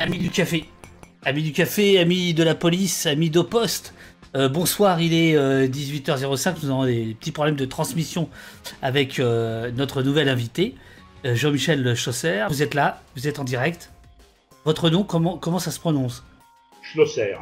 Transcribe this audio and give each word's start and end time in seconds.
Amis 0.00 0.16
du 0.16 0.30
café, 0.30 0.64
amis 1.26 1.42
du 1.42 1.52
café, 1.52 2.02
de 2.06 2.42
la 2.42 2.54
police, 2.54 3.04
amis 3.04 3.28
d'au 3.28 3.44
poste. 3.44 3.92
Euh, 4.34 4.48
bonsoir, 4.48 4.98
il 5.02 5.12
est 5.12 5.36
18h05. 5.68 6.54
Nous 6.62 6.70
avons 6.70 6.86
des 6.86 7.14
petits 7.20 7.32
problèmes 7.32 7.54
de 7.54 7.66
transmission 7.66 8.30
avec 8.80 9.18
euh, 9.18 9.70
notre 9.72 10.02
nouvel 10.02 10.30
invité, 10.30 10.74
euh, 11.26 11.34
Jean-Michel 11.34 11.94
Chausser. 11.94 12.46
Vous 12.48 12.62
êtes 12.62 12.72
là, 12.72 13.02
vous 13.14 13.28
êtes 13.28 13.40
en 13.40 13.44
direct. 13.44 13.92
Votre 14.64 14.88
nom, 14.88 15.04
comment, 15.04 15.36
comment 15.36 15.58
ça 15.58 15.70
se 15.70 15.78
prononce? 15.78 16.24
Schlosser. 16.80 17.36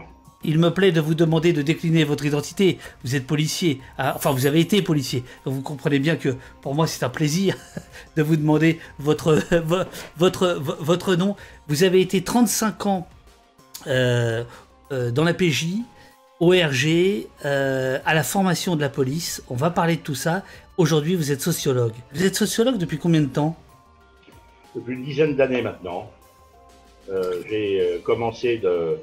Il 0.45 0.59
me 0.61 0.71
plaît 0.73 0.93
de 0.93 1.01
vous 1.01 1.15
demander 1.17 1.53
de 1.53 1.63
décliner 1.63 2.05
votre 2.05 2.25
identité. 2.25 2.79
Vous 3.05 3.17
êtes 3.17 3.27
policier. 3.27 3.81
Ah, 3.99 4.13
enfin, 4.15 4.31
vous 4.31 4.47
avez 4.47 4.61
été 4.61 4.83
policier. 4.83 5.25
Vous 5.45 5.63
comprenez 5.63 5.99
bien 5.99 6.15
que 6.17 6.37
pour 6.63 6.75
moi, 6.77 6.87
c'est 6.87 7.05
un 7.05 7.09
plaisir 7.09 7.57
de 8.17 8.23
vous 8.23 8.37
demander 8.37 8.79
votre, 9.01 9.35
vo- 9.65 9.83
votre, 10.17 10.49
vo- 10.61 10.77
votre 10.79 11.17
nom. 11.17 11.35
Vous 11.67 11.83
avez 11.83 12.01
été 12.01 12.23
35 12.23 12.87
ans 12.87 13.09
euh, 13.89 14.45
euh, 14.93 15.11
dans 15.11 15.25
la 15.25 15.35
PJ, 15.35 15.67
ORG, 16.39 16.87
euh, 17.45 17.99
à 18.07 18.15
la 18.15 18.23
formation 18.23 18.77
de 18.77 18.81
la 18.81 18.89
police. 18.89 19.43
On 19.49 19.57
va 19.57 19.71
parler 19.71 19.97
de 19.97 20.03
tout 20.03 20.15
ça. 20.15 20.45
Aujourd'hui, 20.77 21.17
vous 21.17 21.33
êtes 21.33 21.43
sociologue. 21.43 21.95
Vous 22.15 22.25
êtes 22.25 22.37
sociologue 22.37 22.79
depuis 22.79 22.99
combien 22.99 23.23
de 23.23 23.27
temps? 23.27 23.57
Depuis 24.77 24.95
une 24.95 25.05
dizaine 25.05 25.35
d'années 25.35 25.63
maintenant, 25.63 26.09
j'ai 27.51 28.01
commencé 28.05 28.59
de, 28.59 28.99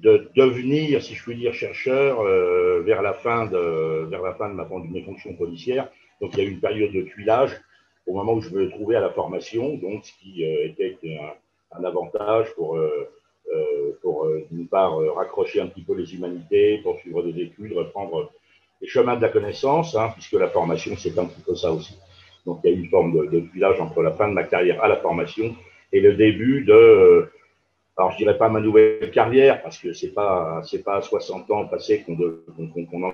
de 0.00 0.28
devenir, 0.36 1.02
si 1.02 1.14
je 1.14 1.22
puis 1.22 1.36
dire, 1.36 1.54
chercheur 1.54 2.20
euh, 2.20 2.82
vers, 2.82 3.02
la 3.02 3.12
fin 3.12 3.46
de, 3.46 4.06
vers 4.08 4.22
la 4.22 4.34
fin 4.34 4.48
de 4.48 4.54
ma 4.54 4.64
de 4.64 4.92
mes 4.92 5.02
fonctions 5.02 5.34
policières. 5.34 5.88
Donc 6.20 6.32
il 6.34 6.38
y 6.38 6.42
a 6.42 6.44
eu 6.44 6.52
une 6.52 6.60
période 6.60 6.92
de 6.92 7.02
tuilage 7.02 7.60
au 8.06 8.14
moment 8.14 8.34
où 8.34 8.40
je 8.40 8.50
me 8.50 8.68
trouvais 8.68 8.96
à 8.96 9.00
la 9.00 9.10
formation, 9.10 9.76
donc 9.76 10.04
ce 10.04 10.12
qui 10.20 10.44
euh, 10.44 10.66
était 10.68 10.96
un, 11.04 11.78
un 11.78 11.84
avantage 11.84 12.52
pour, 12.54 12.76
euh, 12.76 13.08
euh, 13.52 13.92
pour 14.02 14.24
euh, 14.24 14.46
d'une 14.50 14.66
part, 14.66 15.00
euh, 15.00 15.12
raccrocher 15.12 15.60
un 15.60 15.66
petit 15.66 15.82
peu 15.82 15.94
les 15.94 16.14
humanités, 16.14 16.78
poursuivre 16.82 17.22
des 17.22 17.42
études, 17.42 17.72
reprendre 17.72 18.30
les 18.80 18.88
chemins 18.88 19.16
de 19.16 19.22
la 19.22 19.28
connaissance, 19.28 19.94
hein, 19.94 20.10
puisque 20.14 20.32
la 20.32 20.48
formation, 20.48 20.96
c'est 20.96 21.18
un 21.18 21.26
petit 21.26 21.42
peu 21.42 21.54
ça 21.54 21.72
aussi. 21.72 21.96
Donc 22.46 22.60
il 22.64 22.70
y 22.70 22.72
a 22.72 22.76
eu 22.76 22.80
une 22.80 22.88
forme 22.88 23.12
de, 23.12 23.26
de 23.26 23.40
tuilage 23.40 23.80
entre 23.80 24.02
la 24.02 24.12
fin 24.12 24.28
de 24.28 24.34
ma 24.34 24.44
carrière 24.44 24.82
à 24.82 24.88
la 24.88 24.96
formation 24.96 25.54
et 25.92 26.00
le 26.00 26.14
début 26.14 26.64
de, 26.64 27.28
alors 27.96 28.10
je 28.12 28.16
dirais 28.18 28.36
pas 28.38 28.48
ma 28.48 28.60
nouvelle 28.60 29.10
carrière, 29.10 29.62
parce 29.62 29.78
que 29.78 29.92
c'est 29.92 30.08
pas 30.14 30.62
c'est 30.64 30.82
pas 30.82 30.96
à 30.96 31.02
60 31.02 31.50
ans 31.50 31.66
passés 31.66 32.02
qu'on 32.04 32.14
de- 32.16 32.44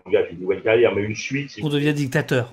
engage 0.07 0.29
une 0.33 0.41
nouvelle 0.41 0.63
carrière, 0.63 0.95
mais 0.95 1.03
une 1.03 1.17
suite 1.17 1.57
On 1.63 1.69
devient 1.69 1.93
dictateur. 1.95 2.53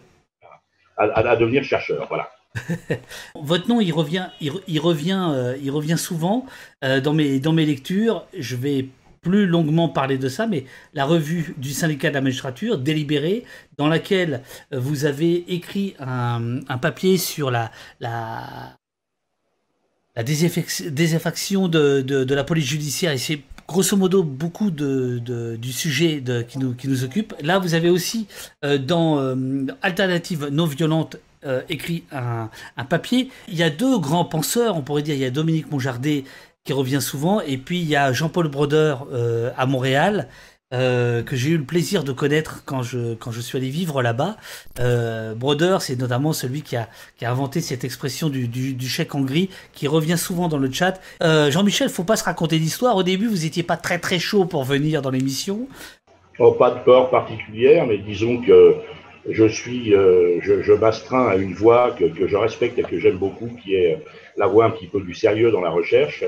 à, 0.97 1.03
à- 1.03 1.29
à 1.31 1.35
devenir 1.35 1.63
chercheur. 1.63 2.07
Voilà. 2.07 2.29
Votre 3.35 3.67
nom, 3.67 3.81
il 3.81 3.91
revient, 3.91 4.27
il, 4.41 4.51
re- 4.51 4.61
il 4.67 4.79
revient, 4.79 5.29
euh, 5.33 5.57
il 5.61 5.69
revient 5.71 5.97
souvent 5.97 6.45
euh, 6.83 7.01
dans 7.01 7.13
mes 7.13 7.39
dans 7.39 7.51
mes 7.53 7.65
lectures. 7.65 8.25
Je 8.37 8.55
vais 8.55 8.87
plus 9.21 9.45
longuement 9.47 9.89
parler 9.89 10.17
de 10.17 10.29
ça, 10.29 10.45
mais 10.47 10.65
la 10.93 11.03
revue 11.03 11.53
du 11.57 11.71
syndicat 11.71 12.09
de 12.09 12.13
la 12.13 12.21
magistrature, 12.21 12.77
délibérée, 12.77 13.43
dans 13.77 13.87
laquelle 13.87 14.41
vous 14.71 15.05
avez 15.05 15.51
écrit 15.53 15.95
un, 15.99 16.59
un 16.69 16.77
papier 16.77 17.17
sur 17.17 17.49
la 17.51 17.71
la 17.99 18.77
la 20.15 20.23
désaffec- 20.23 20.89
désaffection 20.89 21.67
de, 21.67 22.01
de, 22.01 22.35
la 22.35 22.43
police 22.43 22.65
judiciaire 22.65 23.11
et 23.11 23.17
c'est 23.17 23.41
grosso 23.67 23.97
modo 23.97 24.23
beaucoup 24.23 24.71
de, 24.71 25.57
du 25.57 25.71
sujet 25.71 26.23
qui, 26.47 26.59
nous, 26.59 26.73
qui 26.73 26.87
nous 26.87 27.03
occupe. 27.03 27.33
Là, 27.41 27.59
vous 27.59 27.73
avez 27.73 27.89
aussi 27.89 28.27
euh, 28.63 28.77
dans 28.77 29.19
euh, 29.19 29.35
Alternative 29.81 30.49
non 30.51 30.65
violente 30.65 31.17
euh, 31.45 31.61
écrit 31.69 32.03
un, 32.11 32.49
un 32.77 32.85
papier. 32.85 33.29
Il 33.47 33.55
y 33.55 33.63
a 33.63 33.69
deux 33.69 33.99
grands 33.99 34.25
penseurs, 34.25 34.77
on 34.77 34.81
pourrait 34.81 35.01
dire, 35.01 35.15
il 35.15 35.21
y 35.21 35.25
a 35.25 35.31
Dominique 35.31 35.69
Monjardet 35.71 36.23
qui 36.63 36.73
revient 36.73 37.01
souvent 37.01 37.41
et 37.41 37.57
puis 37.57 37.79
il 37.79 37.87
y 37.87 37.95
a 37.95 38.11
Jean-Paul 38.13 38.47
Broder 38.47 38.95
euh, 39.11 39.51
à 39.57 39.65
Montréal. 39.65 40.27
Euh, 40.73 41.21
que 41.21 41.35
j'ai 41.35 41.51
eu 41.51 41.57
le 41.57 41.63
plaisir 41.63 42.03
de 42.03 42.11
connaître 42.11 42.63
quand 42.65 42.81
je, 42.81 43.13
quand 43.13 43.31
je 43.31 43.39
suis 43.39 43.57
allé 43.57 43.69
vivre 43.69 44.01
là-bas. 44.01 44.35
Euh, 44.79 45.35
Broder, 45.35 45.77
c'est 45.79 45.97
notamment 45.99 46.33
celui 46.33 46.63
qui 46.63 46.75
a, 46.75 46.89
qui 47.17 47.25
a 47.25 47.31
inventé 47.31 47.61
cette 47.61 47.83
expression 47.83 48.29
du, 48.29 48.79
chèque 48.81 49.13
en 49.13 49.21
gris 49.21 49.49
qui 49.73 49.87
revient 49.87 50.17
souvent 50.17 50.47
dans 50.47 50.57
le 50.57 50.71
chat. 50.71 50.99
Euh, 51.21 51.51
Jean-Michel, 51.51 51.89
faut 51.89 52.03
pas 52.03 52.15
se 52.15 52.23
raconter 52.23 52.57
d'histoire. 52.57 52.95
Au 52.95 53.03
début, 53.03 53.27
vous 53.27 53.45
étiez 53.45 53.63
pas 53.63 53.77
très 53.77 53.99
très 53.99 54.17
chaud 54.17 54.45
pour 54.45 54.63
venir 54.63 55.01
dans 55.01 55.11
l'émission. 55.11 55.67
Oh, 56.39 56.51
pas 56.51 56.71
de 56.71 56.79
peur 56.79 57.09
particulière, 57.11 57.85
mais 57.85 57.99
disons 57.99 58.41
que 58.41 58.75
je 59.29 59.45
suis, 59.45 59.93
euh, 59.93 60.39
je, 60.41 60.73
m'astreins 60.73 61.27
à 61.27 61.35
une 61.35 61.53
voie 61.53 61.91
que, 61.91 62.05
que 62.05 62.27
je 62.27 62.35
respecte 62.35 62.77
et 62.79 62.83
que 62.83 62.99
j'aime 62.99 63.17
beaucoup, 63.17 63.49
qui 63.63 63.75
est 63.75 64.03
la 64.35 64.47
voie 64.47 64.65
un 64.65 64.71
petit 64.71 64.87
peu 64.87 64.99
du 64.99 65.13
sérieux 65.13 65.51
dans 65.51 65.61
la 65.61 65.69
recherche. 65.69 66.23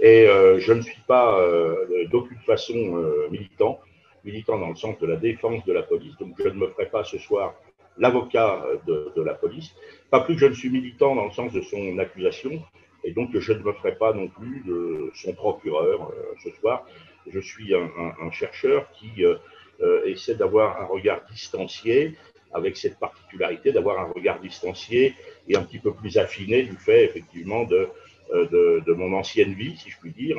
Et 0.00 0.26
euh, 0.28 0.58
je 0.60 0.72
ne 0.72 0.80
suis 0.80 1.00
pas 1.06 1.40
euh, 1.40 2.06
d'aucune 2.10 2.38
façon 2.46 2.74
euh, 2.76 3.28
militant, 3.30 3.80
militant 4.24 4.58
dans 4.58 4.68
le 4.68 4.76
sens 4.76 4.98
de 4.98 5.06
la 5.06 5.16
défense 5.16 5.64
de 5.64 5.72
la 5.72 5.82
police. 5.82 6.16
Donc 6.18 6.34
je 6.38 6.48
ne 6.48 6.54
me 6.54 6.68
ferai 6.68 6.86
pas 6.86 7.04
ce 7.04 7.18
soir 7.18 7.54
l'avocat 7.98 8.64
de, 8.86 9.12
de 9.16 9.22
la 9.22 9.34
police, 9.34 9.74
pas 10.10 10.20
plus 10.20 10.34
que 10.34 10.40
je 10.40 10.46
ne 10.46 10.54
suis 10.54 10.70
militant 10.70 11.16
dans 11.16 11.24
le 11.24 11.32
sens 11.32 11.52
de 11.52 11.60
son 11.62 11.98
accusation. 11.98 12.62
Et 13.04 13.12
donc 13.12 13.36
je 13.36 13.52
ne 13.52 13.62
me 13.62 13.72
ferai 13.72 13.96
pas 13.96 14.12
non 14.12 14.28
plus 14.28 14.62
de 14.66 15.10
son 15.14 15.32
procureur 15.32 16.10
euh, 16.10 16.34
ce 16.42 16.50
soir. 16.50 16.86
Je 17.28 17.40
suis 17.40 17.74
un, 17.74 17.88
un, 17.98 18.26
un 18.26 18.30
chercheur 18.30 18.90
qui 18.92 19.24
euh, 19.24 19.34
euh, 19.80 20.04
essaie 20.06 20.34
d'avoir 20.34 20.80
un 20.80 20.86
regard 20.86 21.20
distancié, 21.30 22.16
avec 22.52 22.76
cette 22.76 22.98
particularité 22.98 23.72
d'avoir 23.72 23.98
un 24.00 24.10
regard 24.12 24.40
distancié 24.40 25.14
et 25.48 25.56
un 25.56 25.62
petit 25.62 25.78
peu 25.78 25.92
plus 25.92 26.16
affiné 26.18 26.62
du 26.62 26.76
fait 26.76 27.04
effectivement 27.04 27.64
de, 27.64 27.76
euh, 27.76 27.86
de, 28.34 28.82
de 28.86 28.92
mon 28.92 29.12
ancienne 29.16 29.54
vie, 29.54 29.76
si 29.76 29.90
je 29.90 29.96
puis 29.98 30.12
dire, 30.12 30.36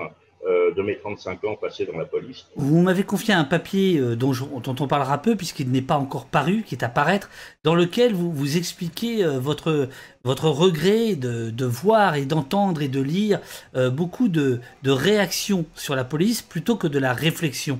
euh, 0.47 0.71
de 0.73 0.81
mes 0.81 0.97
35 0.97 1.43
ans 1.43 1.55
passés 1.55 1.85
dans 1.85 1.97
la 1.97 2.05
police. 2.05 2.45
Vous 2.55 2.81
m'avez 2.81 3.03
confié 3.03 3.33
un 3.33 3.43
papier 3.43 3.99
euh, 3.99 4.15
dont, 4.15 4.31
je- 4.31 4.45
dont 4.45 4.75
on 4.79 4.87
parlera 4.87 5.21
peu 5.21 5.35
puisqu'il 5.35 5.69
n'est 5.69 5.81
pas 5.81 5.97
encore 5.97 6.27
paru, 6.27 6.63
qui 6.65 6.75
est 6.75 6.83
à 6.83 6.87
paraître, 6.89 7.29
dans 7.63 7.75
lequel 7.75 8.13
vous, 8.13 8.31
vous 8.31 8.55
expliquez 8.55 9.23
euh, 9.25 9.37
votre, 9.39 9.89
votre 10.23 10.47
regret 10.47 11.15
de, 11.15 11.49
de 11.49 11.65
voir 11.65 12.15
et 12.15 12.25
d'entendre 12.25 12.81
et 12.81 12.87
de 12.87 13.01
lire 13.01 13.41
euh, 13.75 13.89
beaucoup 13.89 14.29
de, 14.29 14.61
de 14.83 14.91
réactions 14.91 15.65
sur 15.75 15.95
la 15.95 16.05
police 16.05 16.41
plutôt 16.41 16.77
que 16.77 16.87
de 16.87 16.99
la 16.99 17.11
réflexion. 17.13 17.79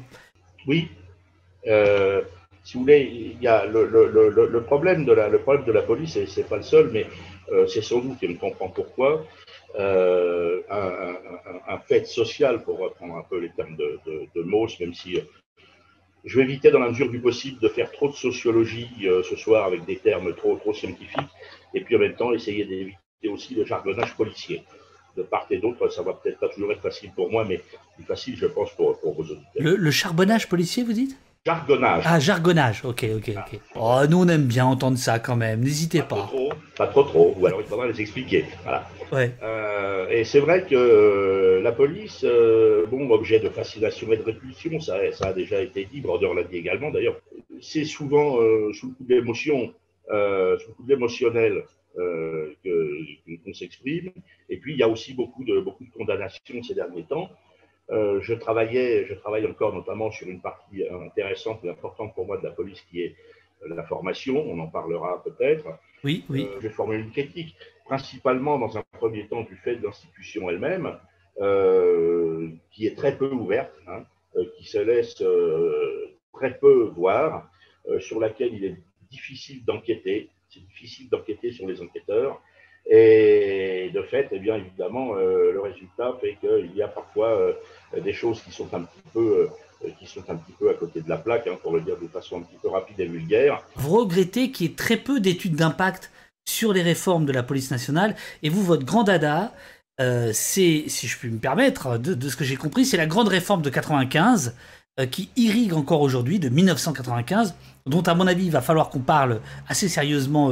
Oui, 0.68 0.90
euh, 1.68 2.22
si 2.64 2.74
vous 2.76 2.82
voulez, 2.82 3.34
il 3.38 3.42
y 3.42 3.48
a 3.48 3.66
le, 3.66 3.86
le, 3.88 4.10
le, 4.10 4.48
le 4.48 4.64
problème 4.64 5.06
de 5.06 5.14
la, 5.14 5.30
le 5.30 5.40
problème 5.40 5.66
de 5.66 5.72
la 5.72 5.82
police, 5.82 6.16
et 6.18 6.26
c'est 6.28 6.44
pas 6.48 6.58
le 6.58 6.64
seul, 6.64 6.90
mais 6.92 7.08
euh, 7.52 7.68
c'est 7.68 7.82
sans 7.82 8.00
doute, 8.00 8.22
et 8.22 8.30
on 8.30 8.36
comprend 8.36 8.70
pourquoi, 8.70 9.26
euh, 9.76 10.62
un, 10.70 11.80
fait 11.80 12.06
social, 12.06 12.64
pour 12.64 12.80
reprendre 12.80 13.16
un 13.16 13.24
peu 13.24 13.40
les 13.40 13.52
termes 13.52 13.76
de, 13.76 14.00
de, 14.36 14.42
Mauss, 14.42 14.80
même 14.80 14.94
si 14.94 15.18
euh, 15.18 15.22
je 16.26 16.38
vais 16.38 16.44
éviter 16.44 16.72
dans 16.72 16.80
la 16.80 16.90
mesure 16.90 17.10
du 17.10 17.20
possible 17.20 17.60
de 17.60 17.68
faire 17.68 17.92
trop 17.92 18.10
de 18.10 18.16
sociologie 18.16 18.90
euh, 19.04 19.24
ce 19.24 19.36
soir 19.36 19.66
avec 19.66 19.86
des 19.86 19.98
termes 19.98 20.36
trop, 20.36 20.56
trop 20.58 20.74
scientifiques, 20.74 21.30
et 21.74 21.82
puis 21.82 21.96
en 21.96 22.00
même 22.00 22.16
temps 22.16 22.34
essayer 22.34 22.66
d'éviter 22.66 22.98
aussi 23.28 23.56
le 23.56 23.66
jargonnage 23.66 24.16
policier. 24.16 24.64
De 25.18 25.24
part 25.24 25.48
et 25.50 25.58
d'autre, 25.58 25.90
ça 25.90 26.04
va 26.04 26.14
peut-être 26.14 26.40
pas 26.40 26.50
toujours 26.50 26.72
être 26.72 26.82
facile 26.82 27.12
pour 27.16 27.32
moi, 27.32 27.44
mais 27.44 27.62
plus 27.96 28.06
facile, 28.06 28.38
je 28.38 28.46
pense, 28.46 28.72
pour, 28.74 29.00
pour 29.00 29.16
vos 29.16 29.24
auditeurs. 29.24 29.52
Le 29.58 29.92
charbonnage 29.92 30.48
policier, 30.48 30.84
vous 30.84 30.94
dites? 30.94 31.18
Jargonnage. 31.46 32.04
Ah, 32.06 32.20
jargonnage, 32.20 32.84
ok, 32.84 33.06
ok, 33.16 33.32
ok. 33.38 33.60
Oh, 33.76 34.02
nous 34.10 34.18
on 34.24 34.28
aime 34.28 34.44
bien 34.46 34.66
entendre 34.66 34.98
ça 34.98 35.20
quand 35.20 35.38
même, 35.38 35.62
n'hésitez 35.62 36.00
Pas 36.00 36.06
pas. 36.06 36.16
trop 36.18 36.28
trop, 36.28 36.54
pas 36.76 36.88
trop 36.88 37.04
trop, 37.04 37.36
ou 37.40 37.46
alors 37.46 37.62
il 37.62 37.68
faudra 37.68 37.88
les 37.88 38.02
expliquer. 38.02 38.46
Voilà. 38.64 38.88
Ouais. 39.14 39.32
Euh, 39.42 40.08
et 40.10 40.26
c'est 40.26 40.42
vrai 40.42 40.66
que 40.66 40.76
euh, 40.76 41.62
la 41.62 41.72
police, 41.72 42.24
euh, 42.26 42.86
bon, 42.88 43.10
objet 43.10 43.40
de 43.40 43.50
fascination 43.50 44.12
et 44.12 44.18
de 44.18 44.22
répulsion, 44.24 44.80
ça, 44.82 44.98
ça 45.14 45.28
a 45.30 45.34
déjà 45.34 45.62
été 45.62 45.86
dit, 45.86 46.02
Broder 46.02 46.30
l'a 46.36 46.44
dit 46.44 46.58
également 46.58 46.92
d'ailleurs, 46.92 47.16
c'est 47.62 47.86
souvent 47.86 48.36
sous 48.74 48.88
le 48.90 48.94
coup 48.96 49.04
de 49.06 49.16
l'émotion, 49.16 49.74
sous 50.08 50.68
le 50.70 50.74
coup 50.76 50.84
de 50.84 50.90
l'émotionnel 50.90 51.64
qu'on 51.96 53.54
s'exprime. 53.54 54.12
Et 54.50 54.58
puis 54.58 54.74
il 54.74 54.80
y 54.80 54.84
a 54.84 54.90
aussi 54.90 55.14
beaucoup 55.14 55.44
de, 55.46 55.60
beaucoup 55.62 55.86
de 55.86 55.92
condamnations 55.92 56.62
ces 56.64 56.74
derniers 56.74 57.04
temps. 57.04 57.30
Euh, 57.92 58.20
je 58.22 58.34
travaillais, 58.34 59.06
je 59.06 59.16
travaille 59.16 59.48
encore 59.48 59.74
notamment 59.74 60.12
sur 60.12 60.28
une 60.28 60.42
partie 60.42 60.84
intéressante 60.88 61.64
et 61.64 61.70
importante 61.70 62.14
pour 62.14 62.26
moi 62.26 62.38
de 62.38 62.44
la 62.44 62.52
police 62.52 62.82
qui 62.82 63.02
est 63.02 63.16
euh, 63.64 63.76
la 63.76 63.84
formation, 63.84 64.38
on 64.38 64.60
en 64.60 64.68
parlera 64.68 65.24
peut-être. 65.24 65.66
Oui, 66.04 66.26
oui. 66.30 66.48
Euh, 66.50 66.56
je 66.58 66.68
vais 66.68 66.74
formuler 66.74 67.04
une 67.04 67.12
critique, 67.12 67.56
principalement 67.86 68.58
dans 68.58 68.78
un 68.78 68.84
premier 68.98 69.28
temps 69.28 69.42
du 69.42 69.56
fait 69.58 69.76
de 69.76 69.84
l'institution 69.84 70.50
elle-même, 70.50 70.98
euh, 71.42 72.50
qui 72.72 72.88
est 72.88 72.98
très 72.98 73.18
peu 73.18 73.32
ouverte, 73.32 73.74
hein, 73.88 74.04
qui 74.58 74.66
se 74.66 74.78
laisse 74.78 75.24
très 76.34 76.58
peu 76.58 76.92
voir, 76.96 77.50
sur 78.00 78.20
laquelle 78.20 78.54
il 78.54 78.64
est 78.66 78.78
difficile 79.10 79.66
d'enquêter. 79.66 80.30
C'est 80.50 80.60
difficile 80.60 81.10
d'enquêter 81.10 81.52
sur 81.52 81.68
les 81.68 81.82
enquêteurs. 81.82 82.42
Et 82.92 83.92
de 83.94 84.02
fait, 84.02 84.30
eh 84.32 84.40
bien 84.40 84.56
évidemment, 84.56 85.16
euh, 85.16 85.52
le 85.54 85.62
résultat 85.62 86.16
fait 86.20 86.38
qu'il 86.42 86.76
y 86.76 86.82
a 86.82 86.88
parfois 86.88 87.30
euh, 87.30 87.54
des 88.04 88.14
choses 88.14 88.42
qui 88.42 88.52
sont 88.52 88.68
un 88.74 88.82
petit 88.82 89.04
peu 89.14 89.50
euh, 89.86 89.90
qui 90.00 90.08
sont 90.08 90.24
un 90.28 90.36
petit 90.36 90.54
peu 90.60 90.70
à 90.72 90.74
côté 90.74 91.02
de 91.02 91.08
la 91.08 91.18
plaque, 91.18 91.46
hein, 91.48 91.58
pour 91.62 91.72
le 91.74 91.82
dire 91.82 91.98
de 92.02 92.08
façon 92.08 92.40
un 92.40 92.42
petit 92.42 92.58
peu 92.62 92.68
rapide 92.68 93.00
et 93.00 93.06
vulgaire. 93.06 93.64
Vous 93.76 93.96
regrettez 93.96 94.52
qu'il 94.52 94.68
y 94.68 94.72
ait 94.72 94.76
très 94.76 94.98
peu 94.98 95.20
d'études 95.20 95.56
d'impact 95.56 96.12
sur 96.48 96.74
les 96.74 96.82
réformes 96.82 97.26
de 97.26 97.32
la 97.32 97.44
police 97.44 97.70
nationale, 97.70 98.16
et 98.42 98.50
vous, 98.50 98.64
votre 98.64 98.84
grand 98.84 99.04
dada, 99.04 99.54
c'est, 100.00 100.86
si 100.88 101.08
je 101.08 101.18
puis 101.18 101.30
me 101.30 101.38
permettre, 101.38 101.98
de, 101.98 102.14
de 102.14 102.30
ce 102.30 102.36
que 102.36 102.44
j'ai 102.44 102.56
compris, 102.56 102.86
c'est 102.86 102.98
la 102.98 103.06
grande 103.06 103.28
réforme 103.28 103.62
de 103.62 103.70
95 103.70 104.56
qui 105.08 105.30
irrigue 105.36 105.74
encore 105.74 106.02
aujourd'hui, 106.02 106.40
de 106.40 106.50
1995, 106.50 107.56
dont 107.86 108.02
à 108.02 108.14
mon 108.16 108.28
avis 108.28 108.46
il 108.46 108.52
va 108.52 108.62
falloir 108.62 108.90
qu'on 108.90 109.00
parle 109.00 109.42
assez 109.68 109.88
sérieusement 109.88 110.52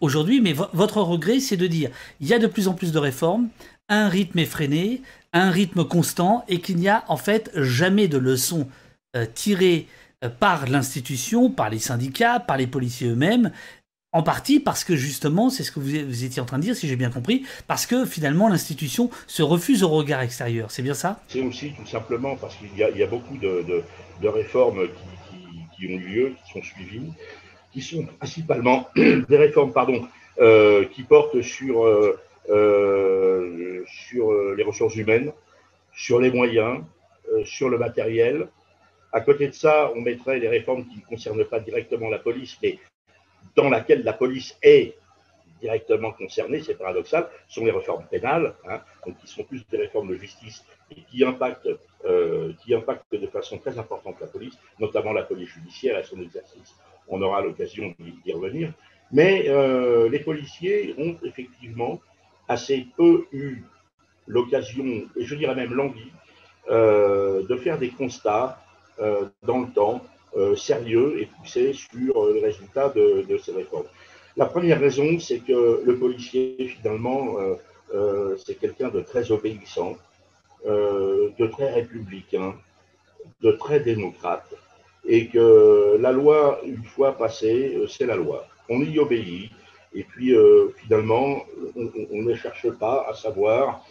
aujourd'hui. 0.00 0.40
Mais 0.40 0.54
votre 0.72 1.00
regret, 1.00 1.40
c'est 1.40 1.56
de 1.56 1.66
dire 1.66 1.90
il 2.20 2.26
y 2.26 2.34
a 2.34 2.38
de 2.38 2.46
plus 2.46 2.68
en 2.68 2.74
plus 2.74 2.92
de 2.92 2.98
réformes, 2.98 3.48
un 3.88 4.08
rythme 4.08 4.38
effréné, 4.38 5.02
un 5.32 5.50
rythme 5.50 5.84
constant, 5.84 6.44
et 6.48 6.60
qu'il 6.60 6.76
n'y 6.76 6.88
a 6.88 7.04
en 7.08 7.16
fait 7.16 7.50
jamais 7.54 8.08
de 8.08 8.18
leçons 8.18 8.68
tirées 9.34 9.88
par 10.38 10.68
l'institution, 10.68 11.50
par 11.50 11.70
les 11.70 11.78
syndicats, 11.78 12.38
par 12.38 12.56
les 12.56 12.66
policiers 12.66 13.08
eux-mêmes, 13.08 13.50
en 14.12 14.22
partie 14.22 14.60
parce 14.60 14.84
que 14.84 14.94
justement, 14.94 15.50
c'est 15.50 15.62
ce 15.62 15.72
que 15.72 15.80
vous, 15.80 16.24
étiez 16.24 16.40
en 16.42 16.44
train 16.44 16.58
de 16.58 16.62
dire, 16.62 16.76
si 16.76 16.86
j'ai 16.86 16.96
bien 16.96 17.10
compris, 17.10 17.44
parce 17.66 17.86
que 17.86 18.04
finalement 18.04 18.48
l'institution 18.48 19.10
se 19.26 19.42
refuse 19.42 19.82
au 19.82 19.88
regard 19.88 20.20
extérieur. 20.20 20.70
C'est 20.70 20.82
bien 20.82 20.94
ça? 20.94 21.20
C'est 21.28 21.40
aussi 21.40 21.72
tout 21.72 21.86
simplement 21.86 22.36
parce 22.36 22.56
qu'il 22.56 22.76
y, 22.76 23.02
a 23.02 23.06
beaucoup 23.06 23.36
de, 23.38 23.82
réformes 24.22 24.88
qui, 25.76 25.86
ont 25.86 25.90
eu 25.90 25.98
lieu, 25.98 26.32
qui 26.44 26.52
sont 26.52 26.62
suivies, 26.62 27.12
qui 27.72 27.80
sont 27.80 28.06
principalement 28.18 28.88
des 28.96 29.36
réformes 29.36 29.72
euh, 30.38 30.84
qui 30.86 31.02
portent 31.02 31.40
sur, 31.40 31.84
euh, 31.84 32.18
euh, 32.50 33.82
sur 33.86 34.32
les 34.54 34.62
ressources 34.62 34.96
humaines, 34.96 35.32
sur 35.94 36.20
les 36.20 36.30
moyens, 36.30 36.80
sur 37.44 37.70
le 37.70 37.78
matériel. 37.78 38.48
À 39.12 39.20
côté 39.20 39.48
de 39.48 39.52
ça, 39.52 39.90
on 39.96 40.00
mettrait 40.00 40.38
les 40.38 40.48
réformes 40.48 40.84
qui 40.84 40.96
ne 40.98 41.04
concernent 41.04 41.44
pas 41.44 41.60
directement 41.60 42.10
la 42.10 42.18
police, 42.18 42.58
mais 42.62 42.78
dans 43.56 43.68
laquelle 43.68 44.02
la 44.02 44.12
police 44.12 44.56
est 44.62 44.96
directement 45.60 46.10
concernée, 46.12 46.60
c'est 46.60 46.74
paradoxal, 46.74 47.28
sont 47.48 47.64
les 47.64 47.70
réformes 47.70 48.04
pénales, 48.10 48.54
hein, 48.68 48.80
donc 49.06 49.16
qui 49.18 49.28
sont 49.28 49.44
plus 49.44 49.64
des 49.70 49.78
réformes 49.78 50.08
de 50.08 50.16
justice 50.16 50.64
et 50.90 51.02
qui 51.02 51.24
impactent, 51.24 51.68
euh, 52.04 52.52
qui 52.62 52.74
impactent 52.74 53.14
de 53.14 53.26
façon 53.28 53.58
très 53.58 53.78
importante 53.78 54.16
la 54.20 54.26
police, 54.26 54.58
notamment 54.80 55.12
la 55.12 55.22
police 55.22 55.50
judiciaire 55.50 55.98
et 55.98 56.02
son 56.02 56.20
exercice. 56.20 56.74
On 57.08 57.22
aura 57.22 57.42
l'occasion 57.42 57.94
d'y 57.98 58.32
revenir. 58.32 58.72
Mais 59.12 59.44
euh, 59.48 60.08
les 60.08 60.18
policiers 60.18 60.94
ont 60.98 61.16
effectivement 61.22 62.00
assez 62.48 62.86
peu 62.96 63.26
eu 63.32 63.62
l'occasion, 64.26 64.84
et 65.16 65.24
je 65.24 65.34
dirais 65.36 65.54
même 65.54 65.74
l'envie, 65.74 66.10
euh, 66.70 67.46
de 67.46 67.56
faire 67.56 67.78
des 67.78 67.90
constats 67.90 68.58
dans 69.42 69.60
le 69.60 69.68
temps 69.72 70.00
euh, 70.00 70.21
sérieux 70.56 71.20
et 71.20 71.26
poussé 71.26 71.72
sur 71.72 72.24
euh, 72.24 72.34
le 72.34 72.40
résultat 72.40 72.88
de, 72.90 73.38
ces 73.42 73.52
réformes. 73.52 73.86
La 74.36 74.46
première 74.46 74.80
raison, 74.80 75.18
c'est 75.18 75.40
que 75.40 75.82
le 75.84 75.98
policier, 75.98 76.56
finalement, 76.76 77.36
euh, 77.94 78.36
c'est 78.44 78.58
quelqu'un 78.58 78.88
de 78.88 79.00
très 79.00 79.30
obéissant, 79.30 79.96
de 80.64 81.46
très 81.48 81.70
républicain, 81.72 82.54
de 83.42 83.52
très 83.52 83.80
démocrate, 83.80 84.54
et 85.06 85.26
que 85.28 85.98
la 86.00 86.12
loi, 86.12 86.60
une 86.64 86.84
fois 86.84 87.18
passée, 87.18 87.76
c'est 87.88 88.06
la 88.06 88.16
loi. 88.16 88.46
On 88.70 88.80
y 88.80 88.98
obéit, 88.98 89.50
et 89.92 90.04
puis 90.04 90.34
finalement, 90.78 91.44
on, 91.76 92.22
ne 92.22 92.34
cherche 92.34 92.70
pas 92.70 93.06
à 93.06 93.12
savoir 93.12 93.84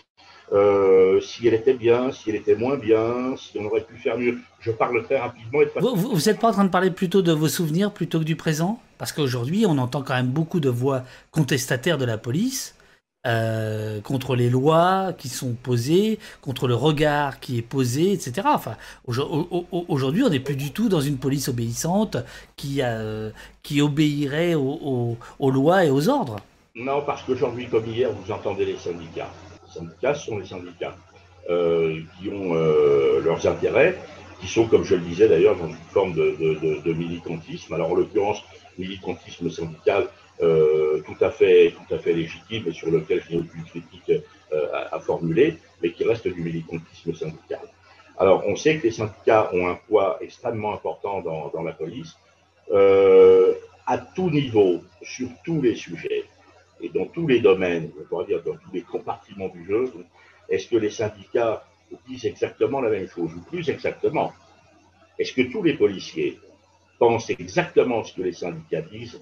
euh, 0.51 1.21
si 1.21 1.48
elle 1.48 1.53
était 1.53 1.74
bien, 1.74 2.12
si 2.12 2.30
elle 2.30 2.36
était 2.36 2.56
moins 2.56 2.77
bien, 2.77 3.36
si 3.38 3.57
on 3.57 3.65
aurait 3.65 3.83
pu 3.83 3.95
faire 3.95 4.18
mieux. 4.18 4.38
Je 4.59 4.71
parle 4.71 5.03
très 5.03 5.18
rapidement. 5.18 5.62
Et 5.62 5.69
Vous 5.80 6.19
n'êtes 6.25 6.39
pas 6.39 6.50
en 6.50 6.53
train 6.53 6.65
de 6.65 6.69
parler 6.69 6.92
plutôt 6.92 7.21
de 7.21 7.31
vos 7.31 7.48
souvenirs 7.48 7.92
plutôt 7.92 8.19
que 8.19 8.25
du 8.25 8.36
présent? 8.36 8.80
Parce 8.98 9.13
qu'aujourd'hui, 9.13 9.65
on 9.65 9.77
entend 9.77 10.01
quand 10.01 10.13
même 10.13 10.27
beaucoup 10.27 10.59
de 10.59 10.69
voix 10.69 11.03
contestataires 11.31 11.98
de 11.98 12.06
la 12.06 12.18
police. 12.18 12.75
Euh, 13.27 14.01
contre 14.01 14.36
les 14.36 14.50
lois 14.50 15.13
qui 15.15 15.30
sont 15.30 15.53
posées, 15.53 16.18
contre 16.42 16.68
le 16.68 16.74
regard 16.74 17.39
qui 17.39 17.59
est 17.59 17.62
posé, 17.62 18.13
etc. 18.13 18.48
Enfin, 18.51 18.77
aujourd'hui, 19.06 20.24
on 20.24 20.30
n'est 20.30 20.39
plus 20.39 20.56
du 20.56 20.71
tout 20.71 20.89
dans 20.89 21.01
une 21.01 21.18
police 21.18 21.48
obéissante 21.48 22.18
qui, 22.56 22.80
euh, 22.81 23.30
qui 23.62 23.80
obéirait 23.80 24.56
aux, 24.56 25.18
aux 25.38 25.51
lois 25.51 25.86
et 25.86 25.92
aux 25.92 26.09
ordres. 26.09 26.38
Non, 26.74 27.03
parce 27.06 27.21
qu'aujourd'hui, 27.21 27.68
comme 27.68 27.86
hier, 27.86 28.09
vous 28.12 28.31
entendez 28.31 28.65
les 28.65 28.77
syndicats 28.77 29.30
syndicats 29.71 30.15
sont 30.15 30.38
les 30.38 30.45
syndicats 30.45 30.95
euh, 31.50 32.01
qui 32.19 32.29
ont 32.29 32.53
euh, 32.56 33.19
leurs 33.21 33.47
intérêts, 33.47 33.97
qui 34.39 34.47
sont, 34.47 34.68
comme 34.68 34.83
je 34.83 34.95
le 34.95 35.01
disais 35.01 35.27
d'ailleurs, 35.27 35.56
dans 35.56 35.68
une 35.68 35.75
forme 35.91 36.13
de, 36.13 36.94
militantisme. 36.94 37.73
Alors 37.73 37.91
en 37.91 37.95
l'occurrence, 37.95 38.44
militantisme 38.77 39.50
syndical 39.50 40.07
euh, 40.41 41.01
tout, 41.06 41.23
à 41.23 41.29
fait, 41.29 41.73
tout 41.75 41.94
à 41.94 42.00
fait 42.00 42.13
légitime 42.13 42.63
et 42.68 42.71
sur 42.71 42.89
lequel 42.89 43.23
je 43.27 43.35
n'ai 43.35 43.41
aucune 43.41 43.63
critique 43.63 44.23
à, 44.91 45.00
formuler, 45.00 45.57
mais 45.81 45.91
qui 45.91 46.03
reste 46.03 46.27
du 46.27 46.41
militantisme 46.41 47.13
syndical. 47.13 47.62
Alors 48.17 48.44
on 48.47 48.56
sait 48.56 48.77
que 48.77 48.83
les 48.83 48.91
syndicats 48.91 49.50
ont 49.53 49.67
un 49.67 49.79
poids 49.88 50.17
extrêmement 50.21 50.74
important 50.74 51.21
dans, 51.21 51.50
dans 51.50 51.63
la 51.63 51.74
police, 51.74 52.15
à 52.71 53.97
tout 54.15 54.29
niveau, 54.29 54.81
sur 55.01 55.27
tous 55.44 55.62
les 55.62 55.75
sujets 55.75 56.25
et 56.81 56.89
dans 56.89 57.06
tous 57.06 57.28
les 57.28 57.39
domaines, 57.39 57.92
on 58.00 58.04
pourrait 58.04 58.25
dire 58.25 58.44
dans 58.44 58.56
tous 58.56 58.72
les 58.74 58.81
compartiments 58.81 59.50
du 59.50 59.66
jeu, 59.66 59.92
est-ce 60.50 60.68
que 60.68 60.78
les 60.78 60.89
syndicats 60.89 61.63
disent 62.07 62.25
exactement 62.25 62.81
la 62.81 62.89
même 62.89 63.07
chose 63.07 63.31
ou 63.36 63.42
plus 63.42 63.69
exactement? 63.69 64.33
Est-ce 65.19 65.33
que 65.33 65.44
tous 65.44 65.62
les 65.62 65.75
policiers 65.75 66.39
pensent 66.98 67.30
exactement 67.30 68.04
ce 68.04 68.13
que 68.13 68.22
les 68.24 68.33
syndicats 68.33 68.81
disent? 68.81 69.22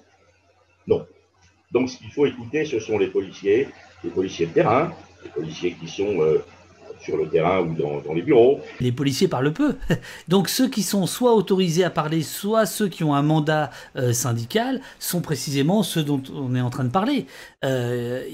Non. 0.86 1.06
Donc 1.70 1.90
ce 1.90 1.98
qu'il 1.98 2.10
faut 2.10 2.26
écouter, 2.26 2.64
ce 2.64 2.80
sont 2.80 2.98
les 2.98 3.08
policiers, 3.08 3.68
les 4.02 4.10
policiers 4.10 4.46
de 4.46 4.52
terrain, 4.52 4.92
les 5.22 5.30
policiers 5.30 5.72
qui 5.72 5.88
sont 5.88 6.20
euh, 6.20 6.44
sur 7.00 7.16
le 7.16 7.28
terrain 7.28 7.60
ou 7.60 7.74
dans, 7.74 8.12
les 8.14 8.22
bureaux. 8.22 8.60
Les 8.80 8.92
policiers 8.92 9.28
parlent 9.28 9.52
peu. 9.52 9.76
Donc 10.28 10.48
ceux 10.48 10.68
qui 10.68 10.82
sont 10.82 11.06
soit 11.06 11.34
autorisés 11.34 11.84
à 11.84 11.90
parler, 11.90 12.22
soit 12.22 12.66
ceux 12.66 12.88
qui 12.88 13.04
ont 13.04 13.14
un 13.14 13.22
mandat 13.22 13.70
euh, 13.96 14.12
syndical, 14.12 14.80
sont 14.98 15.20
précisément 15.20 15.82
ceux 15.82 16.02
dont 16.02 16.22
on 16.34 16.54
est 16.54 16.60
en 16.60 16.70
train 16.70 16.84
de 16.84 16.90
parler. 16.90 17.26
Euh, 17.64 18.24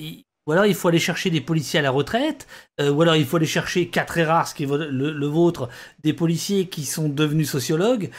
ou 0.46 0.52
alors 0.52 0.66
il 0.66 0.74
faut 0.74 0.88
aller 0.88 1.00
chercher 1.00 1.30
des 1.30 1.40
policiers 1.40 1.80
à 1.80 1.82
la 1.82 1.90
retraite, 1.90 2.46
euh, 2.80 2.90
ou 2.90 3.02
alors 3.02 3.16
il 3.16 3.24
faut 3.24 3.36
aller 3.36 3.46
chercher, 3.46 3.88
cas 3.88 4.04
très 4.04 4.24
rare, 4.24 4.48
ce 4.48 4.54
qui 4.54 4.64
est 4.64 4.66
le, 4.66 5.26
vôtre, 5.26 5.68
des 6.02 6.12
policiers 6.12 6.68
qui 6.68 6.84
sont 6.84 7.08
devenus 7.08 7.50
sociologues, 7.50 8.10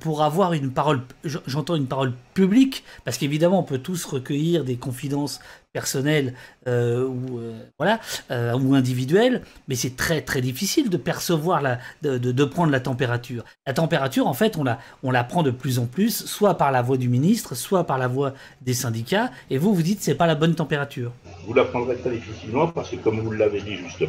pour 0.00 0.22
avoir 0.22 0.52
une 0.52 0.70
parole, 0.70 1.00
j'entends 1.24 1.76
une 1.76 1.86
parole 1.86 2.12
publique, 2.34 2.84
parce 3.04 3.18
qu'évidemment 3.18 3.60
on 3.60 3.62
peut 3.62 3.78
tous 3.78 4.04
recueillir 4.04 4.64
des 4.64 4.76
confidences 4.76 5.40
personnel 5.76 6.32
euh, 6.68 7.06
ou 7.06 7.38
euh, 7.38 7.52
voilà 7.78 8.00
euh, 8.30 8.58
ou 8.58 8.74
individuel, 8.74 9.42
mais 9.68 9.74
c'est 9.74 9.94
très 9.94 10.22
très 10.22 10.40
difficile 10.40 10.88
de 10.88 10.96
percevoir 10.96 11.60
la, 11.60 11.78
de, 12.00 12.16
de, 12.16 12.44
prendre 12.46 12.72
la 12.72 12.80
température. 12.80 13.44
La 13.66 13.74
température, 13.74 14.26
en 14.26 14.32
fait, 14.32 14.56
on 14.56 14.64
la 14.64 14.78
on 15.02 15.10
la 15.10 15.22
prend 15.22 15.42
de 15.42 15.50
plus 15.50 15.78
en 15.78 15.84
plus, 15.84 16.24
soit 16.24 16.56
par 16.56 16.72
la 16.72 16.80
voix 16.80 16.96
du 16.96 17.10
ministre, 17.10 17.54
soit 17.54 17.84
par 17.84 17.98
la 17.98 18.08
voix 18.08 18.32
des 18.62 18.72
syndicats. 18.72 19.30
Et 19.50 19.58
vous 19.58 19.74
vous 19.74 19.82
dites 19.82 20.00
c'est 20.00 20.14
pas 20.14 20.26
la 20.26 20.34
bonne 20.34 20.54
température. 20.54 21.12
Vous 21.46 21.52
la 21.52 21.66
prendrez 21.66 21.96
très 21.96 22.12
difficilement 22.20 22.68
parce 22.68 22.90
que 22.92 22.96
comme 22.96 23.20
vous 23.20 23.32
l'avez 23.32 23.60
dit 23.60 23.76
justement, 23.76 24.05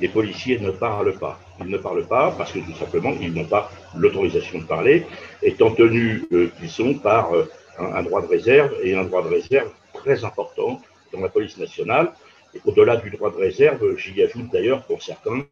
les 0.00 0.08
policiers 0.08 0.58
ne 0.58 0.70
parlent 0.70 1.18
pas. 1.18 1.38
Ils 1.60 1.70
ne 1.70 1.78
parlent 1.78 2.06
pas 2.06 2.34
parce 2.36 2.52
que 2.52 2.58
tout 2.58 2.74
simplement 2.78 3.14
ils 3.20 3.32
n'ont 3.32 3.44
pas 3.44 3.70
l'autorisation 3.96 4.58
de 4.58 4.64
parler, 4.64 5.06
étant 5.42 5.70
tenus 5.70 6.24
qu'ils 6.28 6.70
sont 6.70 6.94
par 6.94 7.30
un 7.78 8.02
droit 8.02 8.22
de 8.22 8.26
réserve 8.26 8.74
et 8.82 8.94
un 8.94 9.04
droit 9.04 9.22
de 9.22 9.28
réserve 9.28 9.70
très 9.92 10.24
important 10.24 10.80
dans 11.12 11.20
la 11.20 11.28
police 11.28 11.56
nationale. 11.58 12.12
Et 12.54 12.60
au-delà 12.64 12.96
du 12.96 13.10
droit 13.10 13.30
de 13.30 13.36
réserve, 13.36 13.96
j'y 13.96 14.22
ajoute 14.22 14.50
d'ailleurs 14.52 14.82
pour 14.84 15.02
certains 15.02 15.44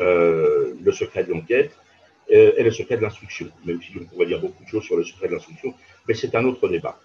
euh, 0.00 0.74
le 0.82 0.92
secret 0.92 1.24
de 1.24 1.32
l'enquête 1.32 1.72
euh, 2.30 2.52
et 2.56 2.62
le 2.62 2.70
secret 2.70 2.96
de 2.96 3.02
l'instruction, 3.02 3.48
même 3.64 3.80
si 3.82 3.92
on 4.00 4.04
pourrait 4.04 4.26
dire 4.26 4.40
beaucoup 4.40 4.62
de 4.62 4.68
choses 4.68 4.84
sur 4.84 4.96
le 4.96 5.04
secret 5.04 5.28
de 5.28 5.32
l'instruction, 5.32 5.74
mais 6.06 6.14
c'est 6.14 6.34
un 6.34 6.44
autre 6.44 6.68
débat. 6.68 6.98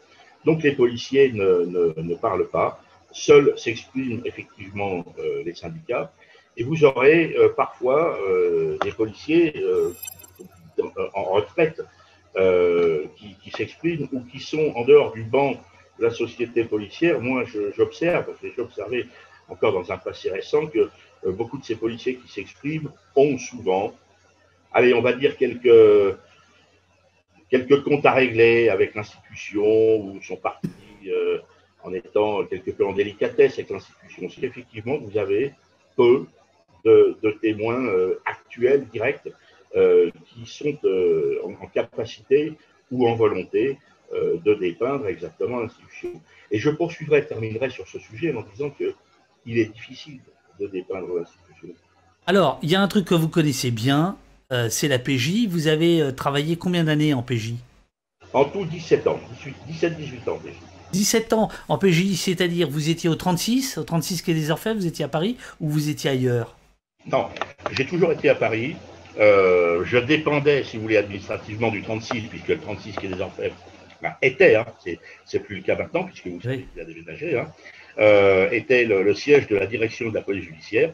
Donc 0.45 0.61
les 0.61 0.73
policiers 0.73 1.31
ne, 1.31 2.15
parlent 2.15 2.47
pas, 2.49 2.79
seuls 3.13 3.53
s'expriment 3.57 4.21
effectivement 4.25 5.05
euh, 5.19 5.43
les 5.43 5.55
syndicats, 5.55 6.11
et 6.57 6.63
vous 6.63 6.83
aurez 6.83 7.35
parfois 7.57 8.15
des 8.83 8.91
policiers 8.91 9.65
en 11.15 11.23
retraite 11.23 11.81
qui, 12.35 13.49
s'expriment 13.49 14.07
ou 14.11 14.21
qui 14.31 14.39
sont 14.39 14.71
en 14.75 14.85
dehors 14.85 15.13
du 15.13 15.23
banc 15.23 15.55
la 15.97 16.11
société 16.11 16.63
policière, 16.63 17.19
moi 17.19 17.43
j'observe, 17.75 18.35
j'ai 18.43 18.53
observé 18.61 19.07
encore 19.49 19.73
dans 19.73 19.91
un 19.91 19.97
passé 19.97 20.29
récent 20.29 20.67
que 20.67 20.89
euh, 21.25 21.31
beaucoup 21.31 21.57
de 21.57 21.63
ces 21.63 21.75
policiers 21.75 22.15
qui 22.15 22.31
s'expriment 22.31 22.91
ont 23.15 23.37
souvent, 23.37 23.93
allez, 24.73 24.93
on 24.93 25.01
va 25.01 25.13
dire 25.13 25.37
quelques, 25.37 26.17
comptes 27.83 28.05
à 28.05 28.13
régler 28.13 28.69
avec 28.69 28.95
l'institution 28.95 29.97
ou 29.97 30.21
sont 30.21 30.37
partis 30.37 30.69
euh, 31.07 31.39
en 31.83 31.93
étant 31.93 32.45
quelque 32.45 32.71
peu 32.71 32.85
en 32.85 32.93
délicatesse 32.93 33.53
avec 33.53 33.69
l'institution. 33.69 34.29
Si 34.29 34.45
effectivement 34.45 34.97
vous 34.97 35.17
avez 35.17 35.53
peu 35.95 36.25
de, 36.85 37.37
témoins 37.41 37.85
euh, 37.85 38.19
actuels, 38.25 38.85
directs, 38.91 39.29
qui 39.73 40.45
sont 40.45 40.77
en 41.43 41.65
capacité 41.67 42.53
ou 42.91 43.07
en 43.07 43.15
volonté 43.15 43.79
euh, 44.13 44.37
de 44.45 44.53
dépeindre 44.53 45.07
exactement 45.07 45.59
l'institution. 45.59 46.09
Et 46.51 46.59
je 46.59 46.69
poursuivrai, 46.69 47.25
terminerai 47.25 47.71
sur 47.71 47.87
ce 47.87 47.97
sujet 47.97 48.35
en 48.35 48.43
disant 48.43 48.69
qu'il 48.69 49.57
est 49.57 49.73
difficile 49.73 50.19
de 50.59 50.67
dépeindre 50.67 51.15
l'institution. 51.15 51.69
Alors, 52.27 52.59
il 52.61 52.69
y 52.69 52.75
a 52.75 52.81
un 52.81 52.87
truc 52.87 53.05
que 53.05 53.15
vous 53.15 53.29
connaissez 53.29 53.71
bien, 53.71 54.17
euh, 54.51 54.69
c'est 54.69 54.87
la 54.87 54.99
PJ. 54.99 55.47
Vous 55.47 55.67
avez 55.67 55.99
euh, 55.99 56.11
travaillé 56.11 56.57
combien 56.57 56.83
d'années 56.83 57.15
en 57.15 57.23
PJ 57.23 57.53
En 58.33 58.45
tout, 58.45 58.65
17 58.65 59.07
ans, 59.07 59.19
17-18 59.67 60.29
ans 60.29 60.39
déjà. 60.43 60.59
17 60.93 61.33
ans 61.33 61.49
en 61.67 61.77
PJ, 61.77 62.15
c'est-à-dire 62.15 62.69
vous 62.69 62.89
étiez 62.89 63.09
au 63.09 63.15
36, 63.15 63.79
au 63.79 63.83
36 63.83 64.21
Quai 64.21 64.33
des 64.33 64.51
Orfèvres, 64.51 64.79
vous 64.79 64.85
étiez 64.85 65.03
à 65.03 65.07
Paris 65.07 65.37
ou 65.59 65.67
vous 65.67 65.89
étiez 65.89 66.11
ailleurs? 66.11 66.55
Non, 67.11 67.27
j'ai 67.71 67.85
toujours 67.85 68.11
été 68.11 68.29
à 68.29 68.35
Paris. 68.35 68.75
Euh, 69.19 69.83
je 69.85 69.97
dépendais, 69.97 70.63
si 70.63 70.77
vous 70.77 70.83
voulez, 70.83 70.97
administrativement 70.97 71.71
du 71.71 71.81
36, 71.81 72.27
puisque 72.29 72.47
le 72.47 72.59
36 72.59 72.93
Quai 72.93 73.07
des 73.07 73.19
Orfèvres 73.19 73.55
ben, 74.01 74.13
était, 74.21 74.55
hein, 74.55 74.65
c'est 75.25 75.39
plus 75.39 75.57
le 75.57 75.61
cas 75.63 75.75
maintenant, 75.75 76.03
puisque 76.03 76.27
vous 76.27 76.41
savez 76.41 76.65
qu'il 76.71 76.81
a 76.81 76.85
déménagé, 76.85 77.39
hein, 77.39 77.47
était 78.51 78.85
le, 78.85 79.13
siège 79.15 79.47
de 79.47 79.55
la 79.55 79.65
direction 79.65 80.09
de 80.09 80.13
la 80.13 80.21
police 80.21 80.45
judiciaire 80.45 80.93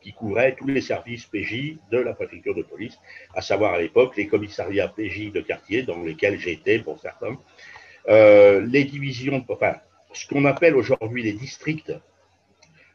qui 0.00 0.12
couvrait 0.12 0.54
tous 0.58 0.66
les 0.66 0.82
services 0.82 1.24
PJ 1.24 1.76
de 1.90 1.98
la 1.98 2.12
préfecture 2.12 2.54
de 2.54 2.62
police, 2.62 2.98
à 3.34 3.40
savoir 3.40 3.74
à 3.74 3.78
l'époque 3.78 4.16
les 4.16 4.26
commissariats 4.26 4.88
PJ 4.88 5.32
de 5.32 5.40
quartier 5.40 5.82
dans 5.82 6.02
lesquels 6.02 6.38
j'étais 6.38 6.78
pour 6.78 7.00
certains, 7.00 7.32
euh, 7.32 7.36
les 8.08 8.84
divisions, 8.84 9.44
enfin, 9.48 9.76
ce 10.12 10.26
qu'on 10.26 10.44
appelle 10.44 10.76
aujourd'hui 10.76 11.22
les 11.22 11.32
districts 11.32 11.92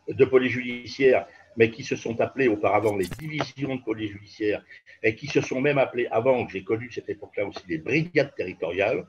de 0.08 0.26
police 0.26 0.52
judiciaire, 0.54 1.28
mais 1.58 1.72
qui 1.72 1.84
se 1.84 1.96
sont 1.96 2.20
appelés 2.22 2.48
auparavant 2.48 2.96
les 2.96 3.08
divisions 3.20 3.76
de 3.76 3.82
police 3.82 4.12
judiciaire, 4.12 4.64
et 5.04 5.16
qui 5.16 5.28
se 5.28 5.42
sont 5.42 5.62
même 5.62 5.78
appelés, 5.78 6.08
avant 6.12 6.46
que 6.46 6.54
j'ai 6.54 6.64
connu 6.64 6.92
cette 6.92 7.10
époque-là 7.10 7.46
aussi, 7.46 7.64
les 7.68 7.78
brigades 7.78 8.34
territoriales, 8.36 9.06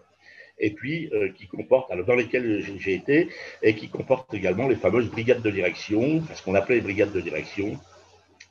et 0.59 0.71
puis 0.71 1.09
euh, 1.13 1.31
qui 1.33 1.47
comportent, 1.47 1.91
dans 2.07 2.15
lesquelles 2.15 2.63
j'ai 2.79 2.95
été, 2.95 3.29
et 3.63 3.75
qui 3.75 3.89
comportent 3.89 4.33
également 4.35 4.69
les 4.69 4.77
fameuses 4.77 5.11
brigades 5.11 5.43
de 5.43 5.51
direction, 5.51 6.23
ce 6.35 6.43
qu'on 6.43 6.55
appelait 6.55 6.77
les 6.77 6.81
brigades 6.83 7.13
de 7.13 7.21
direction, 7.21 7.79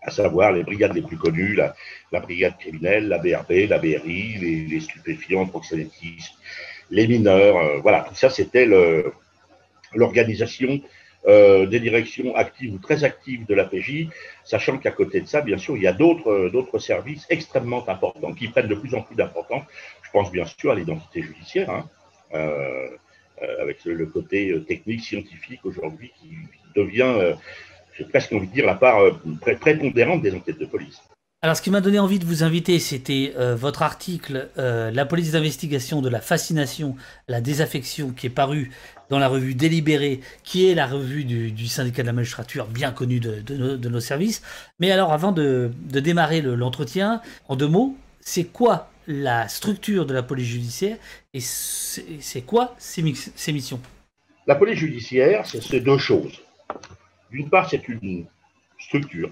à 0.01 0.11
savoir 0.11 0.53
les 0.53 0.63
brigades 0.63 0.93
les 0.93 1.01
plus 1.01 1.17
connues, 1.17 1.55
la, 1.55 1.75
brigade 2.19 2.57
criminelle, 2.57 3.07
la 3.09 3.17
BRB, 3.17 3.69
la 3.69 3.77
BRI, 3.77 4.67
les, 4.69 4.79
stupéfiants, 4.79 5.43
le 5.43 5.49
proxénétisme, 5.49 6.35
les 6.91 7.07
mineurs, 7.07 7.57
euh, 7.57 7.77
voilà, 7.81 8.05
tout 8.07 8.15
ça 8.15 8.29
c'était 8.29 8.67
l'organisation 9.93 10.81
euh, 11.27 11.65
des 11.65 11.79
directions 11.79 12.35
actives 12.35 12.73
ou 12.73 12.77
très 12.79 13.03
actives 13.03 13.45
de 13.45 13.53
la 13.53 13.65
PJ, 13.65 14.07
sachant 14.43 14.77
qu'à 14.77 14.91
côté 14.91 15.21
de 15.21 15.27
ça, 15.27 15.41
bien 15.41 15.57
sûr, 15.57 15.75
il 15.75 15.83
y 15.83 15.87
a 15.87 15.93
d'autres 15.93 16.79
services 16.79 17.25
extrêmement 17.29 17.87
importants 17.87 18.33
qui 18.33 18.47
prennent 18.47 18.67
de 18.67 18.75
plus 18.75 18.95
en 18.95 19.01
plus 19.01 19.15
d'importance. 19.15 19.63
Je 20.01 20.11
pense 20.11 20.31
bien 20.31 20.45
sûr 20.45 20.71
à 20.71 20.75
l'identité 20.75 21.21
judiciaire, 21.21 21.69
hein, 21.69 21.85
euh, 22.33 22.87
avec 23.61 23.83
le, 23.85 24.05
côté 24.05 24.53
technique, 24.67 25.01
scientifique 25.01 25.65
aujourd'hui 25.65 26.11
qui 26.19 26.29
devient 26.75 27.35
j'ai 27.99 28.05
presque 28.05 28.31
envie 28.31 28.47
de 28.47 28.53
dire 28.53 28.65
la 28.65 28.75
part 28.75 28.99
euh, 29.01 29.11
prépondérante 29.59 30.21
des 30.21 30.33
enquêtes 30.33 30.57
de 30.57 30.65
police. 30.65 31.01
Alors, 31.41 31.55
ce 31.55 31.61
qui 31.61 31.71
m'a 31.71 31.79
donné 31.79 31.99
envie 31.99 32.19
de 32.19 32.25
vous 32.25 32.43
inviter, 32.43 32.79
c'était 32.79 33.33
euh, 33.37 33.55
votre 33.55 33.81
article 33.81 34.49
euh, 34.57 34.91
La 34.91 35.05
police 35.05 35.31
d'investigation 35.31 36.01
de 36.01 36.09
la 36.09 36.19
fascination, 36.19 36.97
la 37.29 37.39
désaffection, 37.39 38.11
qui 38.11 38.27
est 38.27 38.29
paru 38.29 38.71
dans 39.09 39.19
la 39.19 39.29
revue 39.29 39.55
Délibérée, 39.55 40.19
qui 40.43 40.69
est 40.69 40.75
la 40.75 40.85
revue 40.85 41.23
du, 41.23 41.67
syndicat 41.67 42.01
de 42.01 42.07
la 42.07 42.13
magistrature, 42.13 42.67
bien 42.67 42.91
connue 42.91 43.21
de, 43.21 43.87
nos, 43.87 43.99
services. 44.01 44.41
Mais 44.79 44.91
alors, 44.91 45.13
avant 45.13 45.31
de, 45.31 45.71
démarrer 45.87 46.41
l'entretien, 46.41 47.21
en 47.47 47.55
deux 47.55 47.69
mots, 47.69 47.95
c'est 48.19 48.43
quoi 48.43 48.91
la 49.07 49.47
structure 49.47 50.05
de 50.05 50.13
la 50.13 50.23
police 50.23 50.47
judiciaire 50.47 50.97
et 51.33 51.39
c'est 51.39 52.41
quoi 52.41 52.75
ses 52.77 53.01
missions? 53.01 53.79
La 54.45 54.55
police 54.55 54.77
judiciaire, 54.77 55.45
c'est 55.45 55.79
deux 55.79 55.97
choses. 55.97 56.41
D'une 57.31 57.49
part, 57.49 57.69
c'est 57.69 57.87
une 57.87 58.25
structure, 58.77 59.31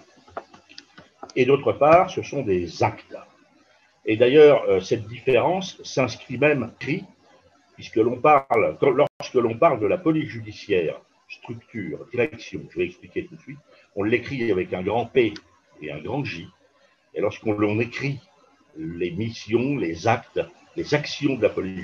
et 1.35 1.45
d'autre 1.45 1.73
part, 1.73 2.09
ce 2.09 2.21
sont 2.21 2.43
des 2.43 2.83
actes. 2.83 3.15
Et 4.05 4.15
d'ailleurs, 4.15 4.63
euh, 4.69 4.79
cette 4.79 5.07
différence 5.07 5.81
s'inscrit 5.83 6.37
même 6.37 6.71
puisque 7.75 7.97
l'on 7.97 8.17
parle, 8.17 8.77
lorsque 8.81 9.35
l'on 9.35 9.57
parle 9.57 9.79
de 9.79 9.85
la 9.85 9.97
police 9.97 10.29
judiciaire, 10.29 10.99
structure, 11.29 12.07
direction, 12.11 12.61
je 12.71 12.79
vais 12.79 12.85
expliquer 12.85 13.25
tout 13.25 13.35
de 13.35 13.41
suite, 13.41 13.59
on 13.95 14.03
l'écrit 14.03 14.51
avec 14.51 14.73
un 14.73 14.81
grand 14.81 15.05
P 15.05 15.33
et 15.81 15.91
un 15.91 15.99
grand 15.99 16.23
J. 16.23 16.47
Et 17.13 17.21
lorsqu'on 17.21 17.79
écrit 17.79 18.19
les 18.77 19.11
missions, 19.11 19.77
les 19.77 20.07
actes, 20.07 20.39
les 20.75 20.93
actions 20.93 21.35
de 21.35 21.43
la 21.43 21.49
police 21.49 21.81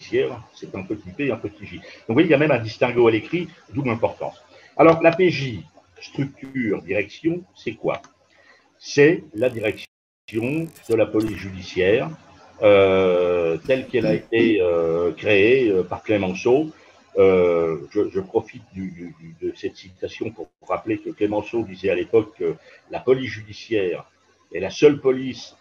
judiciaire, 0.00 0.40
c'est 0.54 0.74
un 0.74 0.82
petit 0.82 1.10
P 1.10 1.26
et 1.26 1.32
un 1.32 1.36
petit 1.36 1.66
J. 1.66 1.76
Donc 1.76 1.86
vous 2.08 2.14
voyez, 2.14 2.28
il 2.28 2.30
y 2.30 2.34
a 2.34 2.38
même 2.38 2.50
un 2.50 2.58
distinguo 2.58 3.08
à 3.08 3.10
l'écrit, 3.10 3.48
d'où 3.72 3.82
l'importance. 3.82 4.40
Alors, 4.76 5.02
la 5.02 5.12
PJ, 5.12 5.60
structure, 6.00 6.82
direction, 6.82 7.44
c'est 7.54 7.74
quoi? 7.74 8.02
C'est 8.86 9.24
la 9.32 9.48
direction 9.48 9.88
de 10.30 10.94
la 10.94 11.06
police 11.06 11.38
judiciaire 11.38 12.10
euh, 12.62 13.56
telle 13.66 13.86
qu'elle 13.86 14.04
a 14.04 14.12
été 14.12 14.60
euh, 14.60 15.10
créée 15.12 15.70
euh, 15.70 15.82
par 15.82 16.02
Clémenceau. 16.02 16.70
Je, 17.16 18.20
profite 18.20 18.62
de 18.76 19.52
cette 19.56 19.76
citation 19.76 20.30
pour 20.32 20.50
rappeler 20.68 20.98
que 20.98 21.08
Clémenceau 21.08 21.62
disait 21.62 21.88
à 21.88 21.94
l'époque 21.94 22.34
que 22.38 22.56
la 22.90 23.00
police 23.00 23.30
judiciaire 23.30 24.04
est 24.52 24.60
la 24.60 24.68
seule 24.68 25.00
police 25.00 25.56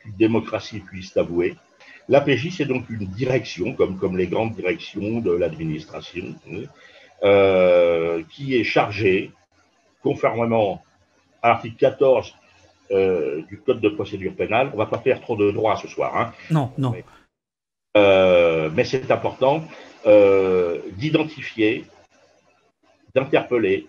qu'une 0.00 0.12
démocratie 0.18 0.80
puisse 0.80 1.16
avouer. 1.16 1.56
La 2.10 2.20
PJ, 2.20 2.54
c'est 2.54 2.66
donc 2.66 2.90
une 2.90 3.06
direction, 3.06 3.72
comme, 3.72 4.18
les 4.18 4.26
grandes 4.26 4.54
directions 4.54 5.20
de 5.20 5.32
l'administration, 5.32 6.34
hein, 6.52 8.22
qui 8.30 8.54
est 8.54 8.64
chargé, 8.64 9.32
conformément 10.02 10.82
à 11.40 11.48
l'article 11.48 11.76
14 11.78 12.34
euh, 12.90 13.42
du 13.42 13.58
Code 13.58 13.80
de 13.80 13.88
procédure 13.88 14.34
pénale, 14.34 14.68
on 14.68 14.72
ne 14.72 14.78
va 14.78 14.86
pas 14.86 14.98
faire 14.98 15.20
trop 15.20 15.36
de 15.36 15.50
droit 15.50 15.76
ce 15.76 15.88
soir. 15.88 16.16
Hein, 16.16 16.32
non, 16.50 16.72
non. 16.78 16.90
Mais, 16.90 17.04
euh, 17.96 18.70
mais 18.74 18.84
c'est 18.84 19.10
important 19.10 19.64
d'identifier, 20.96 21.84
d'interpeller 23.14 23.88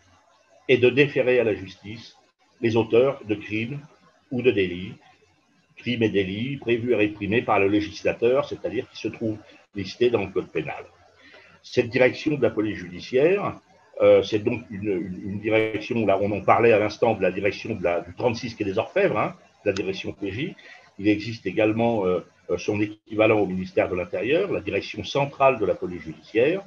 et 0.68 0.77
de 0.77 0.89
déférer 0.89 1.39
à 1.39 1.44
la 1.44 1.54
justice 1.54 2.18
les 2.62 2.75
auteurs 2.75 3.22
de 3.25 3.36
crimes 3.36 3.80
ou 4.32 4.42
de 4.42 4.51
délits, 4.51 4.94
crimes 5.75 6.04
et 6.04 6.10
délits 6.10 6.58
prévus 6.58 6.94
et 6.94 6.96
réprimés 6.96 7.42
par 7.42 7.60
le 7.60 7.68
législateur, 7.68 8.48
c'est-à-dire 8.50 8.89
qui 8.89 8.98
se 8.98 9.08
trouvent 9.08 9.38
listés 9.75 10.10
dans 10.10 10.22
le 10.22 10.32
Code 10.32 10.50
pénal. 10.50 10.86
Cette 11.62 11.89
direction 11.89 12.36
de 12.36 12.42
la 12.42 12.50
police 12.50 12.77
judiciaire, 12.77 13.60
euh, 14.01 14.22
c'est 14.22 14.39
donc 14.39 14.63
une, 14.70 15.39
direction, 15.39 16.06
là 16.06 16.20
on 16.22 16.32
en 16.32 16.42
parlait 16.42 16.72
à 16.72 16.80
l'instant 16.80 17.16
de 17.16 17.22
la 17.22 17.32
direction 17.32 17.74
de 17.74 18.06
du 18.06 18.16
36 18.16 18.56
qui 18.56 18.63
est 18.63 18.66
des 18.66 18.77
Orfèvres, 18.77 19.18
hein, 19.18 19.36
la 19.66 19.74
direction 19.74 20.13
PJ. 20.13 20.56
Il 21.00 21.08
existe 21.08 21.46
également 21.46 22.06
euh, 22.06 22.20
euh, 22.50 22.58
son 22.58 22.80
équivalent 22.80 23.39
au 23.39 23.46
ministère 23.46 23.89
de 23.89 23.96
l'Intérieur, 23.96 24.51
la 24.51 24.62
direction 24.62 25.04
centrale 25.04 25.60
de 25.60 25.66
la 25.66 25.74
police 25.74 26.01
judiciaire, 26.01 26.62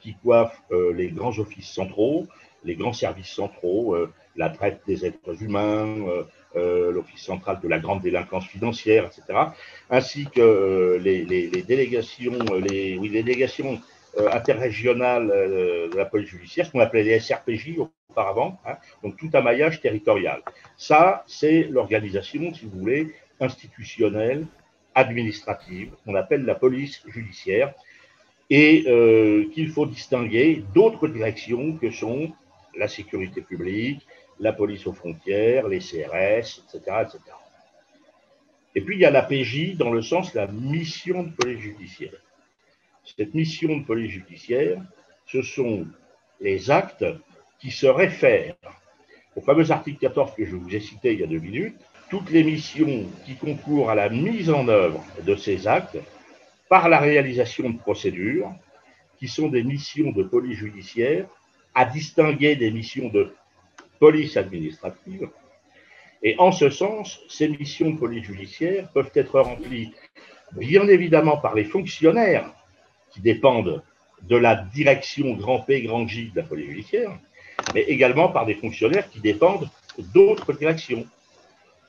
qui 0.00 0.14
coiffe 0.14 0.62
les 0.94 1.08
grands 1.08 1.38
offices 1.38 1.68
centraux, 1.68 2.26
les 2.64 2.74
grands 2.74 2.94
services 2.94 3.28
centraux, 3.28 3.94
la 4.34 4.48
traite 4.48 4.80
des 4.86 5.04
êtres 5.04 5.42
humains, 5.42 5.94
l'office 6.54 7.20
central 7.20 7.60
de 7.62 7.68
la 7.68 7.78
grande 7.78 8.00
délinquance 8.00 8.46
financière, 8.46 9.04
etc., 9.04 9.38
ainsi 9.90 10.24
que 10.24 10.98
les, 11.04 11.26
délégations, 11.68 12.32
oui, 12.50 13.10
les 13.10 13.22
délégations 13.22 13.78
interrégionale 14.16 15.30
euh, 15.30 15.88
de 15.88 15.96
la 15.96 16.04
police 16.04 16.28
judiciaire, 16.28 16.66
ce 16.66 16.72
qu'on 16.72 16.80
appelait 16.80 17.04
les 17.04 17.20
SRPJ 17.20 17.78
auparavant, 18.10 18.58
hein, 18.66 18.76
donc 19.02 19.16
tout 19.16 19.30
un 19.34 19.40
maillage 19.40 19.80
territorial. 19.80 20.42
Ça, 20.76 21.24
c'est 21.26 21.64
l'organisation, 21.64 22.52
si 22.52 22.66
vous 22.66 22.78
voulez, 22.78 23.14
institutionnelle, 23.40 24.46
administrative, 24.94 25.92
qu'on 26.04 26.14
appelle 26.16 26.44
la 26.44 26.54
police 26.54 27.02
judiciaire, 27.06 27.72
et 28.50 28.84
euh, 28.88 29.48
qu'il 29.52 29.70
faut 29.70 29.86
distinguer 29.86 30.64
d'autres 30.74 31.06
directions 31.06 31.76
que 31.76 31.90
sont 31.92 32.32
la 32.76 32.88
sécurité 32.88 33.42
publique, 33.42 34.04
la 34.40 34.52
police 34.52 34.86
aux 34.88 34.92
frontières, 34.92 35.68
les 35.68 35.78
CRS, 35.78 36.64
etc., 36.64 36.78
etc. 37.02 37.18
Et 38.74 38.80
puis 38.80 38.96
il 38.96 39.00
y 39.00 39.04
a 39.04 39.10
la 39.10 39.22
PJ 39.22 39.76
dans 39.76 39.92
le 39.92 40.02
sens 40.02 40.32
de 40.32 40.38
la 40.38 40.48
mission 40.48 41.22
de 41.22 41.30
police 41.30 41.60
judiciaire 41.60 42.20
cette 43.16 43.34
mission 43.34 43.78
de 43.78 43.84
police 43.84 44.12
judiciaire, 44.12 44.80
ce 45.26 45.42
sont 45.42 45.86
les 46.40 46.70
actes 46.70 47.04
qui 47.58 47.70
se 47.70 47.86
réfèrent 47.86 48.56
au 49.36 49.40
fameux 49.40 49.70
article 49.70 49.98
14 49.98 50.34
que 50.34 50.44
je 50.44 50.56
vous 50.56 50.74
ai 50.74 50.80
cité 50.80 51.12
il 51.12 51.20
y 51.20 51.24
a 51.24 51.26
deux 51.26 51.38
minutes, 51.38 51.76
toutes 52.08 52.30
les 52.30 52.42
missions 52.42 53.06
qui 53.24 53.36
concourent 53.36 53.90
à 53.90 53.94
la 53.94 54.08
mise 54.08 54.50
en 54.50 54.66
œuvre 54.68 55.04
de 55.24 55.36
ces 55.36 55.68
actes 55.68 55.98
par 56.68 56.88
la 56.88 56.98
réalisation 56.98 57.70
de 57.70 57.78
procédures, 57.78 58.52
qui 59.18 59.28
sont 59.28 59.48
des 59.48 59.62
missions 59.62 60.12
de 60.12 60.22
police 60.22 60.58
judiciaire, 60.58 61.26
à 61.74 61.84
distinguer 61.84 62.56
des 62.56 62.70
missions 62.70 63.08
de 63.08 63.32
police 63.98 64.36
administrative. 64.36 65.28
Et 66.22 66.34
en 66.38 66.52
ce 66.52 66.70
sens, 66.70 67.20
ces 67.28 67.48
missions 67.48 67.90
de 67.90 67.98
police 67.98 68.24
judiciaire 68.24 68.90
peuvent 68.92 69.10
être 69.14 69.40
remplies 69.40 69.92
bien 70.52 70.88
évidemment 70.88 71.36
par 71.36 71.54
les 71.54 71.64
fonctionnaires 71.64 72.52
qui 73.12 73.20
dépendent 73.20 73.82
de 74.22 74.36
la 74.36 74.54
direction 74.54 75.34
grand 75.34 75.60
P, 75.60 75.82
grand 75.82 76.06
J 76.06 76.30
de 76.30 76.40
la 76.40 76.46
police 76.46 76.68
judiciaire, 76.68 77.10
mais 77.74 77.82
également 77.82 78.28
par 78.28 78.46
des 78.46 78.54
fonctionnaires 78.54 79.08
qui 79.10 79.20
dépendent 79.20 79.68
d'autres 80.14 80.52
directions. 80.52 81.06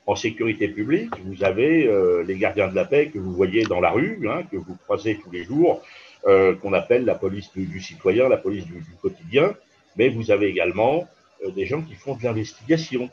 En 0.08 0.16
sécurité 0.16 0.68
publique, 0.68 1.14
vous 1.26 1.44
avez 1.44 1.86
euh, 1.86 2.24
les 2.24 2.36
gardiens 2.36 2.68
de 2.68 2.76
la 2.76 2.86
paix 2.86 3.10
que 3.10 3.20
vous 3.20 3.34
voyez 3.34 3.64
dans 3.64 3.80
la 3.80 3.92
rue, 3.92 4.28
hein, 4.28 4.44
que 4.52 4.58
vous 4.58 4.76
croisez 4.84 5.20
tous 5.24 5.32
les 5.32 5.44
jours, 5.44 5.82
euh, 6.28 6.56
qu'on 6.56 6.74
appelle 6.74 7.06
la 7.06 7.16
police 7.16 7.52
du, 7.56 7.80
citoyen, 7.80 8.28
la 8.28 8.38
police 8.38 8.66
du, 8.66 8.84
quotidien, 9.02 9.54
mais 9.96 10.10
vous 10.10 10.32
avez 10.32 10.48
également 10.48 11.08
euh, 11.46 11.52
des 11.52 11.66
gens 11.66 11.82
qui 11.82 11.94
font 11.94 12.16
de 12.16 12.24
l'investigation. 12.24 13.10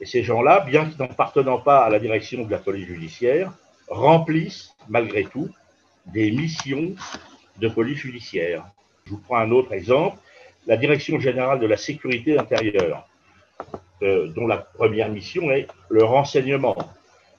Et 0.00 0.06
ces 0.06 0.22
gens-là, 0.24 0.60
bien 0.60 0.86
qu'ils 0.86 0.98
n'appartenant 0.98 1.58
pas 1.58 1.84
à 1.84 1.90
la 1.90 1.98
direction 1.98 2.44
de 2.44 2.50
la 2.50 2.58
police 2.58 2.86
judiciaire, 2.86 3.52
remplissent 3.88 4.74
malgré 4.88 5.24
tout 5.24 5.48
des 6.06 6.30
missions 6.32 6.94
de 7.58 7.68
police 7.68 7.98
judiciaire. 7.98 8.64
Je 9.04 9.10
vous 9.12 9.18
prends 9.18 9.38
un 9.38 9.50
autre 9.50 9.72
exemple. 9.72 10.18
La 10.66 10.76
Direction 10.76 11.20
générale 11.20 11.60
de 11.60 11.66
la 11.66 11.76
sécurité 11.76 12.38
intérieure, 12.38 13.08
euh, 14.02 14.28
dont 14.28 14.46
la 14.46 14.58
première 14.58 15.08
mission 15.08 15.50
est 15.50 15.68
le 15.88 16.04
renseignement. 16.04 16.76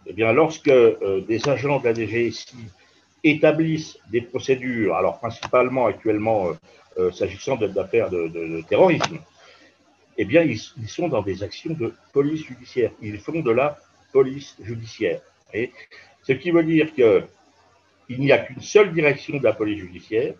Eh 0.05 0.13
bien, 0.13 0.31
lorsque 0.31 0.69
euh, 0.69 1.21
des 1.27 1.47
agents 1.49 1.79
de 1.79 1.85
la 1.85 1.93
DGSI 1.93 2.55
établissent 3.23 3.99
des 4.09 4.21
procédures, 4.21 4.95
alors 4.95 5.19
principalement 5.19 5.87
actuellement 5.87 6.51
euh, 6.97 7.11
s'agissant 7.11 7.57
d'affaires 7.57 8.09
de, 8.09 8.61
terrorisme, 8.69 9.19
eh 10.17 10.25
bien, 10.25 10.41
ils, 10.41 10.59
ils, 10.81 10.89
sont 10.89 11.09
dans 11.09 11.21
des 11.21 11.43
actions 11.43 11.73
de 11.73 11.93
police 12.13 12.45
judiciaire. 12.45 12.91
Ils 13.01 13.19
font 13.19 13.41
de 13.41 13.51
la 13.51 13.77
police 14.13 14.55
judiciaire. 14.61 15.21
Ce 16.23 16.31
qui 16.31 16.51
veut 16.51 16.63
dire 16.63 16.93
que 16.95 17.23
il 18.09 18.19
n'y 18.19 18.31
a 18.31 18.39
qu'une 18.39 18.61
seule 18.61 18.93
direction 18.93 19.37
de 19.37 19.43
la 19.43 19.53
police 19.53 19.79
judiciaire, 19.79 20.33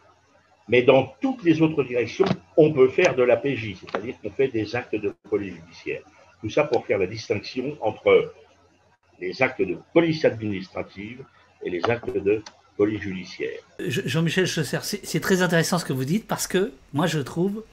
mais 0.68 0.84
dans 0.84 1.16
toutes 1.22 1.44
les 1.44 1.62
autres 1.62 1.84
directions, 1.84 2.26
on 2.58 2.74
peut 2.74 2.90
faire 2.90 3.16
de 3.16 3.24
la 3.24 3.38
PJ, 3.38 3.76
c'est-à-dire 3.80 4.16
qu'on 4.22 4.32
fait 4.32 4.50
des 4.50 4.76
actes 4.76 4.96
de 4.96 5.14
police 5.30 5.56
judiciaire. 5.56 6.02
Tout 6.42 6.50
ça 6.50 6.66
pour 6.66 6.86
faire 6.86 6.98
la 6.98 7.08
distinction 7.08 7.78
entre 7.82 8.34
les 9.20 9.42
actes 9.42 9.62
de 9.62 9.78
police 9.94 10.24
administrative 10.26 11.24
et 11.64 11.70
les 11.70 11.84
actes 11.90 12.16
de 12.16 12.44
police 12.76 13.02
judiciaire. 13.02 13.60
Jean-Michel 13.80 14.46
Chausser, 14.46 14.80
c'est 14.82 15.20
très 15.20 15.42
intéressant 15.42 15.80
ce 15.80 15.86
que 15.86 15.94
vous 15.94 16.06
dites 16.06 16.28
parce 16.28 16.48
que 16.48 16.72
moi 16.94 17.08
je 17.08 17.20
trouve 17.20 17.64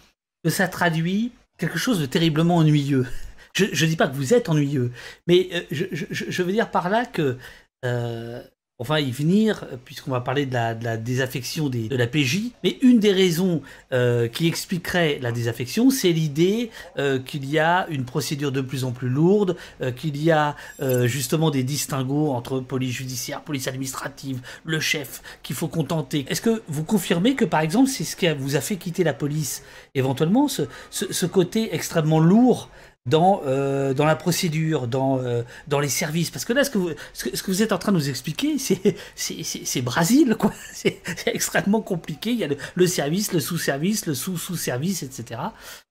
que 0.42 0.50
ça 0.50 0.68
traduit 0.68 1.32
quelque 1.58 1.78
chose 1.78 2.00
de 2.00 2.06
terriblement 2.06 2.56
ennuyeux. 2.56 3.06
Je 3.54 3.66
ne 3.66 3.88
dis 3.88 3.96
pas 3.96 4.08
que 4.08 4.16
vous 4.16 4.34
êtes 4.34 4.48
ennuyeux, 4.48 4.90
mais 5.28 5.48
euh, 5.52 5.60
je, 5.70 6.42
veux 6.42 6.52
dire 6.52 6.70
par 6.70 6.88
là 6.88 7.06
que 7.06 7.38
euh, 7.84 8.42
va 8.80 9.00
y 9.00 9.12
venir, 9.12 9.66
puisqu'on 9.84 10.10
va 10.10 10.20
parler 10.20 10.46
de 10.46 10.54
la, 10.54 10.96
désaffection 10.96 11.68
de 11.68 11.94
la 11.94 12.06
PJ. 12.08 12.50
Mais 12.64 12.78
une 12.82 12.98
des 12.98 13.12
raisons 13.12 13.62
euh, 13.92 14.26
qui 14.26 14.48
expliquerait 14.48 15.20
la 15.22 15.30
désaffection, 15.30 15.90
c'est 15.90 16.10
l'idée 16.10 16.70
euh, 16.98 17.20
qu'il 17.20 17.48
y 17.48 17.60
a 17.60 17.86
une 17.88 18.04
procédure 18.04 18.50
de 18.50 18.60
plus 18.60 18.84
en 18.84 18.90
plus 18.90 19.08
lourde, 19.08 19.56
qu'il 19.96 20.20
y 20.22 20.30
a 20.30 20.56
justement 21.04 21.50
des 21.50 21.62
distinguos 21.62 22.32
entre 22.32 22.60
police 22.60 22.96
judiciaire, 22.96 23.42
police 23.42 23.68
administrative, 23.68 24.40
le 24.64 24.80
chef 24.80 25.22
qu'il 25.42 25.54
faut 25.54 25.68
contenter. 25.68 26.24
Est-ce 26.28 26.40
que 26.40 26.62
vous 26.68 26.84
confirmez 26.84 27.34
que 27.34 27.44
par 27.44 27.60
exemple 27.60 27.88
c'est 27.88 28.04
ce 28.04 28.16
qui 28.16 28.28
vous 28.32 28.56
a 28.56 28.60
fait 28.60 28.76
quitter 28.76 29.04
la 29.04 29.14
police 29.14 29.62
éventuellement, 29.94 30.48
ce 30.48 31.26
côté 31.26 31.74
extrêmement 31.74 32.20
lourd 32.20 32.68
dans, 33.06 33.42
euh, 33.44 33.92
dans 33.92 34.06
la 34.06 34.16
procédure, 34.16 34.86
dans, 34.86 35.18
euh, 35.18 35.42
dans 35.68 35.80
les 35.80 35.88
services. 35.88 36.30
Parce 36.30 36.44
que 36.44 36.54
là, 36.54 36.64
ce 36.64 36.70
que 36.70 36.78
vous, 36.78 36.90
ce 37.12 37.24
que, 37.24 37.50
vous 37.50 37.62
êtes 37.62 37.72
en 37.72 37.78
train 37.78 37.92
de 37.92 37.98
nous 37.98 38.08
expliquer, 38.08 38.56
c'est 38.58 39.82
Brésil, 39.82 40.36
quoi. 40.38 40.52
C'est 40.72 41.02
extrêmement 41.26 41.82
compliqué. 41.82 42.30
Il 42.30 42.38
y 42.38 42.44
a 42.44 42.48
le, 42.74 42.86
service, 42.86 43.32
le 43.32 43.40
sous-service, 43.40 44.06
le 44.06 44.14
sous-sous-service, 44.14 45.02
etc. 45.02 45.40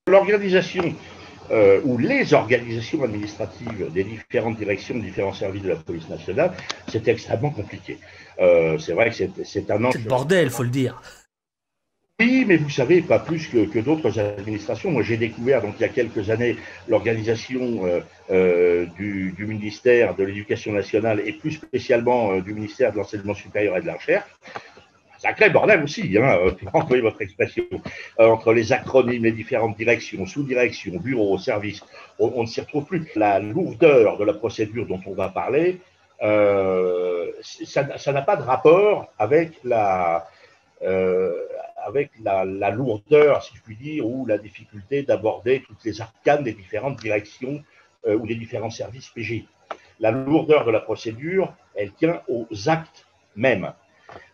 L'organisation 0.07 0.95
euh, 1.51 1.81
ou 1.83 1.97
les 1.97 2.33
organisations 2.33 3.03
administratives 3.03 3.91
des 3.93 4.03
différentes 4.03 4.57
directions, 4.57 4.97
différents 4.97 5.33
services 5.33 5.61
de 5.61 5.69
la 5.69 5.75
police 5.75 6.09
nationale, 6.09 6.53
c'est 6.87 7.07
extrêmement 7.07 7.51
compliqué. 7.51 7.99
c'est 8.39 8.93
vrai 8.93 9.11
que 9.11 9.43
c'est 9.43 9.69
un 9.69 9.83
enjeu. 9.85 9.99
C'est 10.01 10.07
bordel, 10.07 10.49
faut 10.49 10.63
le 10.63 10.69
dire. 10.69 10.99
Oui, 12.19 12.45
mais 12.47 12.57
vous 12.57 12.69
savez, 12.69 13.01
pas 13.01 13.17
plus 13.17 13.47
que, 13.47 13.79
d'autres 13.79 14.19
administrations. 14.19 14.91
Moi, 14.91 15.01
j'ai 15.01 15.17
découvert, 15.17 15.63
donc, 15.63 15.73
il 15.79 15.81
y 15.81 15.85
a 15.85 15.89
quelques 15.89 16.29
années, 16.29 16.57
l'organisation 16.87 17.85
euh, 17.85 18.01
euh, 18.29 18.85
du, 18.97 19.33
ministère 19.39 20.13
de 20.13 20.23
l'Éducation 20.23 20.73
nationale 20.73 21.23
et 21.25 21.33
plus 21.33 21.53
spécialement 21.53 22.33
euh, 22.33 22.41
du 22.41 22.53
ministère 22.53 22.91
de 22.91 22.97
l'Enseignement 22.97 23.33
supérieur 23.33 23.77
et 23.77 23.81
de 23.81 23.87
la 23.87 23.95
Recherche. 23.95 24.29
Sacré 25.17 25.49
bordel 25.49 25.81
aussi, 25.81 26.15
hein, 26.19 26.37
pour 26.61 26.75
employer 26.81 27.01
votre 27.01 27.19
expression, 27.23 27.63
entre 28.19 28.53
les 28.53 28.71
acronymes, 28.73 29.23
les 29.23 29.31
différentes 29.31 29.75
directions, 29.75 30.23
sous-directions, 30.27 30.99
bureaux, 30.99 31.39
services, 31.39 31.81
on, 32.19 32.43
ne 32.43 32.47
s'y 32.47 32.61
retrouve 32.61 32.85
plus. 32.85 33.09
La 33.15 33.39
lourdeur 33.39 34.17
de 34.17 34.25
la 34.25 34.33
procédure 34.33 34.85
dont 34.85 35.01
on 35.07 35.13
va 35.13 35.29
parler, 35.29 35.79
ça 36.21 38.11
n'a 38.13 38.21
pas 38.21 38.35
de 38.35 38.43
rapport 38.43 39.11
avec 39.17 39.53
la, 39.63 40.27
avec 41.85 42.11
la, 42.23 42.43
lourdeur, 42.71 43.43
si 43.43 43.55
je 43.55 43.61
puis 43.61 43.75
dire, 43.75 44.07
ou 44.07 44.25
la 44.25 44.37
difficulté 44.37 45.03
d'aborder 45.03 45.63
toutes 45.67 45.83
les 45.83 46.01
arcanes 46.01 46.43
des 46.43 46.53
différentes 46.53 46.99
directions 46.99 47.63
euh, 48.07 48.17
ou 48.17 48.27
des 48.27 48.35
différents 48.35 48.69
services 48.69 49.09
PG. 49.09 49.45
La 49.99 50.11
lourdeur 50.11 50.65
de 50.65 50.71
la 50.71 50.79
procédure, 50.79 51.53
elle 51.75 51.91
tient 51.93 52.21
aux 52.27 52.47
actes 52.67 53.05
mêmes. 53.35 53.71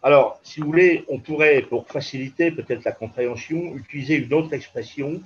Alors, 0.04 0.40
si 0.44 0.60
vous 0.60 0.68
voulez, 0.68 1.06
on 1.08 1.20
pourrait, 1.20 1.62
pour 1.62 1.88
faciliter 1.88 2.52
peut-être 2.52 2.84
la 2.84 2.92
compréhension, 2.92 3.76
utiliser 3.76 4.16
une 4.16 4.34
autre 4.34 4.54
expression. 4.54 5.22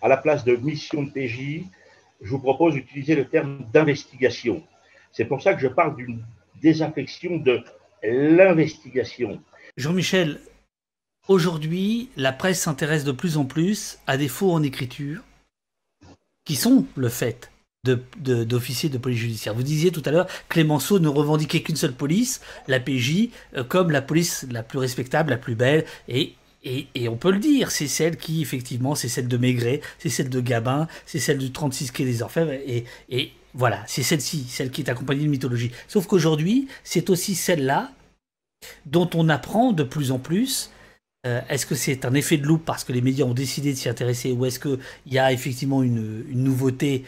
À 0.00 0.08
la 0.08 0.16
place 0.16 0.44
de 0.44 0.56
mission 0.56 1.02
de 1.02 1.10
PJ, 1.10 1.64
je 2.20 2.30
vous 2.30 2.38
propose 2.38 2.74
d'utiliser 2.74 3.14
le 3.14 3.26
terme 3.26 3.64
d'investigation. 3.72 4.62
C'est 5.12 5.24
pour 5.24 5.42
ça 5.42 5.54
que 5.54 5.60
je 5.60 5.68
parle 5.68 5.96
d'une 5.96 6.22
désaffection 6.60 7.36
de 7.36 7.62
l'investigation. 8.02 9.40
Jean-Michel, 9.76 10.40
Aujourd'hui, 11.28 12.08
la 12.16 12.32
presse 12.32 12.62
s'intéresse 12.62 13.04
de 13.04 13.12
plus 13.12 13.36
en 13.36 13.44
plus 13.44 13.98
à 14.06 14.16
des 14.16 14.28
faux 14.28 14.50
en 14.50 14.62
écriture 14.62 15.20
qui 16.46 16.56
sont 16.56 16.86
le 16.96 17.10
fait 17.10 17.52
d'officiers 17.84 18.88
de, 18.88 18.96
police 18.96 19.18
judiciaire. 19.18 19.52
Vous 19.52 19.62
disiez 19.62 19.92
tout 19.92 20.02
à 20.06 20.10
l'heure, 20.10 20.26
Clémenceau 20.48 20.98
ne 20.98 21.08
revendiquait 21.08 21.62
qu'une 21.62 21.76
seule 21.76 21.92
police, 21.92 22.40
la 22.66 22.80
PJ, 22.80 23.28
euh, 23.54 23.62
comme 23.62 23.90
la 23.90 24.00
police 24.00 24.46
la 24.50 24.62
plus 24.62 24.78
respectable, 24.78 25.30
la 25.30 25.36
plus 25.36 25.54
belle, 25.54 25.84
et, 26.08 26.34
on 27.08 27.16
peut 27.16 27.30
le 27.30 27.38
dire, 27.38 27.70
c'est 27.70 27.86
celle 27.88 28.16
qui, 28.16 28.40
effectivement, 28.40 28.94
c'est 28.94 29.08
celle 29.08 29.28
de 29.28 29.36
Maigret, 29.36 29.80
c'est 29.98 30.08
celle 30.08 30.30
de 30.30 30.40
Gabin, 30.40 30.88
c'est 31.06 31.18
celle 31.18 31.38
du 31.38 31.52
36 31.52 31.92
quai 31.92 32.04
des 32.04 32.22
Orfèvres, 32.22 32.52
et, 32.52 32.84
et 33.10 33.32
voilà, 33.54 33.84
c'est 33.86 34.02
celle-ci, 34.02 34.46
celle 34.48 34.70
qui 34.70 34.80
est 34.80 34.90
accompagnée 34.90 35.24
de 35.24 35.30
mythologie. 35.30 35.70
Sauf 35.86 36.06
qu'aujourd'hui, 36.06 36.68
c'est 36.84 37.10
aussi 37.10 37.34
celle-là 37.34 37.92
dont 38.86 39.08
on 39.14 39.28
apprend 39.28 39.72
de 39.72 39.82
plus 39.82 40.10
en 40.10 40.18
plus 40.18 40.70
euh, 41.26 41.40
est-ce 41.48 41.66
que 41.66 41.74
c'est 41.74 42.04
un 42.04 42.14
effet 42.14 42.36
de 42.36 42.46
loupe 42.46 42.64
parce 42.64 42.84
que 42.84 42.92
les 42.92 43.00
médias 43.00 43.24
ont 43.24 43.34
décidé 43.34 43.72
de 43.72 43.76
s'y 43.76 43.88
intéresser 43.88 44.32
ou 44.32 44.46
est-ce 44.46 44.60
qu'il 44.60 44.78
y 45.06 45.18
a 45.18 45.32
effectivement 45.32 45.82
une, 45.82 46.24
nouveauté 46.32 47.04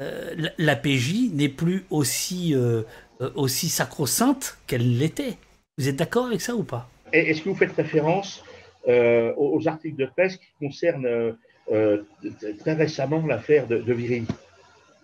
euh, 0.00 0.34
La 0.56 0.76
PJ 0.76 1.30
n'est 1.32 1.50
plus 1.50 1.84
aussi, 1.90 2.54
euh, 2.54 2.82
aussi 3.34 3.68
sacro-sainte 3.68 4.58
qu'elle 4.66 4.98
l'était. 4.98 5.36
Vous 5.76 5.88
êtes 5.88 5.96
d'accord 5.96 6.26
avec 6.26 6.40
ça 6.40 6.54
ou 6.54 6.62
pas? 6.62 6.88
Est-ce 7.12 7.42
que 7.42 7.50
vous 7.50 7.54
faites 7.54 7.72
référence 7.72 8.42
aux, 8.86 9.62
articles 9.66 9.96
de 9.96 10.06
presse 10.06 10.36
qui 10.36 10.46
concernent 10.58 11.36
très 11.66 12.74
récemment 12.74 13.26
l'affaire 13.26 13.66
de, 13.66 13.78
de 13.78 13.96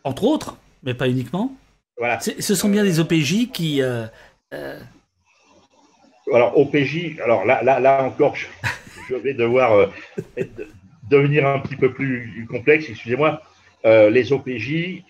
Entre 0.04 0.24
autres, 0.24 0.56
mais 0.82 0.94
pas 0.94 1.08
uniquement. 1.08 1.54
Voilà. 1.96 2.18
Ce 2.20 2.54
sont 2.54 2.68
bien 2.68 2.84
des 2.84 3.00
OPJ 3.00 3.50
qui 3.52 3.80
alors 6.34 6.58
OPJ, 6.58 7.18
alors 7.22 7.44
là, 7.44 7.62
là, 7.62 7.80
là 7.80 8.04
encore, 8.04 8.34
je, 8.36 9.14
vais 9.14 9.34
devoir 9.34 9.72
euh, 9.72 9.86
devenir 11.10 11.46
un 11.46 11.58
petit 11.58 11.76
peu 11.76 11.92
plus 11.92 12.46
complexe, 12.48 12.86
excusez-moi, 12.88 13.42
euh, 13.84 14.10
les 14.10 14.32
OPJ 14.32 15.02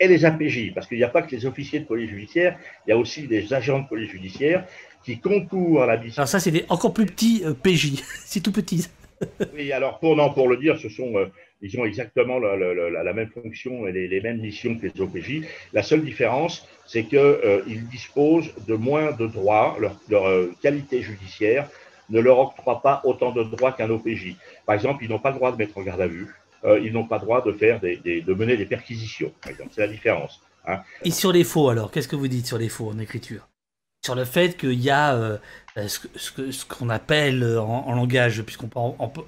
et 0.00 0.08
les 0.08 0.24
APJ, 0.24 0.72
parce 0.74 0.86
qu'il 0.86 0.98
n'y 0.98 1.04
a 1.04 1.08
pas 1.08 1.22
que 1.22 1.34
les 1.34 1.46
officiers 1.46 1.80
de 1.80 1.84
police 1.84 2.10
judiciaire, 2.10 2.58
il 2.86 2.90
y 2.90 2.92
a 2.92 2.96
aussi 2.96 3.26
des 3.26 3.52
agents 3.52 3.80
de 3.80 3.88
police 3.88 4.10
judiciaire 4.10 4.64
qui 5.04 5.18
concourent 5.18 5.82
à 5.82 5.86
la 5.86 5.96
mission. 5.96 6.20
Alors 6.20 6.28
ça, 6.28 6.40
c'est 6.40 6.50
des 6.50 6.64
encore 6.68 6.92
plus 6.92 7.06
petits 7.06 7.42
euh, 7.44 7.54
PJ, 7.54 8.02
c'est 8.24 8.40
tout 8.40 8.52
petit. 8.52 8.88
oui, 9.54 9.70
alors 9.72 9.98
pour, 9.98 10.16
non, 10.16 10.32
pour 10.32 10.48
le 10.48 10.56
dire, 10.56 10.78
ce 10.78 10.88
sont 10.88 11.12
ils 11.62 11.78
ont 11.78 11.84
exactement 11.84 12.38
la, 12.38 13.12
même 13.12 13.28
fonction 13.28 13.86
et 13.86 13.92
les, 13.92 14.20
mêmes 14.20 14.40
missions 14.40 14.76
que 14.76 14.86
les 14.86 15.00
OPJ. 15.00 15.42
La 15.72 15.82
seule 15.82 16.02
différence, 16.02 16.66
c'est 16.86 17.04
qu'ils 17.04 17.18
euh, 17.18 17.62
disposent 17.90 18.50
de 18.66 18.74
moins 18.74 19.12
de 19.12 19.26
droits. 19.26 19.76
Leur, 19.78 20.26
euh, 20.26 20.52
qualité 20.62 21.02
judiciaire 21.02 21.68
ne 22.08 22.20
leur 22.20 22.38
octroie 22.38 22.80
pas 22.82 23.02
autant 23.04 23.32
de 23.32 23.42
droits 23.42 23.72
qu'un 23.72 23.90
OPJ. 23.90 24.36
Par 24.66 24.74
exemple, 24.74 25.04
ils 25.04 25.10
n'ont 25.10 25.18
pas 25.18 25.30
le 25.30 25.36
droit 25.36 25.52
de 25.52 25.56
mettre 25.56 25.76
en 25.78 25.82
garde 25.82 26.00
à 26.00 26.06
vue. 26.06 26.28
Euh, 26.64 26.80
ils 26.82 26.92
n'ont 26.92 27.06
pas 27.06 27.16
le 27.16 27.22
droit 27.22 27.42
de 27.42 27.52
faire 27.52 27.80
des, 27.80 27.96
de 27.96 28.34
mener 28.34 28.56
des 28.56 28.66
perquisitions. 28.66 29.32
C'est 29.70 29.80
la 29.80 29.88
différence. 29.88 30.40
Hein. 30.66 30.80
Et 31.04 31.10
sur 31.10 31.32
les 31.32 31.44
faux, 31.44 31.68
alors, 31.68 31.90
qu'est-ce 31.90 32.08
que 32.08 32.16
vous 32.16 32.28
dites 32.28 32.46
sur 32.46 32.58
les 32.58 32.68
faux 32.68 32.88
en 32.88 32.98
écriture? 32.98 33.49
Sur 34.10 34.16
le 34.16 34.24
fait 34.24 34.56
qu'il 34.56 34.80
y 34.80 34.90
a 34.90 35.38
ce 35.76 36.64
qu'on 36.64 36.88
appelle 36.88 37.44
en, 37.58 37.94
langage, 37.94 38.42
puisqu'on 38.42 38.66
peut 38.66 38.80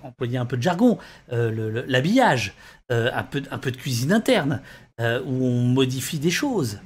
employer 0.03 0.38
un 0.38 0.47
peu 0.47 0.57
de 0.57 0.62
jargon, 0.62 0.99
l'habillage, 1.31 2.55
un, 2.90 3.23
peu, 3.23 3.40
de 3.40 3.77
cuisine 3.77 4.12
interne, 4.12 4.61
où 4.99 5.47
on 5.47 5.62
modifie 5.62 6.18
des 6.18 6.31
choses. 6.31 6.81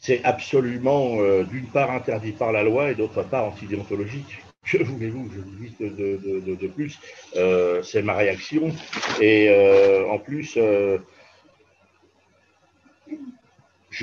c'est 0.00 0.24
absolument, 0.24 1.16
d'une 1.42 1.66
part, 1.66 1.90
interdit 1.90 2.32
par 2.32 2.52
la 2.52 2.62
loi 2.62 2.90
et 2.90 2.94
d'autre 2.94 3.22
part, 3.24 3.44
antidéontologique 3.44 4.40
que 4.70 4.82
voulez-vous, 4.82 5.30
je 5.32 5.40
vous 5.40 6.56
de, 6.56 6.66
plus, 6.68 6.98
euh, 7.36 7.82
c'est 7.82 8.02
ma 8.02 8.14
réaction. 8.14 8.70
Et 9.20 9.48
euh, 9.48 10.06
en 10.08 10.18
plus, 10.18 10.54
euh, 10.56 10.98